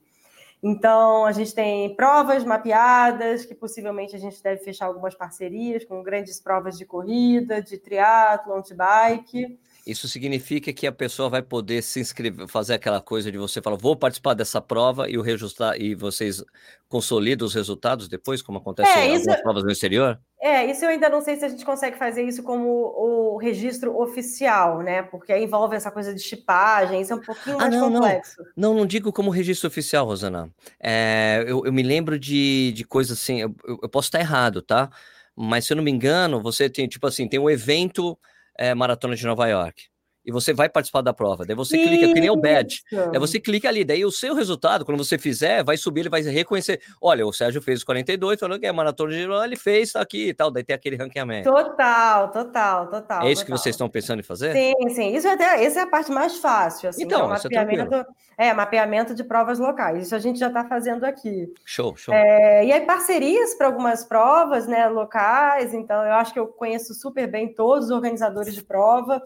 Então, 0.62 1.24
a 1.24 1.32
gente 1.32 1.54
tem 1.54 1.94
provas 1.94 2.44
mapeadas, 2.44 3.44
que 3.44 3.54
possivelmente 3.54 4.16
a 4.16 4.18
gente 4.18 4.42
deve 4.42 4.62
fechar 4.62 4.86
algumas 4.86 5.14
parcerias 5.14 5.84
com 5.84 6.02
grandes 6.02 6.40
provas 6.40 6.76
de 6.78 6.84
corrida, 6.84 7.62
de 7.62 7.78
triatlo, 7.78 8.62
de 8.62 8.74
bike. 8.74 9.58
Isso 9.86 10.08
significa 10.08 10.72
que 10.72 10.84
a 10.84 10.90
pessoa 10.90 11.28
vai 11.28 11.40
poder 11.40 11.80
se 11.80 12.00
inscrever, 12.00 12.48
fazer 12.48 12.74
aquela 12.74 13.00
coisa 13.00 13.30
de 13.30 13.38
você 13.38 13.62
falar, 13.62 13.76
vou 13.76 13.94
participar 13.94 14.34
dessa 14.34 14.60
prova 14.60 15.08
e 15.08 15.16
o 15.16 15.22
registrar 15.22 15.80
e 15.80 15.94
vocês 15.94 16.42
consolidam 16.88 17.46
os 17.46 17.54
resultados 17.54 18.08
depois, 18.08 18.42
como 18.42 18.58
acontece 18.58 18.90
é, 18.90 19.06
em 19.06 19.16
algumas 19.16 19.40
provas 19.42 19.62
no 19.62 19.70
exterior? 19.70 20.20
É, 20.40 20.68
isso 20.68 20.84
eu 20.84 20.88
ainda 20.88 21.08
não 21.08 21.20
sei 21.20 21.36
se 21.36 21.44
a 21.44 21.48
gente 21.48 21.64
consegue 21.64 21.96
fazer 21.96 22.24
isso 22.24 22.42
como 22.42 22.68
o 22.68 23.36
registro 23.36 23.96
oficial, 23.96 24.82
né? 24.82 25.02
Porque 25.02 25.32
aí 25.32 25.44
envolve 25.44 25.76
essa 25.76 25.90
coisa 25.92 26.12
de 26.12 26.20
chipagem, 26.20 27.00
isso 27.00 27.12
é 27.12 27.16
um 27.16 27.22
pouquinho 27.22 27.56
ah, 27.56 27.60
mais 27.60 27.74
não, 27.74 27.92
complexo. 27.92 28.42
Não. 28.56 28.70
não, 28.70 28.78
não 28.80 28.86
digo 28.86 29.12
como 29.12 29.30
registro 29.30 29.68
oficial, 29.68 30.04
Rosana. 30.04 30.50
É, 30.80 31.44
eu, 31.46 31.64
eu, 31.64 31.72
me 31.72 31.84
lembro 31.84 32.18
de, 32.18 32.72
de 32.72 32.82
coisas 32.84 33.18
assim, 33.18 33.40
eu, 33.40 33.54
eu 33.64 33.88
posso 33.88 34.08
estar 34.08 34.18
errado, 34.18 34.62
tá? 34.62 34.90
Mas 35.36 35.64
se 35.64 35.72
eu 35.72 35.76
não 35.76 35.84
me 35.84 35.92
engano, 35.92 36.42
você 36.42 36.68
tem, 36.68 36.88
tipo 36.88 37.06
assim, 37.06 37.28
tem 37.28 37.38
um 37.38 37.48
evento 37.48 38.18
é, 38.58 38.74
Maratona 38.74 39.16
de 39.16 39.24
Nova 39.26 39.46
York. 39.48 39.88
E 40.26 40.32
você 40.32 40.52
vai 40.52 40.68
participar 40.68 41.02
da 41.02 41.14
prova. 41.14 41.46
Daí 41.46 41.54
você 41.54 41.76
Isso. 41.76 41.88
clica, 41.88 42.12
que 42.12 42.20
nem 42.20 42.28
o 42.28 42.36
badge. 42.36 42.82
Daí 42.90 43.20
você 43.20 43.38
clica 43.38 43.68
ali. 43.68 43.84
Daí 43.84 44.04
o 44.04 44.10
seu 44.10 44.34
resultado, 44.34 44.84
quando 44.84 44.98
você 44.98 45.16
fizer, 45.16 45.62
vai 45.62 45.76
subir, 45.76 46.00
ele 46.00 46.08
vai 46.08 46.20
reconhecer. 46.20 46.80
Olha, 47.00 47.24
o 47.24 47.32
Sérgio 47.32 47.62
fez 47.62 47.78
os 47.78 47.84
42, 47.84 48.40
falou 48.40 48.58
que 48.58 48.66
é 48.66 48.72
maratona 48.72 49.12
de 49.12 49.24
Nova 49.24 49.44
ele 49.44 49.54
fez, 49.54 49.92
tá 49.92 50.00
aqui 50.00 50.30
e 50.30 50.34
tal. 50.34 50.50
Daí 50.50 50.64
tem 50.64 50.74
aquele 50.74 50.96
ranqueamento. 50.96 51.48
Total, 51.48 52.32
total, 52.32 52.90
total. 52.90 53.22
É 53.22 53.30
isso 53.30 53.42
total. 53.42 53.56
que 53.56 53.62
vocês 53.62 53.74
estão 53.74 53.88
pensando 53.88 54.18
em 54.18 54.24
fazer? 54.24 54.52
Sim, 54.52 54.88
sim. 54.90 55.14
Isso 55.14 55.28
é 55.28 55.32
até, 55.34 55.64
essa 55.64 55.78
é 55.78 55.82
a 55.84 55.86
parte 55.86 56.10
mais 56.10 56.38
fácil. 56.38 56.88
Assim, 56.88 57.04
então, 57.04 57.26
é, 57.26 57.28
mapeamento, 57.28 58.06
é, 58.36 58.52
mapeamento 58.52 59.14
de 59.14 59.22
provas 59.22 59.60
locais. 59.60 60.06
Isso 60.06 60.14
a 60.16 60.18
gente 60.18 60.40
já 60.40 60.48
está 60.48 60.64
fazendo 60.64 61.04
aqui. 61.04 61.52
Show, 61.64 61.96
show. 61.96 62.12
É, 62.12 62.64
e 62.64 62.72
aí, 62.72 62.80
parcerias 62.80 63.54
para 63.54 63.68
algumas 63.68 64.04
provas 64.04 64.66
né, 64.66 64.88
locais. 64.88 65.72
Então, 65.72 66.04
eu 66.04 66.14
acho 66.14 66.32
que 66.32 66.38
eu 66.40 66.48
conheço 66.48 66.94
super 66.94 67.30
bem 67.30 67.54
todos 67.54 67.86
os 67.86 67.90
organizadores 67.92 68.54
de 68.54 68.64
prova 68.64 69.22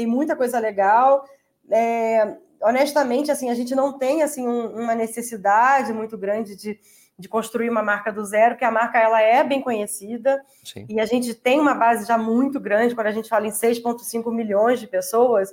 tem 0.00 0.06
muita 0.06 0.34
coisa 0.34 0.58
legal. 0.58 1.26
É, 1.70 2.36
honestamente, 2.62 3.30
assim, 3.30 3.50
a 3.50 3.54
gente 3.54 3.74
não 3.74 3.98
tem 3.98 4.22
assim 4.22 4.48
um, 4.48 4.80
uma 4.80 4.94
necessidade 4.94 5.92
muito 5.92 6.16
grande 6.16 6.56
de, 6.56 6.80
de 7.18 7.28
construir 7.28 7.68
uma 7.68 7.82
marca 7.82 8.10
do 8.10 8.24
zero, 8.24 8.54
porque 8.54 8.64
a 8.64 8.70
marca 8.70 8.98
ela 8.98 9.20
é 9.20 9.44
bem 9.44 9.60
conhecida 9.60 10.42
Sim. 10.64 10.86
e 10.88 10.98
a 10.98 11.04
gente 11.04 11.34
tem 11.34 11.60
uma 11.60 11.74
base 11.74 12.06
já 12.06 12.16
muito 12.16 12.58
grande. 12.58 12.94
Quando 12.94 13.08
a 13.08 13.12
gente 13.12 13.28
fala 13.28 13.46
em 13.46 13.50
6,5 13.50 14.32
milhões 14.32 14.80
de 14.80 14.86
pessoas, 14.86 15.52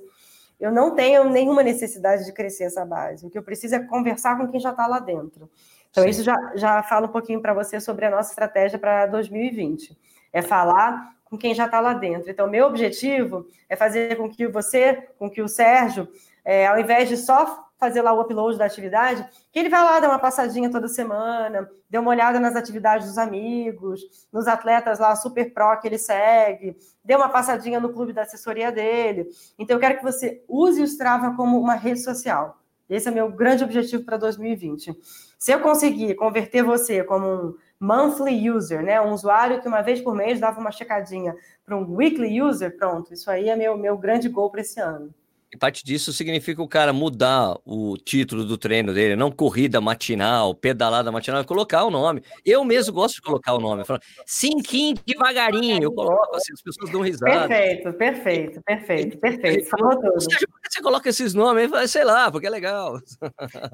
eu 0.58 0.72
não 0.72 0.96
tenho 0.96 1.30
nenhuma 1.30 1.62
necessidade 1.62 2.24
de 2.26 2.32
crescer 2.32 2.64
essa 2.64 2.86
base. 2.86 3.26
O 3.28 3.30
que 3.30 3.38
eu 3.38 3.44
preciso 3.44 3.76
é 3.76 3.80
conversar 3.80 4.38
com 4.38 4.48
quem 4.48 4.62
já 4.62 4.72
está 4.72 4.88
lá 4.88 5.00
dentro. 5.00 5.50
Então, 5.92 6.06
Sim. 6.06 6.10
isso 6.10 6.24
já, 6.24 6.36
já 6.56 6.82
fala 6.84 7.08
um 7.08 7.12
pouquinho 7.12 7.42
para 7.42 7.54
você 7.54 7.82
sobre 7.82 8.06
a 8.06 8.12
nossa 8.12 8.30
estratégia 8.30 8.80
para 8.80 9.08
2020. 9.08 9.98
É 10.32 10.42
falar 10.42 11.16
com 11.30 11.38
quem 11.38 11.54
já 11.54 11.66
está 11.66 11.80
lá 11.80 11.94
dentro. 11.94 12.30
Então, 12.30 12.50
meu 12.50 12.66
objetivo 12.68 13.46
é 13.70 13.76
fazer 13.76 14.16
com 14.16 14.30
que 14.30 14.48
você, 14.48 15.08
com 15.18 15.30
que 15.30 15.42
o 15.42 15.48
Sérgio, 15.48 16.08
é, 16.44 16.68
ao 16.68 16.80
invés 16.80 17.10
de 17.10 17.18
só 17.18 17.66
fazer 17.78 18.02
lá 18.02 18.12
o 18.12 18.22
upload 18.22 18.58
da 18.58 18.66
atividade, 18.66 19.28
que 19.52 19.60
ele 19.60 19.70
vá 19.70 19.84
lá 19.84 20.00
dar 20.00 20.10
uma 20.10 20.18
passadinha 20.18 20.72
toda 20.72 20.88
semana, 20.88 21.70
dê 21.88 21.98
uma 21.98 22.10
olhada 22.10 22.40
nas 22.40 22.56
atividades 22.56 23.08
dos 23.08 23.18
amigos, 23.20 24.02
nos 24.34 24.48
atletas 24.48 24.98
lá 24.98 25.16
super 25.16 25.54
pro 25.54 25.80
que 25.80 25.88
ele 25.88 26.00
segue, 26.00 26.76
dê 27.04 27.16
uma 27.16 27.30
passadinha 27.30 27.80
no 27.80 27.94
clube 27.94 28.13
da 28.13 28.24
assessoria 28.24 28.72
dele. 28.72 29.28
Então, 29.60 29.76
eu 29.76 29.80
quero 29.80 29.98
que 29.98 30.04
você 30.04 30.44
use 30.48 30.82
o 30.82 30.86
Strava 30.86 31.36
como 31.36 31.60
uma 31.60 31.76
rede 31.76 32.00
social. 32.00 32.58
Esse 32.90 33.10
é 33.10 33.12
meu 33.12 33.30
grande 33.30 33.63
objetivo 33.63 34.04
para 34.04 34.18
2020. 34.18 34.98
Se 35.38 35.52
eu 35.52 35.60
conseguir 35.60 36.16
converter 36.16 36.63
você 36.63 37.04
como 37.04 37.28
um 37.28 37.56
monthly 37.80 38.50
user, 38.50 38.84
né? 38.84 39.00
Um 39.02 39.12
usuário 39.12 39.62
que 39.62 39.68
uma 39.68 39.82
vez 39.82 40.02
por 40.02 40.16
mês 40.16 40.40
dava 40.40 40.60
uma 40.60 40.72
checadinha 40.72 41.36
para 41.66 41.78
um 41.78 41.96
weekly 41.96 42.42
user, 42.42 42.76
pronto. 42.78 43.13
Isso 43.13 43.30
aí 43.30 43.50
é 43.50 43.56
meu, 43.56 43.78
meu 43.78 43.98
grande 43.98 44.30
gol 44.30 44.50
para 44.50 44.62
esse 44.62 44.80
ano. 44.80 45.13
E 45.50 45.58
parte 45.58 45.84
disso 45.86 46.12
significa 46.12 46.62
o 46.62 46.68
cara 46.68 46.92
mudar 46.92 47.58
o 47.64 47.96
título 47.98 48.44
do 48.44 48.58
treino 48.58 48.94
dele, 48.94 49.16
não 49.16 49.32
corrida 49.32 49.80
matinal, 49.80 50.54
pedalada 50.54 51.10
matinal, 51.10 51.46
colocar 51.46 51.86
o 51.86 51.90
nome. 51.90 52.22
Eu 52.46 52.66
mesmo 52.66 52.94
gosto 52.94 53.16
de 53.16 53.22
colocar 53.22 53.54
o 53.54 53.60
nome. 53.60 53.84
Cinquinho 54.26 54.98
devagarinho, 55.06 55.82
eu 55.82 55.94
coloco 55.94 56.36
assim, 56.36 56.52
as 56.52 56.62
pessoas 56.62 56.92
dão 56.92 57.00
risada. 57.00 57.48
Perfeito, 57.48 57.94
perfeito, 57.94 58.62
perfeito, 58.62 59.18
perfeito. 59.20 59.70
Falou 59.70 59.96
tudo. 59.96 60.14
Você, 60.16 60.46
você 60.70 60.82
coloca 60.82 61.10
esses 61.10 61.34
nomes, 61.34 61.72
sei 61.90 62.04
lá, 62.04 62.30
porque 62.30 62.48
é 62.48 62.50
legal. 62.50 63.00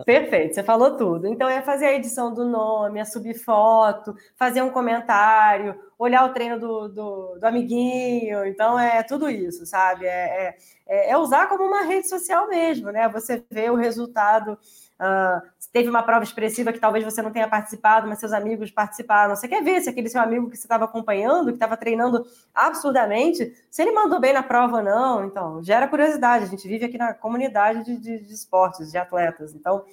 Perfeito, 0.06 0.54
você 0.54 0.62
falou 0.62 0.96
tudo. 0.96 1.26
Então 1.26 1.50
é 1.50 1.64
fazer 1.64 1.86
a 1.86 1.94
edição 1.94 2.32
do 2.32 2.46
nome, 2.46 3.00
a 3.00 3.06
subir 3.06 3.34
foto, 3.34 4.14
fazer 4.36 4.62
um 4.62 4.70
comentário, 4.70 5.76
olhar 6.04 6.26
o 6.26 6.34
treino 6.34 6.60
do, 6.60 6.88
do, 6.90 7.40
do 7.40 7.46
amiguinho. 7.46 8.46
Então 8.46 8.78
é 8.78 9.02
tudo 9.04 9.30
isso, 9.30 9.66
sabe? 9.66 10.06
É, 10.06 10.56
é, 10.88 11.12
é, 11.12 11.18
usar 11.18 11.48
como 11.48 11.64
uma 11.64 11.84
rede 11.84 12.08
social 12.08 12.48
mesmo, 12.48 12.92
né? 12.92 13.08
Você 13.10 13.44
vê 13.50 13.70
o 13.70 13.76
resultado. 13.76 14.58
Uh, 15.00 15.42
teve 15.72 15.90
uma 15.90 16.04
prova 16.04 16.24
expressiva 16.24 16.72
que 16.72 16.80
talvez 16.80 17.04
você 17.04 17.22
não 17.22 17.32
tenha 17.32 17.48
participado, 17.48 18.08
mas 18.08 18.20
seus 18.20 18.32
amigos 18.32 18.70
participaram. 18.70 19.36
Você 19.36 19.48
quer 19.48 19.64
ver 19.64 19.82
se 19.82 19.90
aquele 19.90 20.08
seu 20.08 20.22
amigo 20.22 20.50
que 20.50 20.56
você 20.56 20.66
estava 20.66 20.86
acompanhando, 20.86 21.48
que 21.48 21.54
estava 21.54 21.76
treinando 21.76 22.26
absurdamente, 22.54 23.54
se 23.72 23.82
ele 23.82 23.92
mandou 23.92 24.20
bem 24.20 24.34
na 24.34 24.44
prova 24.44 24.78
ou 24.78 24.84
não. 24.84 25.26
Então, 25.26 25.64
gera 25.64 25.88
curiosidade. 25.88 26.46
A 26.46 26.48
gente 26.48 26.68
vive 26.68 26.86
aqui 26.86 26.98
na 26.98 27.14
comunidade 27.14 27.84
de, 27.84 27.98
de, 27.98 28.20
de 28.20 28.34
esportes, 28.34 28.92
de 28.92 28.98
atletas. 28.98 29.54
Então, 29.56 29.84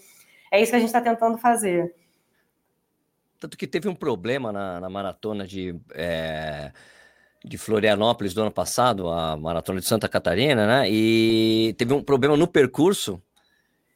é 0.50 0.60
isso 0.60 0.70
que 0.70 0.76
a 0.76 0.80
gente 0.80 0.88
está 0.88 1.00
tentando 1.00 1.38
fazer. 1.38 1.94
Tanto 3.40 3.56
que 3.56 3.66
teve 3.66 3.88
um 3.88 3.94
problema 3.94 4.52
na, 4.52 4.78
na 4.80 4.90
maratona 4.90 5.46
de, 5.46 5.74
é, 5.94 6.70
de 7.42 7.56
Florianópolis 7.56 8.34
do 8.34 8.42
ano 8.42 8.50
passado, 8.50 9.08
a 9.08 9.34
maratona 9.34 9.80
de 9.80 9.86
Santa 9.86 10.06
Catarina, 10.08 10.66
né? 10.66 10.90
E 10.90 11.74
teve 11.78 11.94
um 11.94 12.02
problema 12.02 12.36
no 12.36 12.46
percurso. 12.46 13.20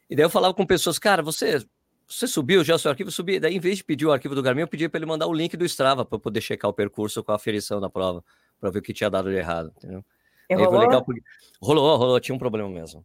E 0.09 0.16
daí 0.16 0.24
eu 0.24 0.30
falava 0.30 0.54
com 0.54 0.64
pessoas, 0.64 0.98
cara, 0.98 1.22
você, 1.22 1.62
você 2.07 2.26
subiu 2.26 2.64
já 2.64 2.74
o 2.74 2.78
seu 2.78 2.90
arquivo? 2.90 3.11
Subi. 3.11 3.38
Daí, 3.38 3.54
em 3.54 3.61
vez 3.61 3.76
de 3.78 3.85
pedir 3.85 4.07
o 4.07 4.12
arquivo 4.12 4.35
do 4.35 4.42
Garmin, 4.42 4.62
eu 4.62 4.68
pedi 4.68 4.88
para 4.88 4.98
ele 4.98 5.07
mandar 5.07 5.26
o 5.26 5.33
link 5.33 5.57
do 5.59 5.64
Strava 5.66 6.07
para 6.07 6.18
poder 6.18 6.40
checar 6.40 6.70
o 6.70 6.74
percurso 6.74 7.22
com 7.22 7.33
a 7.33 7.37
aferição 7.37 7.80
da 7.80 7.90
prova, 7.90 8.24
para 8.59 8.70
ver 8.70 8.78
o 8.78 8.83
que 8.83 8.94
tinha 8.94 9.11
dado 9.11 9.28
de 9.28 9.37
errado, 9.37 9.70
entendeu? 9.76 10.02
E 10.48 10.54
rolou? 10.54 10.80
Legal 10.80 11.04
porque... 11.04 11.22
rolou, 11.61 11.96
rolou, 11.98 12.20
tinha 12.20 12.35
um 12.35 12.38
problema 12.38 12.68
mesmo. 12.70 13.04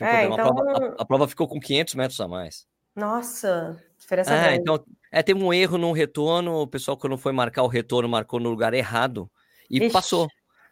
Um 0.00 0.04
é, 0.04 0.28
problema. 0.28 0.34
Então... 0.34 0.46
A, 0.46 0.54
prova, 0.54 0.86
a, 0.86 1.02
a, 1.02 1.04
prova, 1.04 1.28
ficou 1.28 1.48
com 1.48 1.58
500 1.58 1.94
metros 1.96 2.20
a 2.20 2.28
mais. 2.28 2.66
Nossa, 2.94 3.82
diferença 3.98 4.34
é, 4.34 4.54
então 4.54 4.82
é, 5.10 5.22
teve 5.22 5.42
um 5.42 5.52
erro 5.52 5.78
no 5.78 5.92
retorno, 5.92 6.60
o 6.60 6.66
pessoal 6.66 6.96
quando 6.96 7.16
foi 7.16 7.32
marcar 7.32 7.62
o 7.62 7.68
retorno 7.68 8.08
marcou 8.08 8.40
no 8.40 8.50
lugar 8.50 8.74
errado 8.74 9.30
e 9.70 9.78
Ixi. 9.78 9.92
passou, 9.92 10.28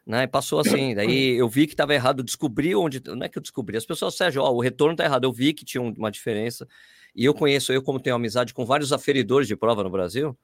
né? 0.07 0.27
Passou 0.27 0.61
assim, 0.61 0.95
daí 0.95 1.37
eu 1.37 1.49
vi 1.49 1.67
que 1.67 1.75
estava 1.75 1.95
errado, 1.95 2.23
descobri 2.23 2.75
onde, 2.75 3.03
não 3.07 3.25
é 3.25 3.29
que 3.29 3.39
eu 3.39 3.43
descobri, 3.43 3.77
as 3.77 3.87
pessoas, 3.87 4.17
Sérgio, 4.17 4.43
ó, 4.43 4.51
o 4.51 4.61
retorno 4.61 4.97
tá 4.97 5.05
errado, 5.05 5.25
eu 5.25 5.33
vi 5.33 5.53
que 5.53 5.65
tinha 5.65 5.83
uma 5.83 6.11
diferença 6.11 6.67
e 7.15 7.25
eu 7.25 7.35
conheço, 7.35 7.73
eu 7.73 7.83
como 7.83 8.01
tenho 8.01 8.17
amizade 8.17 8.53
com 8.53 8.65
vários 8.65 8.93
aferidores 8.93 9.47
de 9.47 9.57
prova 9.57 9.83
no 9.83 9.91
Brasil, 9.91 10.37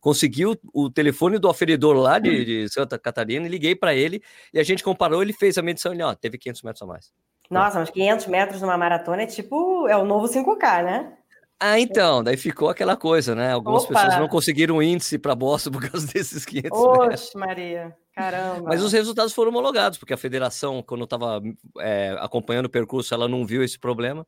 consegui 0.00 0.46
o, 0.46 0.56
o 0.72 0.90
telefone 0.90 1.38
do 1.38 1.48
aferidor 1.48 1.96
lá 1.96 2.18
de, 2.18 2.44
de 2.44 2.68
Santa 2.68 2.98
Catarina 2.98 3.46
e 3.46 3.50
liguei 3.50 3.74
para 3.74 3.94
ele 3.94 4.22
e 4.52 4.58
a 4.58 4.62
gente 4.62 4.84
comparou, 4.84 5.22
ele 5.22 5.32
fez 5.32 5.56
a 5.56 5.62
medição, 5.62 5.92
ele, 5.92 6.02
ó, 6.02 6.14
teve 6.14 6.38
500 6.38 6.62
metros 6.62 6.82
a 6.82 6.86
mais. 6.86 7.12
Nossa, 7.50 7.78
mas 7.78 7.90
500 7.90 8.26
metros 8.26 8.62
numa 8.62 8.76
maratona 8.76 9.22
é 9.22 9.26
tipo, 9.26 9.86
é 9.86 9.96
o 9.96 10.04
novo 10.04 10.26
5K, 10.26 10.84
né? 10.84 11.12
Ah, 11.58 11.78
então, 11.78 12.22
daí 12.22 12.36
ficou 12.36 12.68
aquela 12.68 12.96
coisa, 12.96 13.34
né? 13.34 13.52
Algumas 13.52 13.84
Opa. 13.84 13.94
pessoas 13.94 14.18
não 14.18 14.28
conseguiram 14.28 14.82
índice 14.82 15.18
para 15.18 15.34
Boston 15.34 15.70
por 15.70 15.88
causa 15.88 16.06
desses 16.12 16.44
500 16.44 16.78
Oxe. 16.78 17.38
Maria, 17.38 17.96
caramba. 18.14 18.68
Mas 18.68 18.82
os 18.82 18.92
resultados 18.92 19.32
foram 19.32 19.50
homologados, 19.50 19.98
porque 19.98 20.12
a 20.12 20.18
federação, 20.18 20.82
quando 20.82 21.04
estava 21.04 21.40
é, 21.78 22.16
acompanhando 22.20 22.66
o 22.66 22.70
percurso, 22.70 23.14
ela 23.14 23.28
não 23.28 23.46
viu 23.46 23.62
esse 23.62 23.78
problema. 23.78 24.26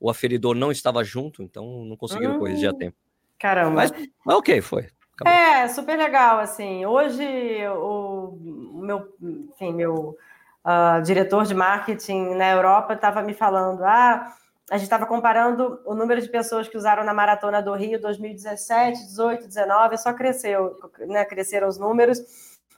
O 0.00 0.10
aferidor 0.10 0.54
não 0.54 0.72
estava 0.72 1.04
junto, 1.04 1.42
então 1.42 1.84
não 1.84 1.96
conseguiram 1.96 2.36
hum, 2.36 2.38
corrigir 2.38 2.68
a 2.68 2.74
tempo. 2.74 2.96
Caramba. 3.38 3.76
Mas, 3.76 3.92
mas 4.24 4.36
ok, 4.36 4.60
foi. 4.60 4.88
Acabou. 5.14 5.32
É, 5.32 5.68
super 5.68 5.96
legal, 5.96 6.40
assim. 6.40 6.84
Hoje, 6.86 7.24
o 7.68 8.80
meu, 8.82 9.14
enfim, 9.20 9.72
meu 9.72 10.16
uh, 10.64 11.02
diretor 11.04 11.44
de 11.44 11.54
marketing 11.54 12.34
na 12.34 12.50
Europa 12.50 12.94
estava 12.94 13.22
me 13.22 13.34
falando, 13.34 13.84
ah 13.84 14.34
a 14.70 14.76
gente 14.76 14.84
estava 14.84 15.06
comparando 15.06 15.80
o 15.84 15.94
número 15.94 16.20
de 16.20 16.28
pessoas 16.28 16.68
que 16.68 16.76
usaram 16.76 17.04
na 17.04 17.12
Maratona 17.12 17.60
do 17.60 17.74
Rio 17.74 18.00
2017, 18.00 19.06
18, 19.06 19.46
19, 19.46 19.98
só 19.98 20.12
cresceu, 20.12 20.78
né, 21.00 21.24
cresceram 21.24 21.68
os 21.68 21.78
números. 21.78 22.18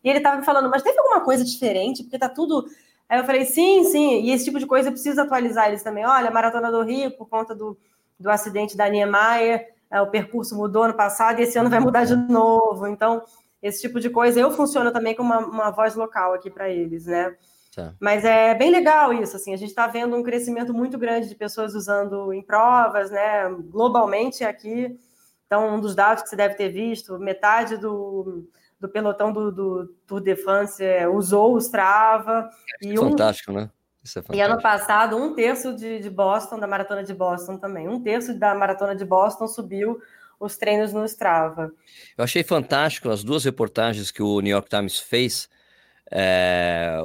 E 0.03 0.09
ele 0.09 0.19
estava 0.19 0.37
me 0.39 0.45
falando, 0.45 0.69
mas 0.69 0.83
teve 0.83 0.99
alguma 0.99 1.21
coisa 1.21 1.45
diferente? 1.45 2.03
Porque 2.03 2.17
está 2.17 2.29
tudo, 2.29 2.67
Aí 3.09 3.19
eu 3.19 3.25
falei, 3.25 3.45
sim, 3.45 3.85
sim, 3.85 4.23
e 4.23 4.31
esse 4.31 4.45
tipo 4.45 4.59
de 4.59 4.67
coisa 4.67 4.89
eu 4.89 4.93
preciso 4.93 5.21
atualizar 5.21 5.69
eles 5.69 5.83
também. 5.83 6.07
Olha, 6.07 6.29
a 6.29 6.33
Maratona 6.33 6.71
do 6.71 6.83
Rio, 6.83 7.11
por 7.11 7.29
conta 7.29 7.55
do, 7.55 7.77
do 8.19 8.31
acidente 8.31 8.77
da 8.77 8.89
Niemeyer, 8.89 9.69
é, 9.91 10.01
o 10.01 10.11
percurso 10.11 10.57
mudou 10.57 10.85
ano 10.85 10.95
passado 10.95 11.39
e 11.39 11.43
esse 11.43 11.59
ano 11.59 11.71
vai 11.71 11.81
mudar 11.81 12.05
de 12.05 12.17
novo. 12.17 12.87
Então, 12.87 13.23
esse 13.63 13.83
tipo 13.83 14.01
de 14.01 14.09
coisa, 14.09 14.41
eu 14.41 14.51
funciono 14.51 14.91
também 14.91 15.15
como 15.15 15.33
uma, 15.33 15.47
uma 15.47 15.71
voz 15.71 15.95
local 15.95 16.35
aqui 16.35 16.51
para 16.51 16.69
eles, 16.69 17.07
né? 17.07 17.37
Tá. 17.75 17.93
Mas 17.99 18.25
é 18.25 18.55
bem 18.55 18.71
legal 18.71 19.13
isso, 19.13 19.37
assim, 19.37 19.53
a 19.53 19.57
gente 19.57 19.71
está 19.71 19.87
vendo 19.87 20.15
um 20.15 20.23
crescimento 20.23 20.73
muito 20.73 20.97
grande 20.97 21.29
de 21.29 21.35
pessoas 21.35 21.75
usando 21.75 22.33
em 22.33 22.41
provas, 22.41 23.11
né? 23.11 23.49
Globalmente 23.69 24.45
aqui, 24.45 24.97
então 25.47 25.75
um 25.75 25.81
dos 25.81 25.95
dados 25.95 26.23
que 26.23 26.29
você 26.29 26.37
deve 26.37 26.55
ter 26.55 26.69
visto, 26.69 27.19
metade 27.19 27.77
do, 27.77 28.47
do 28.79 28.89
pelotão 28.89 29.33
do, 29.33 29.51
do 29.51 29.87
Tour 30.07 30.21
de 30.21 30.37
France 30.37 30.85
é, 30.85 31.09
usou 31.09 31.55
o 31.55 31.59
Strava. 31.59 32.49
E 32.81 32.97
fantástico, 32.97 33.51
um, 33.51 33.57
né? 33.57 33.71
É 34.31 34.37
e 34.37 34.41
ano 34.41 34.61
passado, 34.61 35.17
um 35.17 35.35
terço 35.35 35.75
de, 35.75 35.99
de 35.99 36.11
Boston, 36.11 36.59
da 36.59 36.67
maratona 36.67 37.03
de 37.03 37.15
Boston 37.15 37.57
também, 37.57 37.89
um 37.89 38.01
terço 38.01 38.39
da 38.39 38.55
maratona 38.55 38.95
de 38.95 39.05
Boston 39.05 39.49
subiu 39.49 39.99
os 40.39 40.59
treinos 40.59 40.93
no 40.93 41.05
Strava. 41.07 41.73
Eu 42.17 42.23
achei 42.23 42.43
fantástico 42.43 43.09
as 43.09 43.25
duas 43.25 43.45
reportagens 43.45 44.11
que 44.11 44.23
o 44.23 44.41
New 44.41 44.51
York 44.51 44.69
Times 44.69 44.99
fez 44.99 45.49
é, 46.17 46.97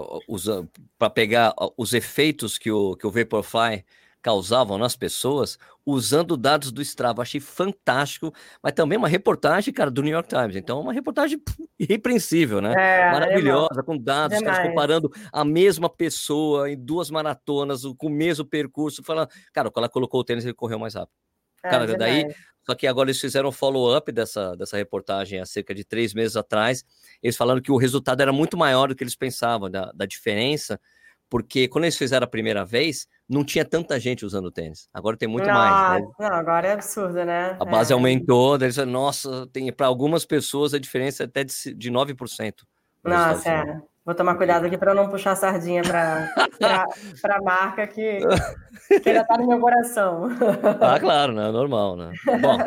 para 0.99 1.10
pegar 1.10 1.51
os 1.76 1.93
efeitos 1.93 2.60
que 2.60 2.72
o, 2.72 2.95
que 2.95 3.07
o 3.07 3.12
Vaporfly 3.12 3.84
causavam 4.22 4.78
nas 4.78 4.95
pessoas 4.95 5.57
usando 5.84 6.38
dados 6.38 6.72
do 6.72 6.82
Strava. 6.82 7.24
Achei 7.24 7.39
fantástico, 7.39 8.32
mas 8.62 8.74
também 8.74 8.99
uma 8.99 9.07
reportagem, 9.07 9.74
cara, 9.74 9.89
do 9.89 10.03
New 10.03 10.14
York 10.14 10.30
Times. 10.30 10.55
Então, 10.55 10.80
uma 10.80 10.93
reportagem 10.93 11.41
irrepreensível, 11.80 12.62
né? 12.62 12.74
É, 12.78 13.12
Maravilhosa, 13.12 13.80
é 13.80 13.84
com 13.84 13.97
dados, 13.97 14.39
caras 14.41 14.68
comparando 14.68 15.10
a 15.32 15.43
mesma 15.43 15.89
pessoa 15.89 16.70
em 16.70 16.78
duas 16.78 17.10
maratonas, 17.10 17.82
com 17.97 18.07
o 18.07 18.12
mesmo 18.12 18.45
percurso, 18.45 19.03
falando, 19.03 19.30
cara, 19.51 19.72
quando 19.72 19.86
ela 19.86 19.89
colocou 19.89 20.20
o 20.20 20.24
tênis, 20.24 20.45
ele 20.45 20.53
correu 20.53 20.78
mais 20.78 20.93
rápido. 20.93 21.29
É, 21.64 21.70
cara, 21.70 21.97
daí 21.97 22.26
só 22.70 22.76
que 22.76 22.86
agora 22.86 23.10
eles 23.10 23.20
fizeram 23.20 23.49
um 23.49 23.51
follow-up 23.51 24.12
dessa, 24.12 24.55
dessa 24.55 24.78
reportagem 24.78 25.39
há 25.39 25.45
cerca 25.45 25.74
de 25.74 25.84
três 25.84 26.14
meses 26.14 26.36
atrás. 26.36 26.86
Eles 27.22 27.36
falaram 27.36 27.60
que 27.60 27.72
o 27.72 27.78
resultado 27.78 28.22
era 28.22 28.32
muito 28.32 28.55
maior 28.55 28.89
do 28.89 28.95
que 28.95 29.03
eles 29.03 29.16
pensavam, 29.16 29.72
da, 29.72 29.91
da 29.91 30.05
diferença, 30.05 30.80
porque 31.28 31.68
quando 31.68 31.86
eles 31.86 31.97
fizeram 31.97 32.26
a 32.26 32.30
primeira 32.30 32.64
vez, 32.64 33.07
não 33.28 33.43
tinha 33.43 33.66
tanta 33.66 33.99
gente 33.99 34.24
usando 34.24 34.51
tênis. 34.51 34.88
Agora 34.93 35.18
tem 35.18 35.28
muito 35.28 35.47
não, 35.47 35.53
mais. 35.55 36.03
Né? 36.03 36.07
Não, 36.20 36.28
agora 36.28 36.68
é 36.68 36.74
absurdo, 36.74 37.26
né? 37.26 37.57
A 37.60 37.66
base 37.66 37.91
é. 37.91 37.95
aumentou, 37.95 38.55
eles 38.55 38.78
nossa, 38.78 39.47
tem 39.47 39.74
para 39.74 39.88
algumas 39.88 40.24
pessoas 40.24 40.72
a 40.72 40.80
diferença 40.80 41.24
é 41.24 41.26
até 41.26 41.43
de, 41.43 41.74
de 41.74 41.91
9%. 41.91 42.53
Nossa, 43.03 43.49
é. 43.49 43.82
Vou 44.10 44.16
tomar 44.16 44.34
cuidado 44.34 44.66
aqui 44.66 44.76
para 44.76 44.95
não 44.95 45.07
puxar 45.07 45.34
a 45.34 45.36
sardinha 45.36 45.84
para 45.84 46.34
a 47.36 47.41
marca 47.43 47.86
que, 47.86 48.18
que 49.03 49.07
ainda 49.07 49.22
está 49.22 49.38
no 49.38 49.47
meu 49.47 49.60
coração. 49.60 50.30
Ah, 50.82 50.99
claro, 50.99 51.32
né? 51.32 51.51
Normal, 51.51 51.95
né? 51.95 52.12
Bom, 52.41 52.57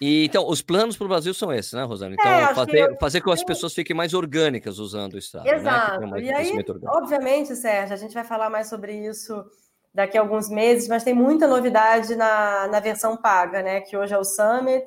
e, 0.00 0.24
então, 0.24 0.48
os 0.48 0.62
planos 0.62 0.96
para 0.96 1.04
o 1.04 1.08
Brasil 1.08 1.34
são 1.34 1.52
esses, 1.52 1.74
né, 1.74 1.82
Rosana? 1.82 2.14
Então, 2.14 2.32
é, 2.32 2.54
fazer, 2.54 2.78
eu... 2.78 2.96
fazer 2.96 3.20
com 3.20 3.28
que 3.28 3.34
as 3.34 3.44
pessoas 3.44 3.74
fiquem 3.74 3.94
mais 3.94 4.14
orgânicas 4.14 4.78
usando 4.78 5.12
o 5.12 5.18
Strava. 5.18 5.46
Né? 5.46 5.54
Exato. 5.54 6.06
Né? 6.06 6.20
E 6.22 6.32
aí, 6.32 6.64
obviamente, 6.86 7.54
Sérgio, 7.54 7.92
a 7.92 7.98
gente 7.98 8.14
vai 8.14 8.24
falar 8.24 8.48
mais 8.48 8.66
sobre 8.66 8.94
isso 8.94 9.44
daqui 9.92 10.16
a 10.16 10.22
alguns 10.22 10.48
meses, 10.48 10.88
mas 10.88 11.04
tem 11.04 11.12
muita 11.12 11.46
novidade 11.46 12.16
na, 12.16 12.68
na 12.68 12.80
versão 12.80 13.18
paga, 13.18 13.62
né? 13.62 13.82
Que 13.82 13.98
hoje 13.98 14.14
é 14.14 14.18
o 14.18 14.24
Summit, 14.24 14.82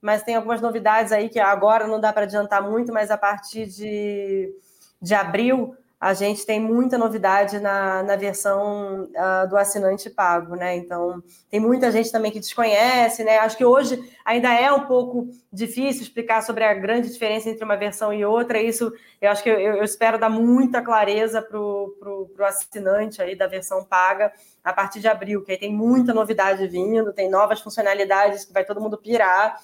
mas 0.00 0.22
tem 0.22 0.36
algumas 0.36 0.60
novidades 0.60 1.10
aí 1.10 1.28
que 1.28 1.40
agora 1.40 1.88
não 1.88 1.98
dá 1.98 2.12
para 2.12 2.22
adiantar 2.22 2.62
muito, 2.62 2.92
mas 2.92 3.10
a 3.10 3.18
partir 3.18 3.66
de 3.66 4.54
de 5.00 5.14
abril, 5.14 5.76
a 5.98 6.12
gente 6.12 6.44
tem 6.44 6.60
muita 6.60 6.98
novidade 6.98 7.58
na, 7.58 8.02
na 8.02 8.16
versão 8.16 9.04
uh, 9.04 9.48
do 9.48 9.56
assinante 9.56 10.10
pago, 10.10 10.54
né? 10.54 10.76
Então, 10.76 11.22
tem 11.50 11.58
muita 11.58 11.90
gente 11.90 12.12
também 12.12 12.30
que 12.30 12.38
desconhece, 12.38 13.24
né? 13.24 13.38
Acho 13.38 13.56
que 13.56 13.64
hoje 13.64 13.98
ainda 14.22 14.52
é 14.52 14.70
um 14.70 14.86
pouco 14.86 15.26
difícil 15.50 16.02
explicar 16.02 16.42
sobre 16.42 16.64
a 16.64 16.74
grande 16.74 17.10
diferença 17.10 17.48
entre 17.48 17.64
uma 17.64 17.76
versão 17.76 18.12
e 18.12 18.26
outra. 18.26 18.60
Isso 18.60 18.92
eu 19.22 19.30
acho 19.30 19.42
que 19.42 19.48
eu, 19.48 19.58
eu 19.58 19.82
espero 19.84 20.18
dar 20.18 20.28
muita 20.28 20.82
clareza 20.82 21.40
para 21.40 21.58
o 21.58 22.30
assinante 22.40 23.22
aí 23.22 23.34
da 23.34 23.46
versão 23.46 23.82
paga 23.82 24.30
a 24.62 24.74
partir 24.74 25.00
de 25.00 25.08
abril, 25.08 25.42
que 25.42 25.52
aí 25.52 25.58
tem 25.58 25.72
muita 25.72 26.12
novidade 26.12 26.66
vindo, 26.68 27.10
tem 27.12 27.30
novas 27.30 27.60
funcionalidades 27.60 28.44
que 28.44 28.52
vai 28.52 28.66
todo 28.66 28.82
mundo 28.82 28.98
pirar. 28.98 29.58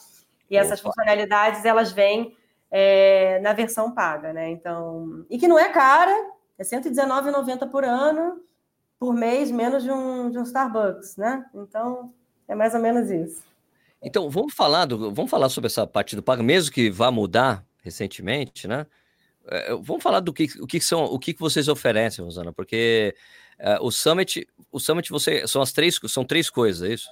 E 0.48 0.56
essas 0.56 0.80
Opa. 0.80 0.88
funcionalidades 0.88 1.64
elas 1.66 1.92
vêm 1.92 2.34
é, 2.74 3.38
na 3.40 3.52
versão 3.52 3.92
paga, 3.92 4.32
né? 4.32 4.50
Então, 4.50 5.26
e 5.28 5.38
que 5.38 5.46
não 5.46 5.58
é 5.58 5.68
cara, 5.68 6.10
é 6.58 6.64
R$ 6.64 6.70
119,90 6.70 7.70
por 7.70 7.84
ano, 7.84 8.40
por 8.98 9.12
mês, 9.12 9.50
menos 9.50 9.82
de 9.82 9.90
um, 9.90 10.30
de 10.30 10.38
um 10.38 10.42
Starbucks, 10.42 11.18
né? 11.18 11.44
Então, 11.54 12.14
é 12.48 12.54
mais 12.54 12.74
ou 12.74 12.80
menos 12.80 13.10
isso. 13.10 13.44
Então, 14.02 14.30
vamos 14.30 14.54
falar, 14.54 14.86
do, 14.86 15.12
vamos 15.12 15.30
falar 15.30 15.50
sobre 15.50 15.66
essa 15.66 15.86
parte 15.86 16.16
do 16.16 16.22
pago, 16.22 16.42
mesmo 16.42 16.72
que 16.72 16.90
vá 16.90 17.10
mudar 17.10 17.62
recentemente, 17.82 18.66
né? 18.66 18.86
É, 19.48 19.74
vamos 19.74 20.02
falar 20.02 20.20
do 20.20 20.32
que, 20.32 20.48
o 20.58 20.66
que 20.66 20.80
são, 20.80 21.04
o 21.04 21.18
que 21.18 21.36
vocês 21.38 21.68
oferecem, 21.68 22.24
Rosana, 22.24 22.52
porque 22.54 23.14
é, 23.58 23.78
o 23.80 23.90
Summit, 23.90 24.48
o 24.70 24.80
Summit 24.80 25.10
você, 25.10 25.46
são 25.46 25.60
as 25.60 25.72
três, 25.72 26.00
são 26.08 26.24
três 26.24 26.48
coisas, 26.48 26.88
é 26.88 26.94
isso? 26.94 27.10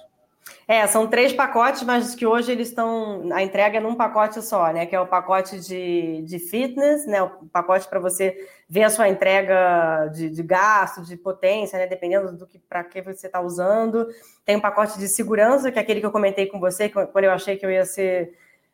É, 0.67 0.85
são 0.87 1.07
três 1.07 1.33
pacotes, 1.33 1.83
mas 1.83 2.15
que 2.15 2.25
hoje 2.25 2.51
eles 2.51 2.69
estão. 2.69 3.29
A 3.33 3.43
entrega 3.43 3.77
é 3.77 3.81
num 3.81 3.95
pacote 3.95 4.41
só, 4.41 4.71
né? 4.71 4.85
Que 4.85 4.95
é 4.95 4.99
o 4.99 5.07
pacote 5.07 5.59
de, 5.59 6.21
de 6.23 6.39
fitness, 6.39 7.05
né? 7.05 7.21
O 7.21 7.45
pacote 7.51 7.87
para 7.87 7.99
você 7.99 8.47
ver 8.69 8.83
a 8.83 8.89
sua 8.89 9.09
entrega 9.09 10.07
de, 10.13 10.29
de 10.29 10.43
gasto, 10.43 11.03
de 11.03 11.17
potência, 11.17 11.77
né? 11.77 11.87
Dependendo 11.87 12.31
do 12.37 12.47
que 12.47 12.57
para 12.57 12.83
que 12.83 13.01
você 13.01 13.27
está 13.27 13.41
usando. 13.41 14.07
Tem 14.45 14.55
um 14.55 14.61
pacote 14.61 14.97
de 14.97 15.07
segurança, 15.07 15.71
que 15.71 15.77
é 15.77 15.81
aquele 15.81 15.99
que 15.99 16.05
eu 16.05 16.11
comentei 16.11 16.47
com 16.47 16.59
você, 16.59 16.89
quando 16.89 17.25
eu 17.25 17.31
achei 17.31 17.57
que 17.57 17.65
eu 17.65 17.71
ia 17.71 17.85
ser. 17.85 18.33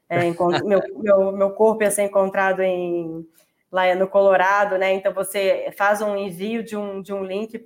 É, 0.09 0.19
meu, 0.63 0.81
meu, 0.95 1.31
meu 1.31 1.49
corpo 1.51 1.83
ia 1.83 1.91
ser 1.91 2.03
encontrado 2.03 2.61
em, 2.61 3.27
lá 3.71 3.93
no 3.95 4.07
Colorado, 4.07 4.77
né? 4.77 4.93
Então 4.93 5.13
você 5.13 5.73
faz 5.77 6.01
um 6.01 6.15
envio 6.15 6.63
de 6.63 6.77
um, 6.77 7.01
de 7.01 7.13
um 7.13 7.23
link 7.23 7.57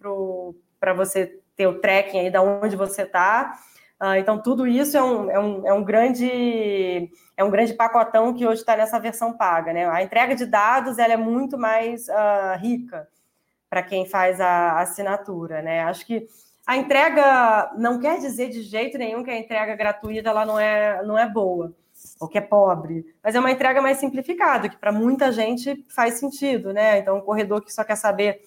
para 0.79 0.93
você 0.93 1.39
ter 1.55 1.67
o 1.67 1.79
tracking 1.79 2.19
aí 2.19 2.29
da 2.31 2.41
onde 2.41 2.75
você 2.75 3.03
está 3.03 3.59
Uh, 4.01 4.15
então, 4.15 4.41
tudo 4.41 4.65
isso 4.65 4.97
é 4.97 5.03
um, 5.03 5.29
é, 5.29 5.39
um, 5.39 5.67
é, 5.67 5.73
um 5.73 5.83
grande, 5.83 7.11
é 7.37 7.43
um 7.43 7.51
grande 7.51 7.75
pacotão 7.75 8.33
que 8.33 8.47
hoje 8.47 8.61
está 8.61 8.75
nessa 8.75 8.99
versão 8.99 9.31
paga. 9.31 9.71
Né? 9.71 9.87
A 9.87 10.01
entrega 10.01 10.33
de 10.33 10.47
dados 10.47 10.97
ela 10.97 11.13
é 11.13 11.17
muito 11.17 11.55
mais 11.55 12.07
uh, 12.07 12.57
rica 12.59 13.07
para 13.69 13.83
quem 13.83 14.07
faz 14.07 14.41
a 14.41 14.79
assinatura. 14.79 15.61
Né? 15.61 15.83
Acho 15.83 16.03
que 16.07 16.27
a 16.65 16.77
entrega 16.77 17.71
não 17.77 17.99
quer 17.99 18.17
dizer 18.17 18.49
de 18.49 18.63
jeito 18.63 18.97
nenhum 18.97 19.23
que 19.23 19.29
a 19.29 19.37
entrega 19.37 19.75
gratuita 19.75 20.29
ela 20.29 20.47
não 20.47 20.59
é, 20.59 21.03
não 21.03 21.15
é 21.15 21.29
boa 21.29 21.71
ou 22.19 22.27
que 22.27 22.39
é 22.39 22.41
pobre, 22.41 23.05
mas 23.23 23.35
é 23.35 23.39
uma 23.39 23.51
entrega 23.51 23.79
mais 23.79 23.97
simplificada, 23.97 24.67
que 24.67 24.77
para 24.77 24.91
muita 24.91 25.31
gente 25.31 25.85
faz 25.89 26.15
sentido. 26.15 26.73
Né? 26.73 26.97
Então, 26.97 27.17
um 27.17 27.21
corredor 27.21 27.61
que 27.61 27.71
só 27.71 27.83
quer 27.83 27.97
saber 27.97 28.41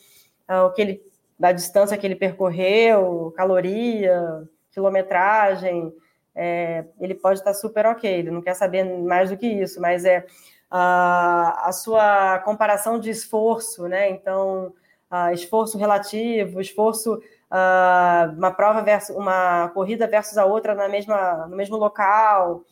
uh, 0.51 0.65
o 0.65 0.73
que 0.73 0.83
ele, 0.83 1.03
da 1.39 1.53
distância 1.53 1.97
que 1.97 2.05
ele 2.05 2.17
percorreu, 2.17 3.33
caloria, 3.37 4.49
quilometragem, 4.75 5.95
é, 6.35 6.85
ele 7.01 7.15
pode 7.15 7.39
estar 7.39 7.55
super 7.55 7.87
ok, 7.87 8.11
ele 8.13 8.31
não 8.31 8.43
quer 8.43 8.55
saber 8.55 8.85
mais 8.85 9.31
do 9.31 9.37
que 9.37 9.47
isso, 9.47 9.81
mas 9.81 10.05
é 10.05 10.27
a, 10.71 11.69
a 11.69 11.73
sua 11.73 12.41
comparação 12.41 12.99
de 12.99 13.09
esforço, 13.09 13.87
né? 13.87 14.11
Então, 14.11 14.75
esforço 15.33 15.79
relativo, 15.79 16.61
esforço, 16.61 17.21
uma 18.37 18.51
prova 18.51 18.83
versus 18.83 19.15
uma 19.15 19.69
corrida 19.69 20.09
versus 20.09 20.37
a 20.37 20.45
outra 20.45 20.75
na 20.75 20.89
mesma, 20.89 21.47
no 21.47 21.57
mesmo 21.57 21.77
local, 21.77 22.65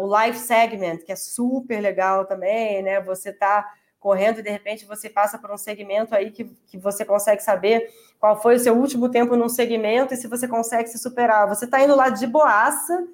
o 0.00 0.06
live 0.06 0.38
segment, 0.38 0.98
que 0.98 1.10
é 1.10 1.16
super 1.16 1.80
legal 1.80 2.24
também, 2.24 2.82
né? 2.82 3.00
Você 3.00 3.30
está 3.30 3.68
correndo 4.06 4.38
e 4.38 4.42
de 4.42 4.50
repente 4.50 4.84
você 4.84 5.10
passa 5.10 5.36
por 5.36 5.50
um 5.50 5.56
segmento 5.56 6.14
aí 6.14 6.30
que, 6.30 6.44
que 6.68 6.78
você 6.78 7.04
consegue 7.04 7.42
saber 7.42 7.92
qual 8.20 8.40
foi 8.40 8.54
o 8.54 8.58
seu 8.60 8.72
último 8.72 9.08
tempo 9.08 9.34
num 9.34 9.48
segmento 9.48 10.14
e 10.14 10.16
se 10.16 10.28
você 10.28 10.46
consegue 10.46 10.88
se 10.88 10.96
superar. 10.96 11.48
Você 11.48 11.64
está 11.64 11.82
indo 11.82 11.96
lá 11.96 12.08
de 12.08 12.24
boaça 12.24 13.04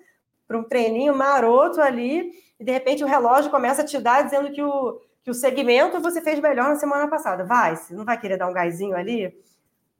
para 0.46 0.58
um 0.58 0.62
treininho 0.62 1.16
maroto 1.16 1.80
ali 1.80 2.32
e 2.60 2.64
de 2.64 2.70
repente 2.70 3.02
o 3.02 3.06
relógio 3.06 3.50
começa 3.50 3.80
a 3.80 3.86
te 3.86 3.98
dar 3.98 4.20
dizendo 4.22 4.52
que 4.52 4.62
o, 4.62 5.00
que 5.24 5.30
o 5.30 5.34
segmento 5.34 5.98
você 5.98 6.20
fez 6.20 6.38
melhor 6.38 6.68
na 6.68 6.76
semana 6.76 7.08
passada. 7.08 7.42
Vai, 7.42 7.74
você 7.74 7.94
não 7.94 8.04
vai 8.04 8.20
querer 8.20 8.36
dar 8.36 8.48
um 8.48 8.52
gásinho 8.52 8.94
ali? 8.94 9.34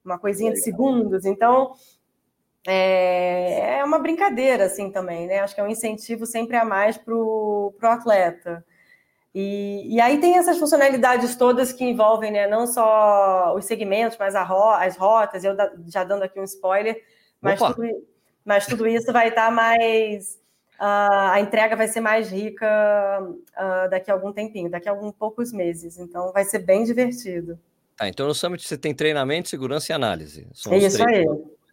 Uma 0.05 0.18
coisinha 0.18 0.53
de 0.53 0.61
segundos. 0.61 1.24
Então, 1.24 1.72
é, 2.66 3.78
é 3.78 3.84
uma 3.84 3.99
brincadeira 3.99 4.66
assim 4.66 4.90
também, 4.90 5.26
né? 5.26 5.38
Acho 5.38 5.55
que 5.55 5.61
é 5.62 5.64
um 5.64 5.68
incentivo 5.68 6.26
sempre 6.26 6.55
a 6.55 6.66
mais 6.66 6.99
para 6.99 7.14
o 7.14 7.74
atleta. 7.80 8.62
E, 9.35 9.95
e, 9.95 10.01
aí 10.01 10.20
tem 10.20 10.37
essas 10.37 10.59
funcionalidades 10.59 11.35
todas 11.37 11.72
que 11.72 11.83
envolvem 11.85 12.30
né, 12.30 12.47
não 12.47 12.66
só 12.66 13.55
os 13.57 13.64
segmentos, 13.64 14.18
mas 14.18 14.35
ro 14.35 14.70
as 14.70 14.97
rotas, 14.97 15.43
eu 15.43 15.57
já 15.87 16.05
dando 16.05 16.22
aqui 16.22 16.39
um 16.39 16.45
spoiler, 16.45 17.03
mas, 17.41 17.59
tudo, 17.59 18.07
mas 18.45 18.66
tudo, 18.66 18.87
isso 18.87 19.11
vai 19.11 19.28
estar 19.28 19.51
mais. 19.51 20.39
Uh, 20.74 21.30
a 21.30 21.41
entrega 21.41 21.76
vai 21.76 21.89
ser 21.89 22.01
mais 22.01 22.30
rica 22.30 22.66
uh, 23.22 23.89
daqui 23.89 24.11
a 24.11 24.14
algum 24.14 24.33
tempinho, 24.33 24.70
daqui 24.70 24.89
a 24.89 24.93
alguns 24.93 25.12
poucos 25.12 25.51
meses. 25.51 25.97
Então 25.97 26.30
vai 26.33 26.45
ser 26.45 26.59
bem 26.59 26.85
divertido. 26.85 27.59
Tá, 27.97 28.09
então 28.09 28.26
no 28.26 28.35
Summit 28.35 28.66
você 28.66 28.76
tem 28.76 28.95
treinamento, 28.95 29.49
segurança 29.49 29.93
e 29.93 29.95
análise. 29.95 30.47
São 30.53 30.72
é 30.74 30.78
isso 30.78 31.03
aí. 31.07 31.24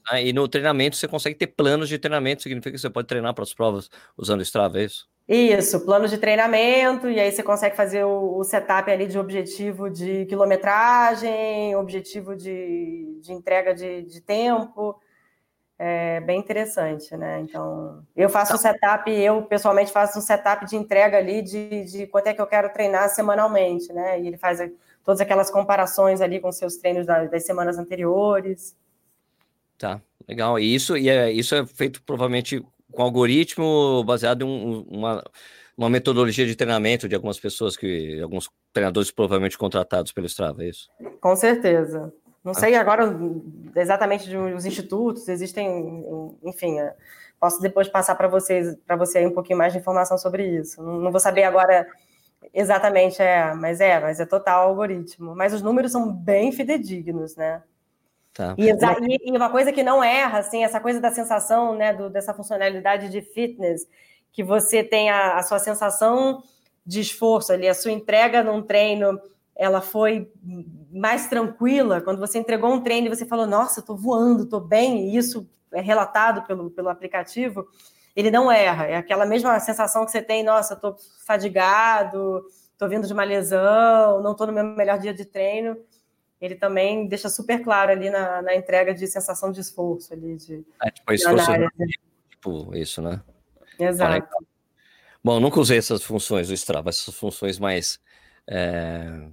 Ah, 0.07 0.21
e 0.21 0.31
no 0.31 0.47
treinamento 0.47 0.95
você 0.95 1.07
consegue 1.07 1.35
ter 1.35 1.47
planos 1.47 1.89
de 1.89 1.99
treinamento, 1.99 2.41
significa 2.41 2.71
que 2.71 2.79
você 2.79 2.89
pode 2.89 3.07
treinar 3.07 3.33
para 3.33 3.43
as 3.43 3.53
provas 3.53 3.89
usando 4.17 4.39
o 4.39 4.43
Strava, 4.43 4.79
é 4.79 4.85
isso? 4.85 5.07
Isso, 5.29 5.85
planos 5.85 6.09
de 6.09 6.17
treinamento, 6.17 7.07
e 7.07 7.19
aí 7.19 7.31
você 7.31 7.43
consegue 7.43 7.75
fazer 7.75 8.03
o, 8.03 8.39
o 8.39 8.43
setup 8.43 8.89
ali 8.89 9.05
de 9.05 9.19
objetivo 9.19 9.87
de 9.87 10.25
quilometragem, 10.25 11.75
objetivo 11.75 12.35
de, 12.35 13.19
de 13.21 13.31
entrega 13.31 13.75
de, 13.75 14.01
de 14.01 14.21
tempo. 14.21 14.99
É 15.77 16.19
bem 16.21 16.39
interessante, 16.39 17.15
né? 17.15 17.41
Então, 17.41 18.03
eu 18.15 18.27
faço 18.27 18.53
um 18.53 18.57
tá. 18.57 18.73
setup, 18.73 19.11
eu 19.11 19.43
pessoalmente 19.43 19.91
faço 19.91 20.17
um 20.17 20.21
setup 20.21 20.65
de 20.65 20.75
entrega 20.75 21.19
ali 21.19 21.43
de, 21.43 21.83
de 21.85 22.07
quanto 22.07 22.25
é 22.25 22.33
que 22.33 22.41
eu 22.41 22.47
quero 22.47 22.73
treinar 22.73 23.07
semanalmente, 23.09 23.93
né? 23.93 24.19
E 24.19 24.25
ele 24.25 24.37
faz 24.37 24.59
todas 25.03 25.21
aquelas 25.21 25.51
comparações 25.51 26.21
ali 26.21 26.39
com 26.39 26.51
seus 26.51 26.77
treinos 26.77 27.05
das, 27.05 27.29
das 27.29 27.45
semanas 27.45 27.77
anteriores. 27.77 28.75
Tá, 29.77 30.01
legal. 30.27 30.57
E 30.57 30.73
isso, 30.73 30.97
e 30.97 31.07
é, 31.07 31.31
isso 31.31 31.53
é 31.53 31.63
feito 31.67 32.01
provavelmente 32.01 32.65
com 32.91 33.01
algoritmo 33.01 34.03
baseado 34.03 34.43
em 34.43 34.45
um, 34.45 34.85
uma, 34.89 35.23
uma 35.77 35.89
metodologia 35.89 36.45
de 36.45 36.55
treinamento 36.55 37.07
de 37.07 37.15
algumas 37.15 37.39
pessoas 37.39 37.77
que 37.77 38.19
alguns 38.21 38.49
treinadores 38.73 39.11
provavelmente 39.11 39.57
contratados 39.57 40.11
pelo 40.11 40.27
Strava, 40.27 40.63
é 40.63 40.69
isso? 40.69 40.89
Com 41.21 41.35
certeza. 41.35 42.13
Não 42.43 42.51
ah. 42.51 42.55
sei 42.55 42.75
agora 42.75 43.15
exatamente 43.75 44.27
de 44.27 44.37
os 44.37 44.65
institutos, 44.65 45.27
existem, 45.27 46.05
enfim, 46.43 46.79
é, 46.79 46.95
posso 47.39 47.61
depois 47.61 47.87
passar 47.87 48.15
para 48.15 48.27
vocês, 48.27 48.77
para 48.85 48.95
você 48.95 49.25
um 49.25 49.33
pouquinho 49.33 49.57
mais 49.57 49.73
de 49.73 49.79
informação 49.79 50.17
sobre 50.17 50.47
isso. 50.47 50.81
Não, 50.81 50.99
não 50.99 51.11
vou 51.11 51.19
saber 51.19 51.43
agora 51.43 51.87
exatamente, 52.53 53.21
é, 53.21 53.53
mas 53.53 53.79
é, 53.81 53.99
mas 53.99 54.19
é 54.19 54.25
total 54.25 54.69
algoritmo. 54.69 55.35
Mas 55.35 55.53
os 55.53 55.61
números 55.61 55.91
são 55.91 56.11
bem 56.11 56.51
fidedignos, 56.51 57.35
né? 57.35 57.61
Tá. 58.39 58.55
E, 58.57 58.69
e, 59.29 59.35
uma 59.35 59.49
coisa 59.49 59.69
que 59.69 59.83
não 59.83 60.01
erra, 60.01 60.39
assim, 60.39 60.63
essa 60.63 60.79
coisa 60.79 61.01
da 61.01 61.11
sensação, 61.11 61.75
né, 61.75 61.93
do, 61.93 62.09
dessa 62.09 62.33
funcionalidade 62.33 63.09
de 63.09 63.21
fitness, 63.21 63.85
que 64.31 64.41
você 64.41 64.81
tem 64.81 65.09
a, 65.09 65.35
a, 65.35 65.43
sua 65.43 65.59
sensação 65.59 66.41
de 66.85 67.01
esforço 67.01 67.51
ali, 67.51 67.67
a 67.67 67.73
sua 67.73 67.91
entrega 67.91 68.41
num 68.41 68.61
treino, 68.61 69.19
ela 69.53 69.81
foi 69.81 70.31
mais 70.89 71.27
tranquila, 71.27 71.99
quando 71.99 72.17
você 72.17 72.39
entregou 72.39 72.71
um 72.71 72.81
treino 72.81 73.07
e 73.07 73.09
você 73.09 73.25
falou, 73.25 73.45
nossa, 73.45 73.81
estou 73.81 73.97
voando, 73.97 74.43
estou 74.43 74.61
bem, 74.61 75.09
e 75.09 75.17
isso 75.17 75.45
é 75.73 75.81
relatado 75.81 76.47
pelo, 76.47 76.71
pelo 76.71 76.87
aplicativo, 76.87 77.67
ele 78.15 78.31
não 78.31 78.49
erra, 78.49 78.85
é 78.85 78.95
aquela 78.95 79.25
mesma 79.25 79.59
sensação 79.59 80.05
que 80.05 80.11
você 80.11 80.21
tem, 80.21 80.43
nossa, 80.43 80.75
estou 80.75 80.95
fadigado, 81.25 82.45
estou 82.71 82.87
vindo 82.87 83.05
de 83.05 83.11
uma 83.11 83.25
lesão, 83.25 84.21
não 84.21 84.31
estou 84.31 84.47
no 84.47 84.53
meu 84.53 84.63
melhor 84.63 84.97
dia 84.97 85.13
de 85.13 85.25
treino, 85.25 85.75
ele 86.41 86.55
também 86.55 87.07
deixa 87.07 87.29
super 87.29 87.61
claro 87.61 87.91
ali 87.91 88.09
na, 88.09 88.41
na 88.41 88.55
entrega 88.55 88.93
de 88.93 89.05
sensação 89.07 89.51
de 89.51 89.59
esforço 89.59 90.13
ali 90.13 90.35
de, 90.35 90.65
é, 90.83 90.91
tipo, 90.91 91.11
esforço 91.11 91.51
tipo 92.29 92.75
isso, 92.75 93.01
né? 93.01 93.21
Exato. 93.77 94.27
Bom, 95.23 95.39
nunca 95.39 95.59
usei 95.59 95.77
essas 95.77 96.01
funções 96.01 96.47
do 96.47 96.53
Strava, 96.53 96.89
essas 96.89 97.13
funções 97.13 97.59
mais 97.59 97.99
é, 98.47 99.27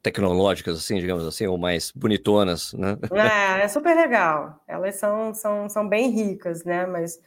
tecnológicas, 0.00 0.78
assim, 0.78 0.98
digamos 1.00 1.26
assim, 1.26 1.46
ou 1.46 1.58
mais 1.58 1.90
bonitonas, 1.90 2.72
né? 2.74 2.96
É, 3.12 3.64
é 3.64 3.68
super 3.68 3.94
legal. 3.96 4.62
Elas 4.68 4.96
são, 4.96 5.34
são, 5.34 5.68
são 5.68 5.88
bem 5.88 6.10
ricas, 6.10 6.64
né? 6.64 6.86
Mas, 6.86 7.20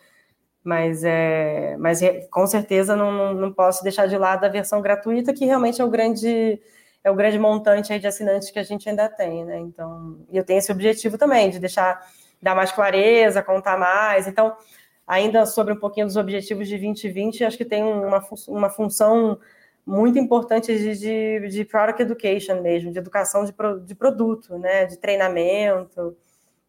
mas, 0.64 1.04
é, 1.04 1.76
mas 1.78 2.00
com 2.32 2.48
certeza 2.48 2.96
não, 2.96 3.12
não, 3.12 3.34
não 3.34 3.54
posso 3.54 3.84
deixar 3.84 4.08
de 4.08 4.18
lado 4.18 4.46
a 4.46 4.50
versão 4.50 4.82
gratuita, 4.82 5.34
que 5.34 5.46
realmente 5.46 5.82
é 5.82 5.86
o 5.86 5.90
grande 5.90 6.62
é 7.06 7.12
o 7.12 7.16
grande 7.16 7.38
montante 7.38 7.98
de 8.00 8.08
assinantes 8.08 8.50
que 8.50 8.58
a 8.58 8.64
gente 8.64 8.90
ainda 8.90 9.08
tem, 9.08 9.46
né? 9.46 9.60
Então, 9.60 10.18
eu 10.34 10.44
tenho 10.44 10.58
esse 10.58 10.72
objetivo 10.72 11.20
também 11.20 11.52
de 11.52 11.60
deixar 11.60 12.04
dar 12.42 12.56
mais 12.56 12.72
clareza, 12.72 13.44
contar 13.44 13.78
mais. 13.78 14.28
Então, 14.28 14.58
ainda 15.06 15.46
sobre 15.46 15.72
um 15.72 15.80
pouquinho 15.80 16.08
dos 16.08 16.18
objetivos 16.18 16.68
de 16.68 16.76
2020, 16.76 17.44
acho 17.46 17.58
que 17.58 17.64
tem 17.64 17.84
uma, 17.84 18.24
uma 18.48 18.70
função 18.72 19.38
muito 19.86 20.18
importante 20.18 20.76
de, 20.76 20.98
de, 20.98 21.48
de 21.48 21.64
product 21.64 22.02
education 22.02 22.60
mesmo, 22.64 22.92
de 22.92 22.98
educação 22.98 23.46
de, 23.46 23.54
de 23.86 23.94
produto, 23.94 24.58
né? 24.58 24.86
De 24.86 24.98
treinamento. 24.98 26.18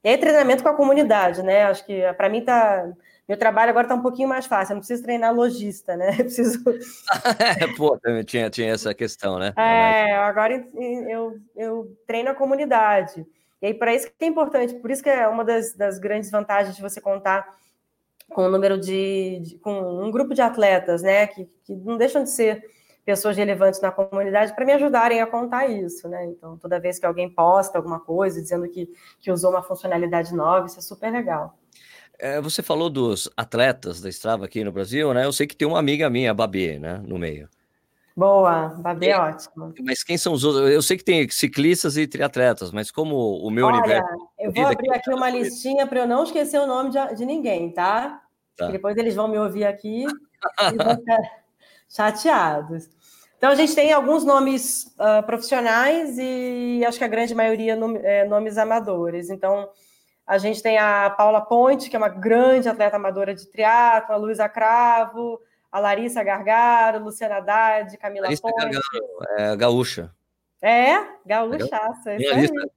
E 0.04 0.10
aí, 0.10 0.18
treinamento 0.18 0.62
com 0.62 0.68
a 0.68 0.74
comunidade, 0.74 1.42
né? 1.42 1.62
Acho 1.62 1.86
que 1.86 2.02
para 2.12 2.28
mim 2.28 2.44
tá 2.44 2.92
meu 3.28 3.36
trabalho 3.36 3.70
agora 3.70 3.86
está 3.86 3.94
um 3.94 4.02
pouquinho 4.02 4.28
mais 4.28 4.46
fácil, 4.46 4.72
eu 4.72 4.74
não 4.76 4.80
preciso 4.80 5.02
treinar 5.02 5.34
lojista, 5.34 5.96
né? 5.96 6.10
Eu 6.18 6.24
preciso. 6.24 6.62
Pô, 7.76 7.98
também 7.98 8.22
tinha, 8.22 8.48
tinha 8.48 8.72
essa 8.72 8.94
questão, 8.94 9.38
né? 9.38 9.52
É, 9.56 10.14
agora 10.16 10.64
eu, 10.74 11.36
eu 11.56 11.96
treino 12.06 12.30
a 12.30 12.34
comunidade. 12.34 13.26
E 13.60 13.66
aí, 13.66 13.74
para 13.74 13.94
isso 13.94 14.06
que 14.06 14.24
é 14.24 14.28
importante, 14.28 14.74
por 14.74 14.90
isso 14.90 15.02
que 15.02 15.10
é 15.10 15.26
uma 15.26 15.44
das, 15.44 15.74
das 15.74 15.98
grandes 15.98 16.30
vantagens 16.30 16.76
de 16.76 16.82
você 16.82 17.00
contar 17.00 17.56
com 18.30 18.44
um 18.44 18.50
número 18.50 18.78
de, 18.78 19.40
de, 19.40 19.58
com 19.58 19.72
um 19.72 20.10
grupo 20.10 20.34
de 20.34 20.42
atletas, 20.42 21.02
né? 21.02 21.26
Que, 21.26 21.46
que 21.64 21.74
não 21.74 21.96
deixam 21.96 22.22
de 22.22 22.30
ser 22.30 22.62
pessoas 23.04 23.36
relevantes 23.36 23.80
na 23.80 23.92
comunidade 23.92 24.54
para 24.54 24.64
me 24.64 24.72
ajudarem 24.72 25.20
a 25.20 25.26
contar 25.26 25.68
isso, 25.68 26.08
né? 26.08 26.26
Então, 26.26 26.58
toda 26.58 26.80
vez 26.80 26.98
que 26.98 27.06
alguém 27.06 27.30
posta 27.30 27.78
alguma 27.78 28.00
coisa 28.00 28.40
dizendo 28.42 28.68
que, 28.68 28.88
que 29.20 29.30
usou 29.30 29.50
uma 29.50 29.62
funcionalidade 29.62 30.34
nova, 30.34 30.66
isso 30.66 30.78
é 30.78 30.82
super 30.82 31.10
legal. 31.10 31.56
É, 32.18 32.40
você 32.40 32.62
falou 32.62 32.88
dos 32.88 33.30
atletas 33.36 34.00
da 34.00 34.08
Strava 34.08 34.44
aqui 34.44 34.64
no 34.64 34.72
Brasil, 34.72 35.12
né? 35.12 35.24
Eu 35.24 35.32
sei 35.32 35.46
que 35.46 35.56
tem 35.56 35.66
uma 35.66 35.78
amiga 35.78 36.08
minha, 36.08 36.30
a 36.30 36.34
Babi, 36.34 36.78
né? 36.78 37.02
No 37.06 37.18
meio. 37.18 37.48
Boa, 38.16 38.68
Babi 38.78 39.08
é 39.08 39.18
ótimo. 39.18 39.74
Mas 39.84 40.02
quem 40.02 40.16
são 40.16 40.32
os 40.32 40.42
outros? 40.42 40.70
Eu 40.70 40.80
sei 40.80 40.96
que 40.96 41.04
tem 41.04 41.28
ciclistas 41.28 41.98
e 41.98 42.06
triatletas, 42.06 42.70
mas 42.72 42.90
como 42.90 43.14
o 43.14 43.50
meu 43.50 43.66
Olha, 43.66 43.76
universo. 43.76 44.08
Eu 44.38 44.50
vou 44.52 44.66
abrir 44.66 44.90
aqui 44.90 45.12
uma 45.12 45.28
listinha 45.28 45.86
para 45.86 46.00
eu 46.00 46.06
não 46.06 46.24
esquecer 46.24 46.58
o 46.58 46.66
nome 46.66 46.90
de, 46.90 47.14
de 47.14 47.26
ninguém, 47.26 47.70
tá? 47.70 48.22
tá. 48.56 48.68
Depois 48.68 48.96
eles 48.96 49.14
vão 49.14 49.28
me 49.28 49.38
ouvir 49.38 49.66
aqui 49.66 50.04
e 50.04 50.76
vão 50.76 50.96
ficar 50.96 51.18
chateados. 51.90 52.88
Então, 53.36 53.50
a 53.50 53.54
gente 53.54 53.74
tem 53.74 53.92
alguns 53.92 54.24
nomes 54.24 54.94
uh, 54.98 55.22
profissionais 55.26 56.16
e 56.18 56.82
acho 56.86 56.96
que 56.96 57.04
a 57.04 57.08
grande 57.08 57.34
maioria 57.34 57.76
nome, 57.76 57.98
é, 58.02 58.26
nomes 58.26 58.56
amadores. 58.56 59.28
Então, 59.28 59.68
a 60.26 60.38
gente 60.38 60.62
tem 60.62 60.76
a 60.76 61.08
Paula 61.10 61.40
Ponte, 61.40 61.88
que 61.88 61.94
é 61.94 61.98
uma 61.98 62.08
grande 62.08 62.68
atleta 62.68 62.96
amadora 62.96 63.34
de 63.34 63.46
triatlo, 63.46 64.14
a 64.14 64.18
Luísa 64.18 64.48
Cravo, 64.48 65.40
a 65.70 65.78
Larissa 65.78 66.22
Gargaro, 66.24 67.04
Luciana 67.04 67.36
Haddad, 67.36 67.96
Camila 67.96 68.24
Larissa 68.26 68.42
Ponte. 68.42 68.56
Gargaro, 68.56 68.82
é 69.38 69.56
gaúcha. 69.56 70.12
É, 70.60 70.96
gaúchaça. 71.24 72.12
É 72.12 72.18
jornalista, 72.18 72.68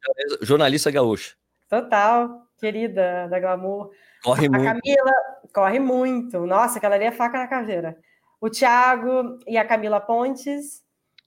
jornalista 0.42 0.92
gaúcha. 0.92 1.36
Total, 1.68 2.44
querida 2.60 3.28
da 3.28 3.40
Glamour. 3.40 3.92
Corre 4.24 4.46
a 4.46 4.50
muito. 4.50 4.68
A 4.68 4.74
Camila 4.74 5.14
corre 5.54 5.80
muito. 5.80 6.46
Nossa, 6.46 6.78
aquela 6.78 6.96
ali 6.96 7.06
é 7.06 7.12
faca 7.12 7.40
na 7.40 7.48
caveira. 7.48 7.98
O 8.40 8.50
Thiago 8.50 9.40
e 9.48 9.58
a 9.58 9.66
Camila 9.66 10.00
Pontes. 10.00 10.84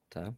Tá. 0.09 0.33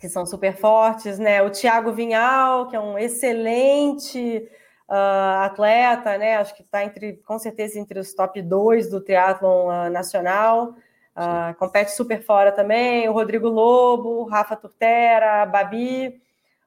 Que 0.00 0.08
são 0.08 0.24
super 0.26 0.56
fortes, 0.56 1.18
né? 1.18 1.42
O 1.42 1.50
Thiago 1.50 1.92
Vinhal, 1.92 2.68
que 2.68 2.76
é 2.76 2.80
um 2.80 2.98
excelente 2.98 4.48
uh, 4.88 5.42
atleta, 5.44 6.16
né? 6.18 6.36
Acho 6.36 6.54
que 6.54 6.62
está 6.62 6.84
entre, 6.84 7.14
com 7.18 7.38
certeza, 7.38 7.78
entre 7.78 7.98
os 7.98 8.14
top 8.14 8.40
2 8.40 8.90
do 8.90 9.00
triatlon 9.00 9.68
uh, 9.68 9.90
nacional. 9.90 10.74
Uh, 11.16 11.54
compete 11.58 11.92
super 11.92 12.22
fora 12.22 12.52
também. 12.52 13.08
O 13.08 13.12
Rodrigo 13.12 13.48
Lobo, 13.48 14.24
Rafa 14.24 14.56
Turtera, 14.56 15.42
a 15.42 15.46
Babi, 15.46 16.20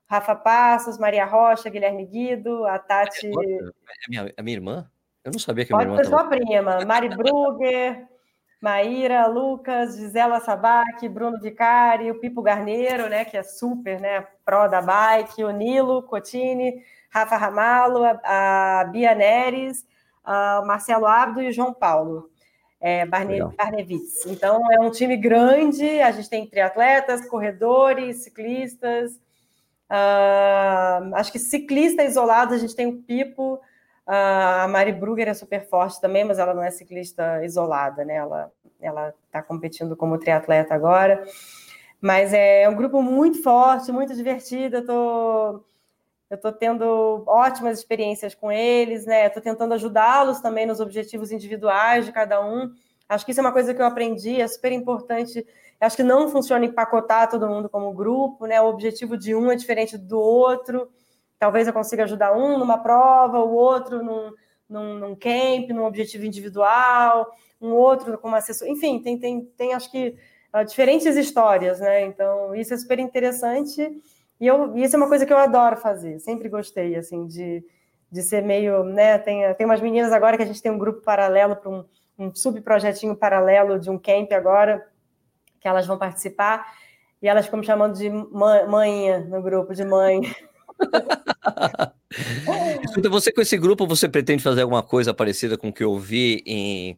Rafa 0.07 0.35
Passos, 0.35 0.97
Maria 0.97 1.25
Rocha, 1.25 1.69
Guilherme 1.69 2.05
Guido, 2.05 2.65
a 2.65 2.79
Tati. 2.79 3.27
É, 3.27 4.09
minha, 4.09 4.33
é 4.35 4.41
minha 4.41 4.57
irmã? 4.57 4.91
Eu 5.23 5.31
não 5.31 5.39
sabia 5.39 5.65
que 5.65 5.73
a 5.73 5.77
minha 5.77 5.89
Pode 5.89 6.07
irmã. 6.07 6.17
Pode 6.17 6.29
ser 6.29 6.39
sua 6.39 6.47
prima. 6.47 6.83
Mari 6.85 7.09
Brugger. 7.09 8.07
Maíra, 8.61 9.25
Lucas, 9.25 9.95
Gisela 9.95 10.41
Sabac, 10.41 11.07
Bruno 11.07 11.39
Vicari, 11.39 12.11
o 12.11 12.19
Pipo 12.19 12.41
Garneiro, 12.41 13.07
né, 13.07 13.23
que 13.23 13.37
é 13.37 13.43
super, 13.43 14.01
né, 14.01 14.27
pró 14.43 14.67
da 14.67 14.81
bike, 14.81 15.45
o 15.45 15.49
Nilo 15.49 16.03
Cotini, 16.03 16.83
Rafa 17.09 17.37
Ramalo, 17.37 18.03
a, 18.03 18.81
a 18.81 18.83
Bia 18.85 19.15
Neres, 19.15 19.85
o 20.25 20.65
Marcelo 20.65 21.05
Abdo 21.05 21.41
e 21.41 21.49
o 21.49 21.51
João 21.51 21.73
Paulo. 21.73 22.29
É, 22.81 23.05
Barne, 23.05 23.41
Barnevitz. 23.57 24.25
Então, 24.25 24.61
é 24.71 24.79
um 24.79 24.89
time 24.89 25.17
grande, 25.17 25.99
a 26.01 26.11
gente 26.11 26.29
tem 26.29 26.47
triatletas, 26.47 27.27
corredores, 27.27 28.23
ciclistas. 28.23 29.19
Uh, 29.91 31.15
acho 31.15 31.31
que 31.31 31.39
ciclista 31.39 32.03
isolado, 32.03 32.53
a 32.53 32.57
gente 32.57 32.75
tem 32.75 32.87
o 32.87 33.01
Pipo, 33.01 33.55
uh, 33.55 33.61
a 34.05 34.67
Mari 34.69 34.93
Brugger 34.93 35.27
é 35.27 35.33
super 35.33 35.67
forte 35.67 35.99
também, 35.99 36.23
mas 36.23 36.39
ela 36.39 36.53
não 36.53 36.63
é 36.63 36.71
ciclista 36.71 37.43
isolada, 37.43 38.05
né? 38.05 38.15
Ela 38.15 38.51
ela 38.81 39.13
está 39.25 39.41
competindo 39.41 39.95
como 39.95 40.17
triatleta 40.17 40.73
agora. 40.73 41.23
Mas 42.01 42.33
é 42.33 42.67
um 42.69 42.75
grupo 42.75 43.01
muito 43.01 43.43
forte, 43.43 43.91
muito 43.91 44.15
divertido. 44.15 44.77
Eu 44.77 44.85
tô 44.85 45.63
eu 46.29 46.35
estou 46.35 46.51
tendo 46.51 47.23
ótimas 47.25 47.79
experiências 47.79 48.35
com 48.35 48.51
eles, 48.51 49.05
né? 49.05 49.25
Estou 49.25 49.41
tentando 49.41 49.73
ajudá-los 49.73 50.39
também 50.39 50.65
nos 50.65 50.79
objetivos 50.79 51.31
individuais 51.31 52.05
de 52.05 52.11
cada 52.11 52.39
um. 52.45 52.71
Acho 53.07 53.25
que 53.25 53.31
isso 53.31 53.39
é 53.39 53.43
uma 53.43 53.51
coisa 53.51 53.73
que 53.73 53.81
eu 53.81 53.85
aprendi, 53.85 54.39
é 54.39 54.47
super 54.47 54.71
importante. 54.71 55.45
Acho 55.81 55.95
que 55.95 56.03
não 56.03 56.29
funciona 56.29 56.65
empacotar 56.65 57.29
todo 57.29 57.47
mundo 57.47 57.67
como 57.67 57.91
grupo, 57.93 58.45
né? 58.45 58.61
O 58.61 58.67
objetivo 58.67 59.17
de 59.17 59.33
um 59.33 59.51
é 59.51 59.55
diferente 59.55 59.97
do 59.97 60.19
outro. 60.19 60.87
Talvez 61.39 61.67
eu 61.67 61.73
consiga 61.73 62.03
ajudar 62.03 62.33
um 62.37 62.59
numa 62.59 62.77
prova, 62.77 63.39
o 63.39 63.51
outro 63.51 64.03
num, 64.03 64.31
num, 64.69 64.93
num 64.99 65.15
camp, 65.15 65.69
num 65.69 65.85
objetivo 65.85 66.25
individual, 66.25 67.31
um 67.59 67.71
outro 67.71 68.17
com 68.19 68.35
assessor. 68.35 68.67
Enfim, 68.67 69.01
tem, 69.01 69.17
tem, 69.17 69.45
tem 69.57 69.73
acho 69.73 69.89
que 69.89 70.15
uh, 70.53 70.63
diferentes 70.63 71.15
histórias, 71.15 71.79
né? 71.79 72.05
Então, 72.05 72.53
isso 72.53 72.73
é 72.73 72.77
super 72.77 72.99
interessante. 72.99 73.89
E 74.39 74.47
eu, 74.47 74.75
isso 74.77 74.95
é 74.95 74.97
uma 74.97 75.07
coisa 75.07 75.25
que 75.25 75.33
eu 75.33 75.37
adoro 75.37 75.75
fazer, 75.77 76.19
sempre 76.19 76.47
gostei, 76.47 76.95
assim, 76.95 77.27
de, 77.27 77.63
de 78.11 78.21
ser 78.21 78.41
meio, 78.41 78.83
né? 78.83 79.17
Tem, 79.17 79.53
tem 79.55 79.65
umas 79.65 79.81
meninas 79.81 80.13
agora 80.13 80.37
que 80.37 80.43
a 80.43 80.45
gente 80.45 80.61
tem 80.61 80.71
um 80.71 80.77
grupo 80.77 81.01
paralelo 81.01 81.55
para 81.55 81.69
um, 81.69 81.83
um 82.17 82.33
subprojetinho 82.33 83.15
paralelo 83.15 83.77
de 83.79 83.89
um 83.89 83.97
camp 83.97 84.31
agora, 84.31 84.87
que 85.59 85.67
elas 85.67 85.85
vão 85.85 85.97
participar, 85.97 86.65
e 87.21 87.27
elas 87.27 87.45
ficam 87.45 87.59
me 87.59 87.65
chamando 87.65 87.97
de 87.97 88.09
mãe 88.09 89.19
no 89.25 89.41
grupo, 89.41 89.73
de 89.73 89.83
mãe. 89.83 90.21
Escuta, 92.83 93.09
você 93.09 93.31
com 93.31 93.41
esse 93.41 93.57
grupo, 93.57 93.85
você 93.85 94.07
pretende 94.07 94.41
fazer 94.41 94.61
alguma 94.61 94.81
coisa 94.81 95.13
parecida 95.13 95.57
com 95.57 95.67
o 95.67 95.73
que 95.73 95.83
eu 95.83 95.97
vi 95.99 96.41
em, 96.45 96.97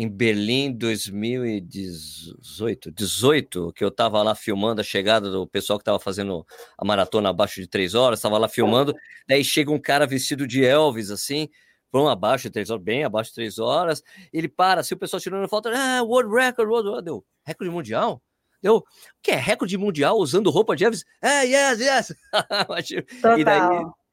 em 0.00 0.08
Berlim 0.08 0.72
2018, 0.72 2.90
18, 2.90 3.72
que 3.74 3.84
eu 3.84 3.88
estava 3.88 4.22
lá 4.22 4.34
filmando 4.34 4.80
a 4.80 4.84
chegada 4.84 5.30
do 5.30 5.46
pessoal 5.46 5.78
que 5.78 5.82
estava 5.82 6.00
fazendo 6.00 6.46
a 6.78 6.84
maratona 6.86 7.28
abaixo 7.28 7.60
de 7.60 7.66
três 7.66 7.94
horas, 7.94 8.18
estava 8.18 8.38
lá 8.38 8.48
filmando, 8.48 8.94
daí 9.28 9.44
chega 9.44 9.70
um 9.70 9.78
cara 9.78 10.06
vestido 10.06 10.46
de 10.46 10.64
Elvis, 10.64 11.10
assim, 11.10 11.50
vão 11.92 12.08
abaixo 12.08 12.44
de 12.44 12.50
três 12.50 12.70
horas, 12.70 12.82
bem 12.82 13.04
abaixo 13.04 13.28
de 13.28 13.34
três 13.34 13.58
horas, 13.58 14.02
ele 14.32 14.48
para, 14.48 14.82
se 14.82 14.94
o 14.94 14.96
pessoal 14.96 15.20
tirando 15.20 15.46
foto, 15.46 15.68
ah, 15.68 16.02
world 16.02 16.34
record, 16.34 16.70
world 16.70 16.88
record, 16.88 17.04
deu, 17.04 17.22
recorde 17.44 17.70
mundial? 17.70 18.22
Deu, 18.62 18.76
o 18.76 18.84
que 19.22 19.32
é 19.32 19.36
recorde 19.36 19.76
mundial 19.76 20.16
usando 20.16 20.48
roupa 20.48 20.74
de 20.74 20.84
Elvis? 20.84 21.04
É, 21.20 21.44
yes, 21.44 21.78
yes! 21.78 22.14
e 23.38 23.44
daí 23.44 23.60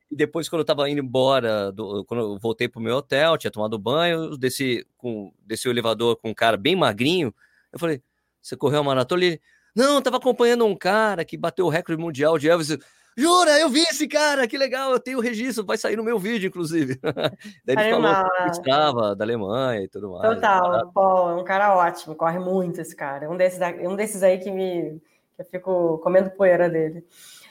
e 0.10 0.16
depois, 0.16 0.48
quando 0.48 0.62
eu 0.62 0.66
tava 0.66 0.90
indo 0.90 1.02
embora, 1.02 1.72
do, 1.72 2.06
quando 2.06 2.22
eu 2.22 2.40
voltei 2.40 2.68
pro 2.70 2.82
meu 2.82 2.96
hotel, 2.98 3.38
tinha 3.38 3.52
tomado 3.52 3.78
banho, 3.78 4.38
desci, 4.38 4.86
com, 4.98 5.34
desci 5.46 5.68
o 5.68 5.72
elevador 5.72 6.16
com 6.16 6.30
um 6.30 6.34
cara 6.34 6.56
bem 6.56 6.76
magrinho. 6.76 7.34
Eu 7.72 7.80
falei, 7.80 8.02
você 8.42 8.56
correu 8.56 8.80
a 8.80 8.84
maratona? 8.84 9.26
Ele, 9.26 9.42
não, 9.76 10.02
tava 10.02 10.18
acompanhando 10.18 10.66
um 10.66 10.76
cara 10.76 11.26
que 11.26 11.38
bateu 11.38 11.66
o 11.66 11.70
recorde 11.70 12.02
mundial 12.02 12.38
de 12.38 12.50
Elvis. 12.50 12.78
Jura, 13.18 13.60
eu 13.60 13.68
vi 13.68 13.82
esse 13.82 14.08
cara, 14.08 14.48
que 14.48 14.58
legal, 14.58 14.92
eu 14.92 15.00
tenho 15.00 15.18
o 15.18 15.22
registro, 15.22 15.66
vai 15.66 15.78
sair 15.78 15.96
no 15.96 16.04
meu 16.04 16.20
vídeo, 16.20 16.48
inclusive. 16.48 17.00
Daí 17.66 17.76
ele 17.76 17.92
falou 17.92 18.30
que 18.44 18.52
estava 18.52 19.16
da 19.16 19.26
Alemanha 19.26 19.82
e 19.82 19.88
tudo 19.88 20.12
mais. 20.12 20.36
Total, 20.36 20.92
pô, 20.94 21.32
é 21.32 21.36
um 21.36 21.44
cara 21.44 21.76
ótimo, 21.76 22.16
corre 22.16 22.40
muito 22.40 22.80
esse 22.80 22.96
cara. 22.96 23.30
Um 23.30 23.36
desses, 23.36 23.60
um 23.82 23.96
desses 23.96 24.24
aí 24.24 24.38
que 24.38 24.52
me 24.52 25.02
que 25.38 25.42
eu 25.42 25.46
fico 25.46 26.00
comendo 26.00 26.32
poeira 26.32 26.68
dele. 26.68 27.06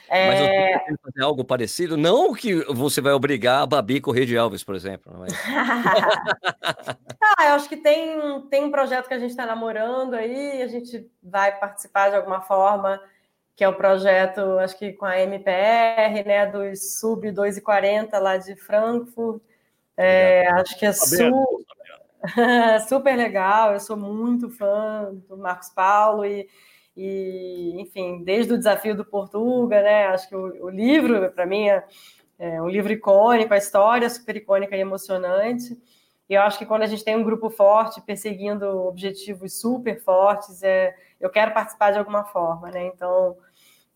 É... 0.09 0.27
Mas 0.27 0.39
você 0.39 0.85
quer 0.85 0.97
fazer 1.03 1.23
algo 1.23 1.43
parecido? 1.43 1.97
Não 1.97 2.33
que 2.33 2.55
você 2.73 3.01
vai 3.01 3.13
obrigar 3.13 3.61
a 3.61 3.65
Babi 3.65 3.97
a 3.97 4.01
correr 4.01 4.25
de 4.25 4.35
Elvis, 4.35 4.63
por 4.63 4.75
exemplo. 4.75 5.13
Mas... 5.17 5.33
ah, 7.37 7.47
eu 7.47 7.55
acho 7.55 7.67
que 7.67 7.77
tem, 7.77 8.41
tem 8.49 8.63
um 8.63 8.71
projeto 8.71 9.07
que 9.07 9.13
a 9.13 9.19
gente 9.19 9.31
está 9.31 9.45
namorando 9.45 10.13
aí, 10.13 10.61
a 10.61 10.67
gente 10.67 11.09
vai 11.21 11.57
participar 11.57 12.09
de 12.09 12.15
alguma 12.15 12.41
forma, 12.41 13.01
que 13.55 13.63
é 13.63 13.69
o 13.69 13.75
projeto, 13.75 14.39
acho 14.59 14.77
que 14.77 14.93
com 14.93 15.05
a 15.05 15.19
MPR, 15.19 16.23
né, 16.25 16.45
dos 16.45 16.99
Sub 16.99 17.29
240 17.29 18.17
lá 18.19 18.37
de 18.37 18.55
Frankfurt. 18.55 19.41
É, 19.97 20.47
acho 20.51 20.77
que 20.77 20.85
é 20.85 20.93
su... 20.93 21.65
super 22.87 23.15
legal, 23.15 23.73
eu 23.73 23.79
sou 23.79 23.97
muito 23.97 24.49
fã 24.49 25.11
do 25.27 25.37
Marcos 25.37 25.69
Paulo 25.69 26.25
e 26.25 26.47
e, 26.97 27.79
enfim, 27.79 28.23
desde 28.23 28.53
o 28.53 28.57
desafio 28.57 28.95
do 28.95 29.05
Portuga, 29.05 29.83
né? 29.83 30.07
Acho 30.07 30.27
que 30.27 30.35
o, 30.35 30.65
o 30.65 30.69
livro, 30.69 31.31
para 31.31 31.45
mim, 31.45 31.69
é, 31.69 31.85
é, 32.39 32.59
um 32.59 32.67
livro 32.67 32.91
icônico, 32.91 33.53
a 33.53 33.57
história 33.57 34.09
super 34.09 34.35
icônica 34.35 34.75
e 34.75 34.79
emocionante. 34.79 35.79
E 36.27 36.33
eu 36.33 36.41
acho 36.41 36.57
que 36.57 36.65
quando 36.65 36.81
a 36.81 36.87
gente 36.87 37.03
tem 37.03 37.15
um 37.15 37.23
grupo 37.23 37.51
forte, 37.51 38.01
perseguindo 38.01 38.65
objetivos 38.87 39.61
super 39.61 40.01
fortes, 40.01 40.63
é, 40.63 40.95
eu 41.21 41.29
quero 41.29 41.53
participar 41.53 41.91
de 41.91 41.99
alguma 41.99 42.25
forma, 42.25 42.71
né? 42.71 42.87
Então, 42.87 43.37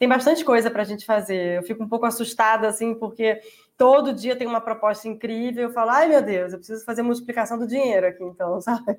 tem 0.02 0.10
bastante 0.10 0.44
coisa 0.44 0.72
para 0.72 0.82
a 0.82 0.86
gente 0.86 1.06
fazer. 1.06 1.58
Eu 1.58 1.62
fico 1.62 1.84
um 1.84 1.88
pouco 1.88 2.08
assustada, 2.08 2.68
assim, 2.68 2.96
porque 2.96 3.40
todo 3.78 4.12
dia 4.12 4.36
tem 4.36 4.48
uma 4.48 4.60
proposta 4.60 5.08
incrível, 5.08 5.66
eu 5.66 5.74
falo, 5.74 5.92
ai 5.92 6.08
meu 6.08 6.24
Deus, 6.24 6.52
eu 6.52 6.58
preciso 6.58 6.84
fazer 6.84 7.04
multiplicação 7.04 7.56
do 7.56 7.68
dinheiro 7.68 8.08
aqui, 8.08 8.24
então, 8.24 8.60
sabe? 8.62 8.98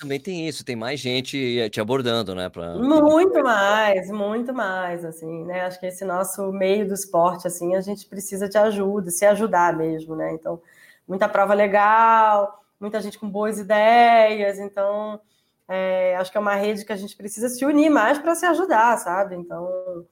Também 0.00 0.18
tem 0.18 0.48
isso, 0.48 0.64
tem 0.64 0.74
mais 0.74 0.98
gente 0.98 1.70
te 1.70 1.80
abordando, 1.80 2.34
né? 2.34 2.48
Pra... 2.48 2.74
Muito 2.74 3.40
mais, 3.44 4.10
muito 4.10 4.52
mais, 4.52 5.04
assim, 5.04 5.44
né? 5.44 5.60
Acho 5.66 5.78
que 5.78 5.86
esse 5.86 6.04
nosso 6.04 6.50
meio 6.50 6.84
do 6.88 6.94
esporte, 6.94 7.46
assim, 7.46 7.76
a 7.76 7.80
gente 7.80 8.04
precisa 8.06 8.48
de 8.48 8.58
ajuda, 8.58 9.08
se 9.08 9.24
ajudar 9.24 9.76
mesmo, 9.76 10.16
né? 10.16 10.32
Então, 10.32 10.60
muita 11.06 11.28
prova 11.28 11.54
legal, 11.54 12.60
muita 12.80 13.00
gente 13.00 13.20
com 13.20 13.30
boas 13.30 13.56
ideias, 13.60 14.58
então, 14.58 15.20
é, 15.68 16.16
acho 16.16 16.32
que 16.32 16.38
é 16.38 16.40
uma 16.40 16.56
rede 16.56 16.84
que 16.84 16.92
a 16.92 16.96
gente 16.96 17.16
precisa 17.16 17.48
se 17.48 17.64
unir 17.64 17.88
mais 17.88 18.18
para 18.18 18.34
se 18.34 18.44
ajudar, 18.46 18.98
sabe? 18.98 19.36
Então, 19.36 20.04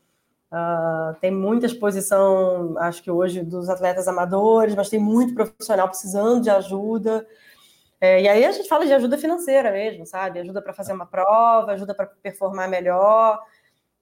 Uh, 0.50 1.14
tem 1.20 1.30
muita 1.30 1.66
exposição, 1.66 2.74
acho 2.78 3.02
que 3.02 3.10
hoje, 3.10 3.42
dos 3.42 3.68
atletas 3.68 4.08
amadores, 4.08 4.74
mas 4.74 4.88
tem 4.88 4.98
muito 4.98 5.34
profissional 5.34 5.88
precisando 5.88 6.42
de 6.42 6.50
ajuda. 6.50 7.26
É, 8.00 8.22
e 8.22 8.28
aí 8.28 8.44
a 8.44 8.52
gente 8.52 8.68
fala 8.68 8.86
de 8.86 8.92
ajuda 8.92 9.18
financeira 9.18 9.72
mesmo, 9.72 10.06
sabe? 10.06 10.38
Ajuda 10.38 10.62
para 10.62 10.72
fazer 10.72 10.92
uma 10.92 11.06
prova, 11.06 11.72
ajuda 11.72 11.94
para 11.94 12.06
performar 12.06 12.68
melhor. 12.68 13.40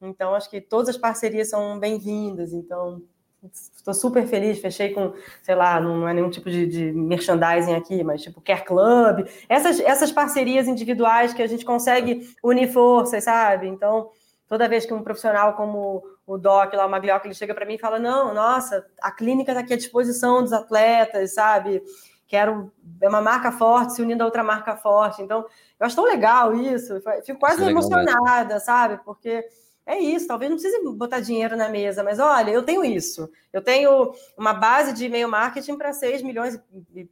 Então, 0.01 0.35
acho 0.35 0.51
que 0.51 0.61
todas 0.61 0.91
as 0.91 0.99
parcerias 0.99 1.49
são 1.49 1.79
bem-vindas. 1.79 2.53
Então, 2.53 3.03
estou 3.43 3.95
super 3.95 4.27
feliz. 4.27 4.59
Fechei 4.61 4.93
com, 4.93 5.15
sei 5.43 5.55
lá, 5.55 5.81
não 5.81 6.07
é 6.07 6.13
nenhum 6.13 6.31
tipo 6.31 6.51
de, 6.51 6.67
de 6.67 6.93
merchandising 6.93 7.75
aqui, 7.75 8.05
mas 8.05 8.23
tipo 8.23 8.41
Care 8.41 8.65
Club. 8.65 9.27
Essas, 9.49 9.81
essas 9.81 10.13
parcerias 10.13 10.69
individuais 10.69 11.33
que 11.33 11.43
a 11.43 11.47
gente 11.47 11.65
consegue 11.65 12.29
unir 12.43 12.71
forças, 12.71 13.25
sabe? 13.25 13.67
Então, 13.67 14.11
toda 14.47 14.69
vez 14.69 14.85
que 14.85 14.93
um 14.93 15.03
profissional 15.03 15.55
como 15.55 16.03
o 16.27 16.37
Doc 16.37 16.75
lá, 16.75 16.87
o 16.87 16.91
Maglioc, 16.91 17.25
ele 17.25 17.35
chega 17.35 17.55
para 17.55 17.65
mim 17.65 17.75
e 17.75 17.79
fala: 17.79 17.99
Não, 17.99 18.35
nossa, 18.35 18.85
a 19.01 19.13
clínica 19.13 19.53
está 19.53 19.61
aqui 19.61 19.73
à 19.73 19.77
disposição 19.77 20.43
dos 20.43 20.53
atletas, 20.53 21.35
sabe? 21.35 21.83
Quero. 22.27 22.73
É 23.01 23.09
uma 23.09 23.23
marca 23.23 23.53
forte 23.53 23.95
se 23.95 24.03
unindo 24.03 24.23
a 24.23 24.27
outra 24.27 24.43
marca 24.43 24.77
forte. 24.77 25.23
Então, 25.23 25.47
eu 25.79 25.87
acho 25.87 25.95
tão 25.95 26.05
legal 26.05 26.53
isso. 26.55 27.01
fico 27.25 27.39
quase 27.39 27.61
isso 27.61 27.71
emocionada, 27.71 28.55
mesmo. 28.55 28.61
sabe? 28.67 29.01
Porque 29.05 29.45
é 29.87 30.01
isso, 30.01 30.27
talvez 30.27 30.51
não 30.51 30.59
precise 30.59 30.83
botar 30.95 31.21
dinheiro 31.21 31.57
na 31.57 31.69
mesa, 31.69 32.03
mas 32.03 32.19
olha, 32.19 32.51
eu 32.51 32.65
tenho 32.65 32.85
isso. 32.85 33.31
Eu 33.53 33.63
tenho 33.63 34.13
uma 34.37 34.53
base 34.53 34.93
de 34.93 35.05
e-mail 35.05 35.29
marketing 35.29 35.77
para 35.77 35.93
6 35.93 36.23
milhões, 36.23 36.61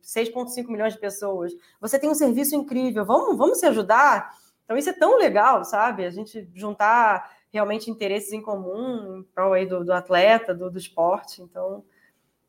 6,5 0.02 0.66
milhões 0.66 0.94
de 0.94 0.98
pessoas. 0.98 1.52
Você 1.80 2.00
tem 2.00 2.10
um 2.10 2.14
serviço 2.16 2.56
incrível, 2.56 3.04
vamos, 3.04 3.38
vamos 3.38 3.60
se 3.60 3.66
ajudar? 3.66 4.34
Então, 4.64 4.76
isso 4.76 4.90
é 4.90 4.92
tão 4.92 5.16
legal, 5.16 5.64
sabe? 5.64 6.04
A 6.04 6.10
gente 6.10 6.50
juntar 6.52 7.30
realmente 7.54 7.90
interesses 7.90 8.32
em 8.32 8.42
comum 8.42 9.18
em 9.18 9.22
prol 9.22 9.52
aí 9.52 9.64
do, 9.64 9.84
do 9.84 9.92
atleta, 9.92 10.52
do, 10.52 10.70
do 10.70 10.78
esporte. 10.78 11.40
Então, 11.40 11.84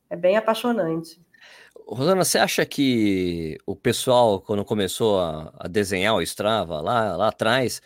é 0.09 0.15
bem 0.15 0.35
apaixonante. 0.35 1.21
Rosana, 1.87 2.25
você 2.25 2.39
acha 2.39 2.65
que 2.65 3.57
o 3.65 3.75
pessoal, 3.75 4.41
quando 4.41 4.65
começou 4.65 5.19
a, 5.19 5.53
a 5.59 5.67
desenhar 5.67 6.15
o 6.15 6.21
Strava 6.21 6.81
lá, 6.81 7.15
lá 7.15 7.27
atrás, 7.27 7.81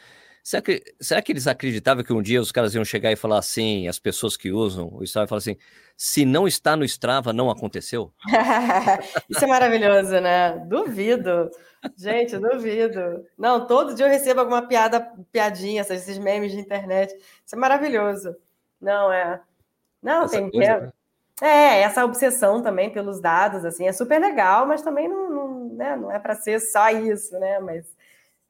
será 0.49 0.63
que, 0.63 0.83
será 0.99 1.21
que 1.21 1.31
eles 1.31 1.45
acreditavam 1.45 2.03
que 2.03 2.11
um 2.11 2.23
dia 2.23 2.41
os 2.41 2.51
caras 2.51 2.73
iam 2.73 2.83
chegar 2.83 3.11
e 3.11 3.15
falar 3.15 3.37
assim, 3.37 3.87
as 3.87 3.99
pessoas 3.99 4.35
que 4.35 4.51
usam 4.51 4.89
o 4.91 5.03
Strava, 5.03 5.27
falar 5.27 5.37
assim, 5.37 5.57
se 5.95 6.25
não 6.25 6.47
está 6.47 6.75
no 6.75 6.83
Strava, 6.83 7.31
não 7.31 7.51
aconteceu? 7.51 8.11
Isso 9.29 9.45
é 9.45 9.47
maravilhoso, 9.47 10.19
né? 10.19 10.57
Duvido. 10.65 11.51
Gente, 11.95 12.35
duvido. 12.39 13.27
Não, 13.37 13.67
todo 13.67 13.93
dia 13.93 14.07
eu 14.07 14.09
recebo 14.09 14.39
alguma 14.39 14.67
piada, 14.67 15.13
piadinha, 15.31 15.83
esses 15.87 16.17
memes 16.17 16.51
de 16.51 16.59
internet. 16.59 17.15
Isso 17.45 17.55
é 17.55 17.57
maravilhoso. 17.59 18.35
Não, 18.81 19.13
é. 19.13 19.39
Não, 20.01 20.23
essa 20.23 20.35
tem. 20.35 20.49
Coisa, 20.49 20.79
né? 20.79 20.91
É, 21.47 21.81
essa 21.81 22.03
obsessão 22.03 22.63
também 22.63 22.91
pelos 22.91 23.21
dados, 23.21 23.63
assim, 23.63 23.87
é 23.87 23.93
super 23.93 24.19
legal, 24.19 24.65
mas 24.65 24.81
também 24.81 25.07
não, 25.07 25.29
não, 25.29 25.69
né, 25.75 25.95
não 25.95 26.11
é 26.11 26.17
para 26.17 26.33
ser 26.33 26.59
só 26.59 26.89
isso, 26.89 27.37
né? 27.39 27.59
Mas 27.59 27.85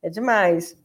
é 0.01 0.09
demais. 0.09 0.77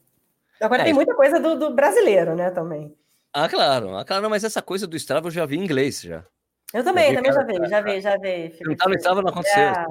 Agora 0.61 0.83
é, 0.83 0.85
tem 0.85 0.95
muita 0.95 1.15
coisa 1.15 1.41
do, 1.41 1.59
do, 1.59 1.75
brasileiro, 1.75 2.35
né, 2.35 2.51
também. 2.51 2.97
Ah, 3.33 3.49
claro, 3.49 3.97
ah, 3.97 4.05
claro, 4.05 4.31
mas 4.31 4.45
essa 4.45 4.63
coisa 4.63 4.87
do 4.87 4.97
Strava 4.97 5.27
eu 5.27 5.31
já 5.31 5.45
vi 5.45 5.57
em 5.57 5.65
inglês 5.65 6.01
já. 6.01 6.25
Eu 6.73 6.83
também, 6.85 7.15
também 7.15 7.33
já 7.33 7.43
vi, 7.43 7.69
já 7.69 7.81
vi, 7.81 8.01
já 8.01 8.17
vi. 8.17 8.59
Não 8.63 8.77
tá 8.77 8.89
no 8.89 8.95
Strava, 8.95 9.23
não 9.23 9.31
aconteceu. 9.31 9.63
É. 9.63 9.87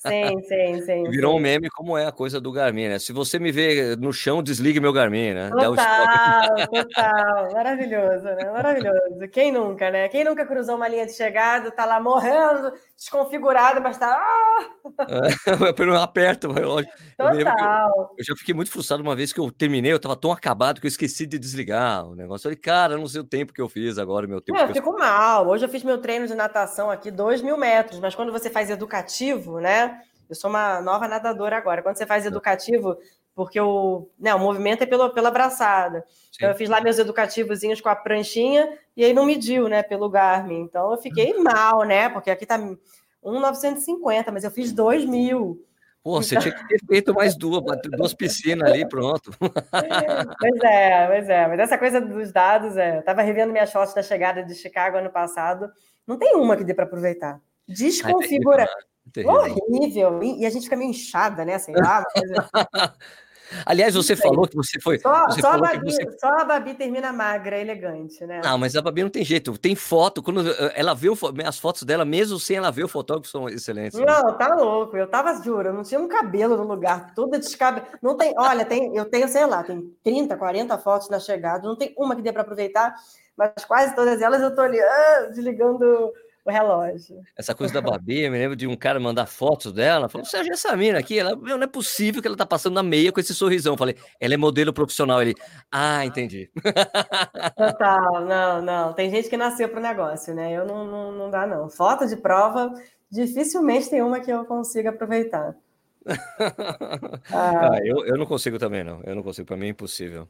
Sim, 0.00 0.42
sim, 0.44 0.80
sim. 0.80 1.10
Virou 1.10 1.32
sim. 1.32 1.38
um 1.38 1.40
meme 1.40 1.68
como 1.68 1.96
é 1.96 2.06
a 2.06 2.12
coisa 2.12 2.40
do 2.40 2.50
Garmin, 2.50 2.88
né? 2.88 2.98
Se 2.98 3.12
você 3.12 3.38
me 3.38 3.52
vê 3.52 3.94
no 3.96 4.14
chão, 4.14 4.42
desligue 4.42 4.80
meu 4.80 4.94
Garmin, 4.94 5.34
né? 5.34 5.50
Total, 5.50 6.56
total. 6.72 7.52
Maravilhoso, 7.52 8.24
né? 8.24 8.50
Maravilhoso. 8.50 9.28
Quem 9.30 9.52
nunca, 9.52 9.90
né? 9.90 10.08
Quem 10.08 10.24
nunca 10.24 10.46
cruzou 10.46 10.76
uma 10.76 10.88
linha 10.88 11.04
de 11.04 11.12
chegada, 11.12 11.70
tá 11.70 11.84
lá 11.84 12.00
morrendo, 12.00 12.72
desconfigurado, 12.96 13.82
mas 13.82 13.98
tá. 13.98 14.08
Ah! 14.08 14.80
eu 15.78 15.96
aperto 15.96 16.48
o 16.48 16.52
relógio. 16.52 16.90
Total. 17.18 17.90
Eu, 17.94 18.14
eu, 18.16 18.24
já 18.24 18.34
fiquei 18.36 18.54
muito 18.54 18.70
frustrado 18.70 19.02
uma 19.02 19.14
vez 19.14 19.34
que 19.34 19.40
eu 19.40 19.50
terminei, 19.50 19.92
eu 19.92 20.00
tava 20.00 20.16
tão 20.16 20.32
acabado 20.32 20.80
que 20.80 20.86
eu 20.86 20.88
esqueci 20.88 21.26
de 21.26 21.38
desligar 21.38 22.06
o 22.06 22.14
negócio. 22.14 22.48
Eu 22.48 22.52
falei, 22.52 22.56
cara, 22.56 22.94
eu 22.94 22.98
não 22.98 23.06
sei 23.06 23.20
o 23.20 23.24
tempo 23.24 23.52
que 23.52 23.60
eu 23.60 23.68
fiz 23.68 23.98
agora, 23.98 24.26
meu 24.26 24.40
tempo. 24.40 24.58
eu 24.58 24.72
fico 24.72 24.98
mal. 24.98 25.46
Hoje 25.46 25.66
eu 25.66 25.68
fiz 25.68 25.84
meu 25.84 25.98
treino 25.98 26.26
de 26.26 26.34
natação 26.34 26.90
aqui, 26.90 27.10
dois 27.10 27.42
mil 27.42 27.58
metros, 27.58 28.00
mas 28.00 28.14
quando 28.14 28.32
você 28.32 28.48
faz 28.48 28.70
educativo, 28.70 29.60
né? 29.60 29.89
Eu 30.30 30.36
sou 30.36 30.48
uma 30.50 30.80
nova 30.80 31.06
nadadora 31.06 31.56
agora. 31.56 31.82
Quando 31.82 31.96
você 31.96 32.06
faz 32.06 32.24
educativo, 32.24 32.96
porque 33.34 33.60
o, 33.60 34.08
né, 34.18 34.34
o 34.34 34.38
movimento 34.38 34.82
é 34.82 34.86
pelo, 34.86 35.10
pela 35.10 35.30
braçada. 35.30 36.04
Então, 36.34 36.48
eu 36.48 36.54
fiz 36.54 36.68
lá 36.68 36.80
meus 36.80 36.98
educativozinhos 36.98 37.80
com 37.80 37.88
a 37.88 37.96
pranchinha 37.96 38.78
e 38.96 39.04
aí 39.04 39.12
não 39.12 39.24
mediu, 39.24 39.68
né, 39.68 39.82
pelo 39.82 40.08
Garmin. 40.08 40.60
Então 40.60 40.90
eu 40.92 40.98
fiquei 40.98 41.34
mal, 41.38 41.84
né? 41.84 42.08
Porque 42.08 42.30
aqui 42.30 42.46
tá 42.46 42.58
1,950, 42.58 44.32
mas 44.32 44.44
eu 44.44 44.50
fiz 44.50 44.72
2 44.72 45.04
mil. 45.04 45.64
Pô, 46.02 46.22
você 46.22 46.38
tinha 46.38 46.54
que 46.54 46.66
ter 46.66 46.80
feito 46.86 47.12
mais 47.12 47.36
duas, 47.36 47.62
duas 47.90 48.14
piscinas 48.14 48.70
ali, 48.70 48.88
pronto. 48.88 49.30
Pois 50.40 50.62
é, 50.64 51.06
pois 51.06 51.28
é. 51.28 51.46
Mas 51.46 51.60
essa 51.60 51.76
coisa 51.76 52.00
dos 52.00 52.32
dados, 52.32 52.76
é, 52.76 52.96
eu 52.96 53.00
estava 53.00 53.20
revendo 53.20 53.52
minhas 53.52 53.70
fotos 53.70 53.94
da 53.94 54.02
chegada 54.02 54.42
de 54.42 54.54
Chicago 54.54 54.96
ano 54.96 55.10
passado. 55.10 55.70
Não 56.06 56.18
tem 56.18 56.36
uma 56.36 56.56
que 56.56 56.64
dê 56.64 56.72
para 56.72 56.84
aproveitar. 56.84 57.38
Desconfigura. 57.68 58.66
Horrível. 59.24 60.22
E 60.22 60.46
a 60.46 60.50
gente 60.50 60.64
fica 60.64 60.76
meio 60.76 60.90
inchada, 60.90 61.44
né? 61.44 61.58
Sei 61.58 61.74
lá. 61.74 62.04
Coisa... 62.04 62.48
Aliás, 63.66 63.94
você 63.94 64.14
falou 64.14 64.46
que 64.46 64.54
você 64.54 64.80
foi. 64.80 64.98
Só, 64.98 65.26
você 65.26 65.40
só, 65.40 65.52
a 65.52 65.58
Babi, 65.58 65.92
você... 65.92 66.18
só, 66.18 66.28
a 66.28 66.44
Babi, 66.44 66.74
termina 66.74 67.12
magra, 67.12 67.58
elegante, 67.58 68.24
né? 68.24 68.40
Não, 68.42 68.56
mas 68.56 68.76
a 68.76 68.82
Babi 68.82 69.02
não 69.02 69.10
tem 69.10 69.24
jeito. 69.24 69.56
Tem 69.58 69.74
foto, 69.74 70.22
quando 70.22 70.48
eh, 70.48 70.72
ela 70.74 70.94
vê 70.94 71.08
as 71.44 71.58
fotos 71.58 71.82
dela, 71.82 72.04
mesmo 72.04 72.38
sem 72.38 72.56
ela 72.56 72.70
ver 72.70 72.84
o 72.84 72.88
fotógrafo, 72.88 73.30
são 73.30 73.48
excelentes. 73.48 73.98
Né? 73.98 74.06
Não, 74.06 74.26
né? 74.26 74.36
tá 74.38 74.54
louco. 74.54 74.96
Eu 74.96 75.08
tava, 75.08 75.42
juro, 75.42 75.68
eu 75.68 75.74
não 75.74 75.82
tinha 75.82 76.00
um 76.00 76.08
cabelo 76.08 76.56
no 76.56 76.64
lugar, 76.64 77.12
tudo 77.14 77.38
descabelo. 77.38 77.86
Não 78.00 78.16
tem, 78.16 78.34
olha, 78.36 78.64
tem, 78.64 78.94
eu 78.96 79.04
tenho, 79.04 79.28
sei 79.28 79.46
lá, 79.46 79.62
tem 79.62 79.92
30, 80.04 80.36
40 80.36 80.78
fotos 80.78 81.08
na 81.08 81.18
chegada, 81.18 81.66
não 81.66 81.76
tem 81.76 81.94
uma 81.98 82.14
que 82.14 82.22
dê 82.22 82.32
para 82.32 82.42
aproveitar, 82.42 82.94
mas 83.36 83.64
quase 83.66 83.94
todas 83.94 84.22
elas 84.22 84.40
eu 84.42 84.54
tô 84.54 84.60
ali, 84.60 84.80
ah, 84.80 85.28
desligando 85.32 86.12
o 86.44 86.50
relógio. 86.50 87.20
Essa 87.36 87.54
coisa 87.54 87.74
da 87.74 87.80
Babi, 87.82 88.22
eu 88.22 88.30
me 88.30 88.38
lembro 88.38 88.56
de 88.56 88.66
um 88.66 88.76
cara 88.76 88.98
mandar 88.98 89.26
fotos 89.26 89.72
dela, 89.72 90.08
falou, 90.08 90.24
Sérgio, 90.24 90.52
essa 90.52 90.76
mina 90.76 90.98
aqui, 90.98 91.18
ela, 91.18 91.36
não 91.36 91.62
é 91.62 91.66
possível 91.66 92.20
que 92.20 92.28
ela 92.28 92.36
tá 92.36 92.46
passando 92.46 92.74
na 92.74 92.82
meia 92.82 93.12
com 93.12 93.20
esse 93.20 93.34
sorrisão. 93.34 93.74
Eu 93.74 93.78
falei, 93.78 93.96
ela 94.18 94.34
é 94.34 94.36
modelo 94.36 94.72
profissional. 94.72 95.20
Ele, 95.20 95.34
ah, 95.70 96.04
entendi. 96.04 96.50
Total, 97.56 98.24
não, 98.24 98.62
não. 98.62 98.92
Tem 98.92 99.10
gente 99.10 99.28
que 99.28 99.36
nasceu 99.36 99.68
pro 99.68 99.80
negócio, 99.80 100.34
né? 100.34 100.52
Eu 100.52 100.66
não, 100.66 100.86
não, 100.86 101.12
não 101.12 101.30
dá, 101.30 101.46
não. 101.46 101.68
Foto 101.68 102.06
de 102.06 102.16
prova, 102.16 102.72
dificilmente 103.10 103.90
tem 103.90 104.02
uma 104.02 104.20
que 104.20 104.30
eu 104.30 104.44
consiga 104.44 104.90
aproveitar. 104.90 105.54
ah, 107.30 107.78
eu, 107.84 108.06
eu 108.06 108.16
não 108.16 108.26
consigo 108.26 108.58
também, 108.58 108.82
não. 108.82 109.02
Eu 109.04 109.14
não 109.14 109.22
consigo, 109.22 109.46
para 109.46 109.56
mim 109.56 109.66
é 109.66 109.70
impossível. 109.70 110.28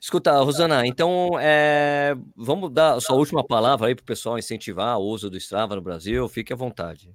Escuta, 0.00 0.32
Rosana, 0.40 0.86
então 0.86 1.30
é, 1.40 2.16
vamos 2.36 2.70
dar 2.72 2.94
a 2.94 3.00
sua 3.00 3.16
última 3.16 3.44
palavra 3.44 3.88
aí 3.88 3.94
para 3.94 4.02
o 4.02 4.06
pessoal 4.06 4.38
incentivar 4.38 4.98
o 4.98 5.02
uso 5.02 5.28
do 5.28 5.36
Strava 5.36 5.74
no 5.74 5.82
Brasil. 5.82 6.28
Fique 6.28 6.52
à 6.52 6.56
vontade. 6.56 7.12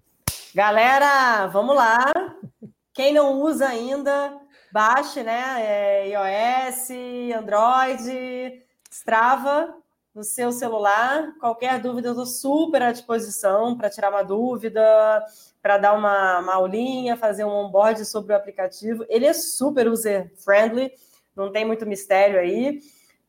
Galera, 0.53 1.47
vamos 1.47 1.75
lá. 1.75 2.11
Quem 2.93 3.13
não 3.13 3.41
usa 3.41 3.67
ainda, 3.67 4.37
baixe, 4.71 5.23
né? 5.23 5.55
É 5.59 6.07
iOS, 6.09 6.89
Android, 7.35 8.63
Strava 8.91 9.73
no 10.13 10.23
seu 10.23 10.51
celular. 10.51 11.33
Qualquer 11.39 11.81
dúvida, 11.81 12.09
eu 12.09 12.11
estou 12.11 12.25
super 12.25 12.83
à 12.83 12.91
disposição 12.91 13.75
para 13.75 13.89
tirar 13.89 14.11
uma 14.11 14.23
dúvida, 14.23 14.81
para 15.61 15.77
dar 15.77 15.93
uma, 15.93 16.39
uma 16.39 16.53
aulinha, 16.55 17.17
fazer 17.17 17.45
um 17.45 17.49
onboard 17.49 18.05
sobre 18.05 18.33
o 18.33 18.35
aplicativo. 18.35 19.05
Ele 19.09 19.25
é 19.25 19.33
super 19.33 19.87
user-friendly 19.87 20.91
não 21.35 21.51
tem 21.51 21.65
muito 21.65 21.85
mistério 21.85 22.39
aí, 22.39 22.79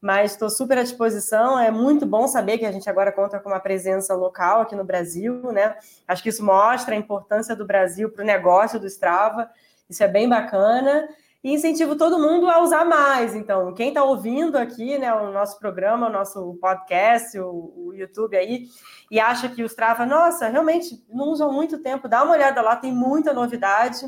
mas 0.01 0.33
estou 0.33 0.51
super 0.51 0.79
à 0.79 0.83
disposição. 0.83 1.59
É 1.59 1.71
muito 1.71 2.05
bom 2.05 2.29
saber 2.29 2.59
que 2.59 2.67
a 2.67 2.73
gente 2.73 2.89
agora 2.91 3.11
conta 3.11 3.41
com 3.41 3.49
uma 3.49 3.61
presença 3.61 4.15
local 4.15 4.61
aqui 4.61 4.77
no 4.77 4.85
Brasil, 4.85 5.51
né? 5.51 5.77
Acho 6.07 6.23
que 6.23 6.29
isso 6.29 6.45
mostra 6.45 6.95
a 6.95 6.99
importância 6.99 7.57
do 7.57 7.65
Brasil 7.65 8.11
para 8.11 8.23
o 8.23 8.27
negócio 8.27 8.79
do 8.79 8.87
Strava. 8.87 9.49
Isso 9.89 10.05
é 10.05 10.09
bem 10.09 10.29
bacana. 10.29 11.09
E 11.43 11.53
incentivo 11.53 11.95
todo 11.95 12.19
mundo 12.19 12.49
a 12.49 12.63
usar 12.63 12.87
mais. 12.87 13.35
Então, 13.35 13.75
quem 13.75 13.89
está 13.89 14.03
ouvindo 14.03 14.57
aqui, 14.57 14.97
né, 14.97 15.13
o 15.13 15.31
nosso 15.31 15.59
programa, 15.59 16.09
o 16.09 16.13
nosso 16.13 16.55
podcast, 16.55 17.39
o, 17.39 17.73
o, 17.77 17.95
YouTube 17.95 18.35
aí, 18.35 18.67
e 19.11 19.21
acha 19.21 19.49
que 19.51 19.63
o 19.63 19.67
Strava, 19.67 20.07
nossa, 20.07 20.49
realmente 20.49 21.05
não 21.07 21.29
usam 21.29 21.53
muito 21.53 21.79
tempo, 21.79 22.09
dá 22.09 22.23
uma 22.23 22.33
olhada 22.33 22.63
lá, 22.63 22.77
tem 22.77 22.93
muita 22.93 23.35
novidade. 23.35 24.07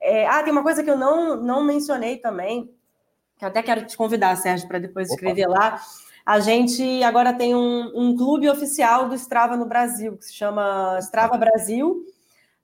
É, 0.00 0.26
ah, 0.28 0.40
tem 0.40 0.52
uma 0.52 0.62
coisa 0.62 0.84
que 0.84 0.90
eu 0.90 0.96
não, 0.96 1.36
não 1.36 1.64
mencionei 1.64 2.16
também, 2.16 2.72
que 3.38 3.44
eu 3.44 3.48
até 3.48 3.62
quero 3.62 3.86
te 3.86 3.96
convidar, 3.96 4.36
Sérgio, 4.36 4.66
para 4.66 4.80
depois 4.80 5.08
escrever 5.08 5.48
Opa. 5.48 5.58
lá. 5.58 5.80
A 6.26 6.40
gente 6.40 7.02
agora 7.04 7.32
tem 7.32 7.54
um, 7.54 7.90
um, 7.94 8.16
clube 8.16 8.50
oficial 8.50 9.08
do 9.08 9.14
Strava 9.14 9.56
no 9.56 9.64
Brasil, 9.64 10.16
que 10.16 10.26
se 10.26 10.34
chama 10.34 10.98
Strava 11.00 11.38
Brasil. 11.38 12.04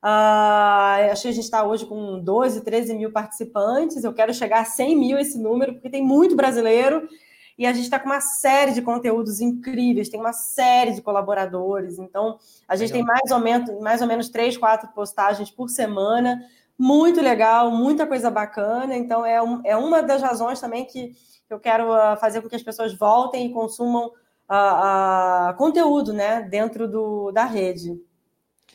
Uh, 0.03 1.11
acho 1.11 1.23
que 1.23 1.29
a 1.29 1.33
gente 1.33 1.45
está 1.45 1.65
hoje 1.65 1.87
com 1.87 2.21
12, 2.21 2.61
13 2.61 2.95
mil 2.95 3.11
participantes. 3.11 4.05
Eu 4.05 4.13
quero 4.13 4.35
chegar 4.35 4.61
a 4.61 4.65
100 4.65 4.97
mil 4.99 5.19
esse 5.19 5.39
número, 5.39 5.75
porque 5.75 5.89
tem 5.89 6.05
muito 6.05 6.37
brasileiro. 6.37 7.09
E 7.57 7.65
a 7.65 7.73
gente 7.73 7.85
está 7.85 8.01
com 8.01 8.07
uma 8.07 8.21
série 8.21 8.73
de 8.73 8.83
conteúdos 8.83 9.41
incríveis, 9.41 10.09
tem 10.09 10.19
uma 10.19 10.33
série 10.33 10.93
de 10.93 11.01
colaboradores. 11.01 12.01
Então, 12.01 12.37
a 12.67 12.75
gente 12.75 12.93
Legal. 12.93 13.07
tem 13.07 13.15
mais 13.15 13.31
ou, 13.31 13.39
menos, 13.39 13.81
mais 13.81 14.03
ou 14.03 14.09
menos 14.09 14.29
três, 14.29 14.59
quatro 14.59 14.89
postagens 14.89 15.51
por 15.51 15.71
semana 15.71 16.45
muito 16.79 17.21
legal, 17.21 17.71
muita 17.71 18.07
coisa 18.07 18.31
bacana. 18.31 18.97
Então, 18.97 19.25
é, 19.25 19.43
um, 19.43 19.61
é 19.65 19.77
uma 19.77 20.03
das 20.03 20.23
razões 20.23 20.61
também 20.61 20.85
que 20.85 21.13
eu 21.49 21.61
quero 21.61 21.93
uh, 21.93 22.17
fazer 22.19 22.41
com 22.43 22.49
que 22.49 22.57
as 22.57 22.63
pessoas 22.63 22.97
voltem 22.97 23.47
e 23.47 23.53
consumam 23.53 24.07
uh, 24.51 25.51
uh, 25.51 25.57
conteúdo 25.57 26.13
né, 26.13 26.43
dentro 26.43 26.89
do, 26.89 27.31
da 27.33 27.45
rede. 27.45 28.01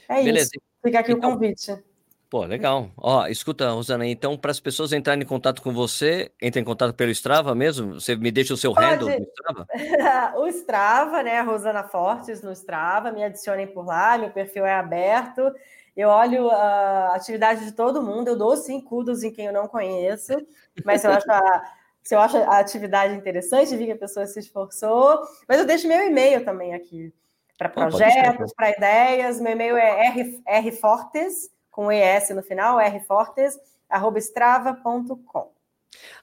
É 0.07 0.23
Beleza. 0.23 0.51
isso. 0.53 0.61
Fica 0.83 0.99
aqui 0.99 1.11
então, 1.11 1.29
o 1.29 1.33
convite. 1.33 1.83
Pô, 2.29 2.45
legal. 2.45 2.91
Ó, 2.95 3.25
escuta, 3.25 3.71
Rosana, 3.71 4.05
então, 4.05 4.37
para 4.37 4.51
as 4.51 4.59
pessoas 4.59 4.93
entrarem 4.93 5.23
em 5.23 5.25
contato 5.25 5.63
com 5.63 5.73
você, 5.73 6.31
entre 6.39 6.61
em 6.61 6.63
contato 6.63 6.93
pelo 6.93 7.09
Strava 7.09 7.55
mesmo? 7.55 7.99
Você 7.99 8.15
me 8.15 8.31
deixa 8.31 8.53
o 8.53 8.57
seu 8.57 8.71
Pode. 8.71 8.85
handle 8.85 9.09
no 9.09 9.25
Strava? 9.25 9.67
o 10.37 10.47
Strava, 10.47 11.23
né? 11.23 11.41
Rosana 11.41 11.83
Fortes 11.83 12.43
no 12.43 12.51
Strava, 12.51 13.11
me 13.11 13.23
adicionem 13.23 13.65
por 13.65 13.83
lá, 13.83 14.15
meu 14.15 14.29
perfil 14.29 14.63
é 14.63 14.75
aberto. 14.75 15.51
Eu 15.99 16.07
olho 16.07 16.49
a 16.49 17.13
atividade 17.13 17.65
de 17.65 17.73
todo 17.73 18.01
mundo, 18.01 18.29
eu 18.29 18.37
dou 18.37 18.55
sim 18.55 18.79
kudos 18.79 19.21
em 19.21 19.33
quem 19.33 19.47
eu 19.47 19.51
não 19.51 19.67
conheço, 19.67 20.31
mas 20.85 21.01
se 21.01 21.07
eu 21.07 21.11
acho 21.11 21.29
a, 21.29 21.73
se 22.01 22.15
eu 22.15 22.19
acho 22.21 22.37
a 22.37 22.57
atividade 22.57 23.13
interessante, 23.13 23.75
vi 23.75 23.85
que 23.85 23.91
a 23.91 23.97
pessoa 23.97 24.25
se 24.25 24.39
esforçou, 24.39 25.19
mas 25.45 25.59
eu 25.59 25.65
deixo 25.65 25.89
meu 25.89 26.01
e-mail 26.07 26.45
também 26.45 26.73
aqui 26.73 27.13
para 27.57 27.67
projetos, 27.67 28.53
para 28.53 28.71
ideias. 28.71 29.41
Meu 29.41 29.51
e-mail 29.51 29.75
é 29.75 30.07
r, 30.07 30.69
rfortes, 30.69 31.51
com 31.69 31.91
ES 31.91 32.29
no 32.29 32.41
final, 32.41 32.77
rfortes, 32.77 33.59
arroba 33.89 34.19
strava.com. 34.19 35.51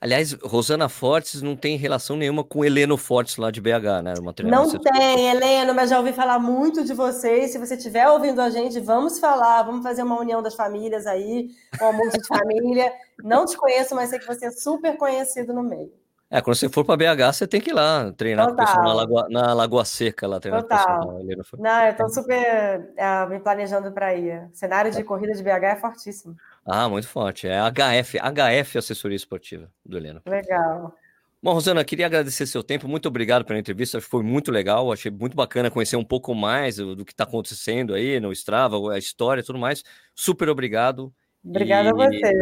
Aliás, 0.01 0.33
Rosana 0.33 0.89
Fortes 0.89 1.43
não 1.43 1.57
tem 1.57 1.77
relação 1.77 2.17
nenhuma 2.17 2.45
com 2.45 2.64
Heleno 2.64 2.97
Fortes 2.97 3.37
lá 3.37 3.51
de 3.51 3.61
BH, 3.61 4.03
né? 4.03 4.14
Uma 4.19 4.35
não 4.45 4.69
tem, 4.69 5.29
Heleno, 5.29 5.75
mas 5.75 5.91
já 5.91 5.99
ouvi 5.99 6.12
falar 6.12 6.39
muito 6.39 6.85
de 6.85 6.93
vocês. 6.93 7.51
Se 7.53 7.59
você 7.59 7.75
estiver 7.75 8.09
ouvindo 8.09 8.41
a 8.41 8.51
gente, 8.51 8.79
vamos 8.81 9.19
falar, 9.19 9.62
vamos 9.62 9.83
fazer 9.83 10.03
uma 10.03 10.21
união 10.21 10.43
das 10.43 10.55
famílias 10.55 11.07
aí, 11.07 11.51
um 11.81 11.87
almoço 11.87 12.19
de 12.19 12.27
família. 12.27 12.93
Não 13.23 13.47
te 13.47 13.57
conheço, 13.57 13.95
mas 13.95 14.11
sei 14.11 14.19
que 14.19 14.27
você 14.27 14.47
é 14.47 14.51
super 14.51 14.97
conhecido 14.97 15.53
no 15.53 15.62
meio. 15.62 15.93
É, 16.29 16.41
quando 16.41 16.57
você 16.57 16.69
for 16.69 16.85
para 16.85 16.97
BH, 16.97 17.33
você 17.33 17.47
tem 17.47 17.61
que 17.61 17.71
ir 17.71 17.73
lá 17.73 18.12
treinar 18.12 18.49
Total. 18.49 18.67
com 18.67 18.73
o 18.73 18.75
pessoal 18.75 18.85
na 18.85 18.95
Lagoa, 18.95 19.29
na 19.31 19.55
Lagoa 19.55 19.85
Seca, 19.85 20.27
lá 20.27 20.41
treinar 20.41 20.62
Total. 20.62 21.07
com 21.07 21.23
o 21.23 21.27
pessoal. 21.27 21.62
Não, 21.62 21.85
eu 21.85 21.91
estou 21.93 22.09
super 22.09 22.93
uh, 22.99 23.31
me 23.31 23.39
planejando 23.39 23.93
para 23.93 24.12
ir. 24.14 24.43
O 24.53 24.57
cenário 24.57 24.91
de 24.91 25.05
corrida 25.05 25.33
de 25.35 25.43
BH 25.43 25.64
é 25.64 25.77
fortíssimo. 25.77 26.37
Ah, 26.67 26.89
muito 26.89 27.07
forte. 27.07 27.47
É 27.47 27.59
HF, 27.61 28.19
HF 28.19 28.79
Assessoria 28.79 29.17
Esportiva 29.17 29.71
do 29.85 29.97
Helena. 29.97 30.21
Legal. 30.27 30.93
Bom, 31.41 31.53
Rosana, 31.53 31.85
queria 31.85 32.07
agradecer 32.07 32.45
seu 32.47 32.62
tempo. 32.62 32.89
Muito 32.89 33.07
obrigado 33.07 33.45
pela 33.45 33.59
entrevista. 33.59 34.01
Foi 34.01 34.23
muito 34.23 34.51
legal. 34.51 34.91
Achei 34.91 35.11
muito 35.11 35.37
bacana 35.37 35.71
conhecer 35.71 35.97
um 35.97 36.05
pouco 36.05 36.35
mais 36.35 36.77
do, 36.77 36.97
do 36.97 37.05
que 37.05 37.12
está 37.12 37.23
acontecendo 37.23 37.95
aí 37.95 38.19
no 38.19 38.33
Strava, 38.33 38.77
a 38.93 38.99
história 38.99 39.41
e 39.41 39.45
tudo 39.45 39.59
mais. 39.59 39.85
Super 40.14 40.49
obrigado. 40.49 41.14
Obrigada 41.45 41.89
e... 41.89 41.93
a 41.93 41.95
você. 41.95 42.33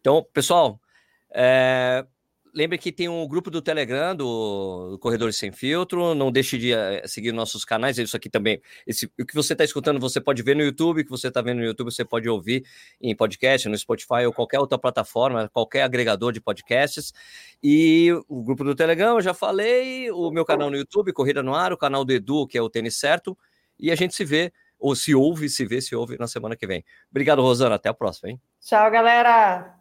Então, 0.00 0.26
pessoal, 0.34 0.78
é 1.32 2.04
lembre 2.56 2.78
que 2.78 2.90
tem 2.90 3.06
um 3.06 3.28
grupo 3.28 3.50
do 3.50 3.60
Telegram 3.60 4.16
do, 4.16 4.92
do 4.92 4.98
Corredores 4.98 5.36
Sem 5.36 5.52
Filtro. 5.52 6.14
Não 6.14 6.32
deixe 6.32 6.56
de 6.56 6.72
uh, 6.72 7.06
seguir 7.06 7.30
nossos 7.30 7.64
canais. 7.64 7.98
Isso 7.98 8.16
aqui 8.16 8.30
também. 8.30 8.60
Esse, 8.86 9.06
o 9.20 9.26
que 9.26 9.34
você 9.34 9.52
está 9.52 9.62
escutando, 9.62 10.00
você 10.00 10.20
pode 10.20 10.42
ver 10.42 10.56
no 10.56 10.62
YouTube. 10.62 11.02
O 11.02 11.04
que 11.04 11.10
você 11.10 11.28
está 11.28 11.42
vendo 11.42 11.58
no 11.58 11.64
YouTube, 11.64 11.92
você 11.92 12.04
pode 12.04 12.26
ouvir 12.28 12.64
em 13.00 13.14
podcast, 13.14 13.68
no 13.68 13.76
Spotify 13.76 14.24
ou 14.26 14.32
qualquer 14.32 14.58
outra 14.58 14.78
plataforma, 14.78 15.50
qualquer 15.50 15.82
agregador 15.82 16.32
de 16.32 16.40
podcasts. 16.40 17.12
E 17.62 18.10
o 18.26 18.42
grupo 18.42 18.64
do 18.64 18.74
Telegram, 18.74 19.16
eu 19.16 19.20
já 19.20 19.34
falei. 19.34 20.10
O 20.10 20.30
meu 20.30 20.44
canal 20.44 20.70
no 20.70 20.76
YouTube, 20.76 21.12
Corrida 21.12 21.42
no 21.42 21.54
Ar. 21.54 21.74
O 21.74 21.76
canal 21.76 22.04
do 22.04 22.12
Edu, 22.12 22.46
que 22.46 22.56
é 22.56 22.62
o 22.62 22.70
Tênis 22.70 22.96
Certo. 22.96 23.36
E 23.78 23.90
a 23.90 23.94
gente 23.94 24.14
se 24.14 24.24
vê 24.24 24.50
ou 24.78 24.96
se 24.96 25.14
ouve, 25.14 25.50
se 25.50 25.66
vê, 25.66 25.80
se 25.82 25.94
ouve 25.94 26.16
na 26.18 26.26
semana 26.26 26.56
que 26.56 26.66
vem. 26.66 26.82
Obrigado, 27.10 27.42
Rosana. 27.42 27.74
Até 27.74 27.90
a 27.90 27.94
próxima, 27.94 28.30
hein? 28.30 28.40
Tchau, 28.60 28.90
galera. 28.90 29.75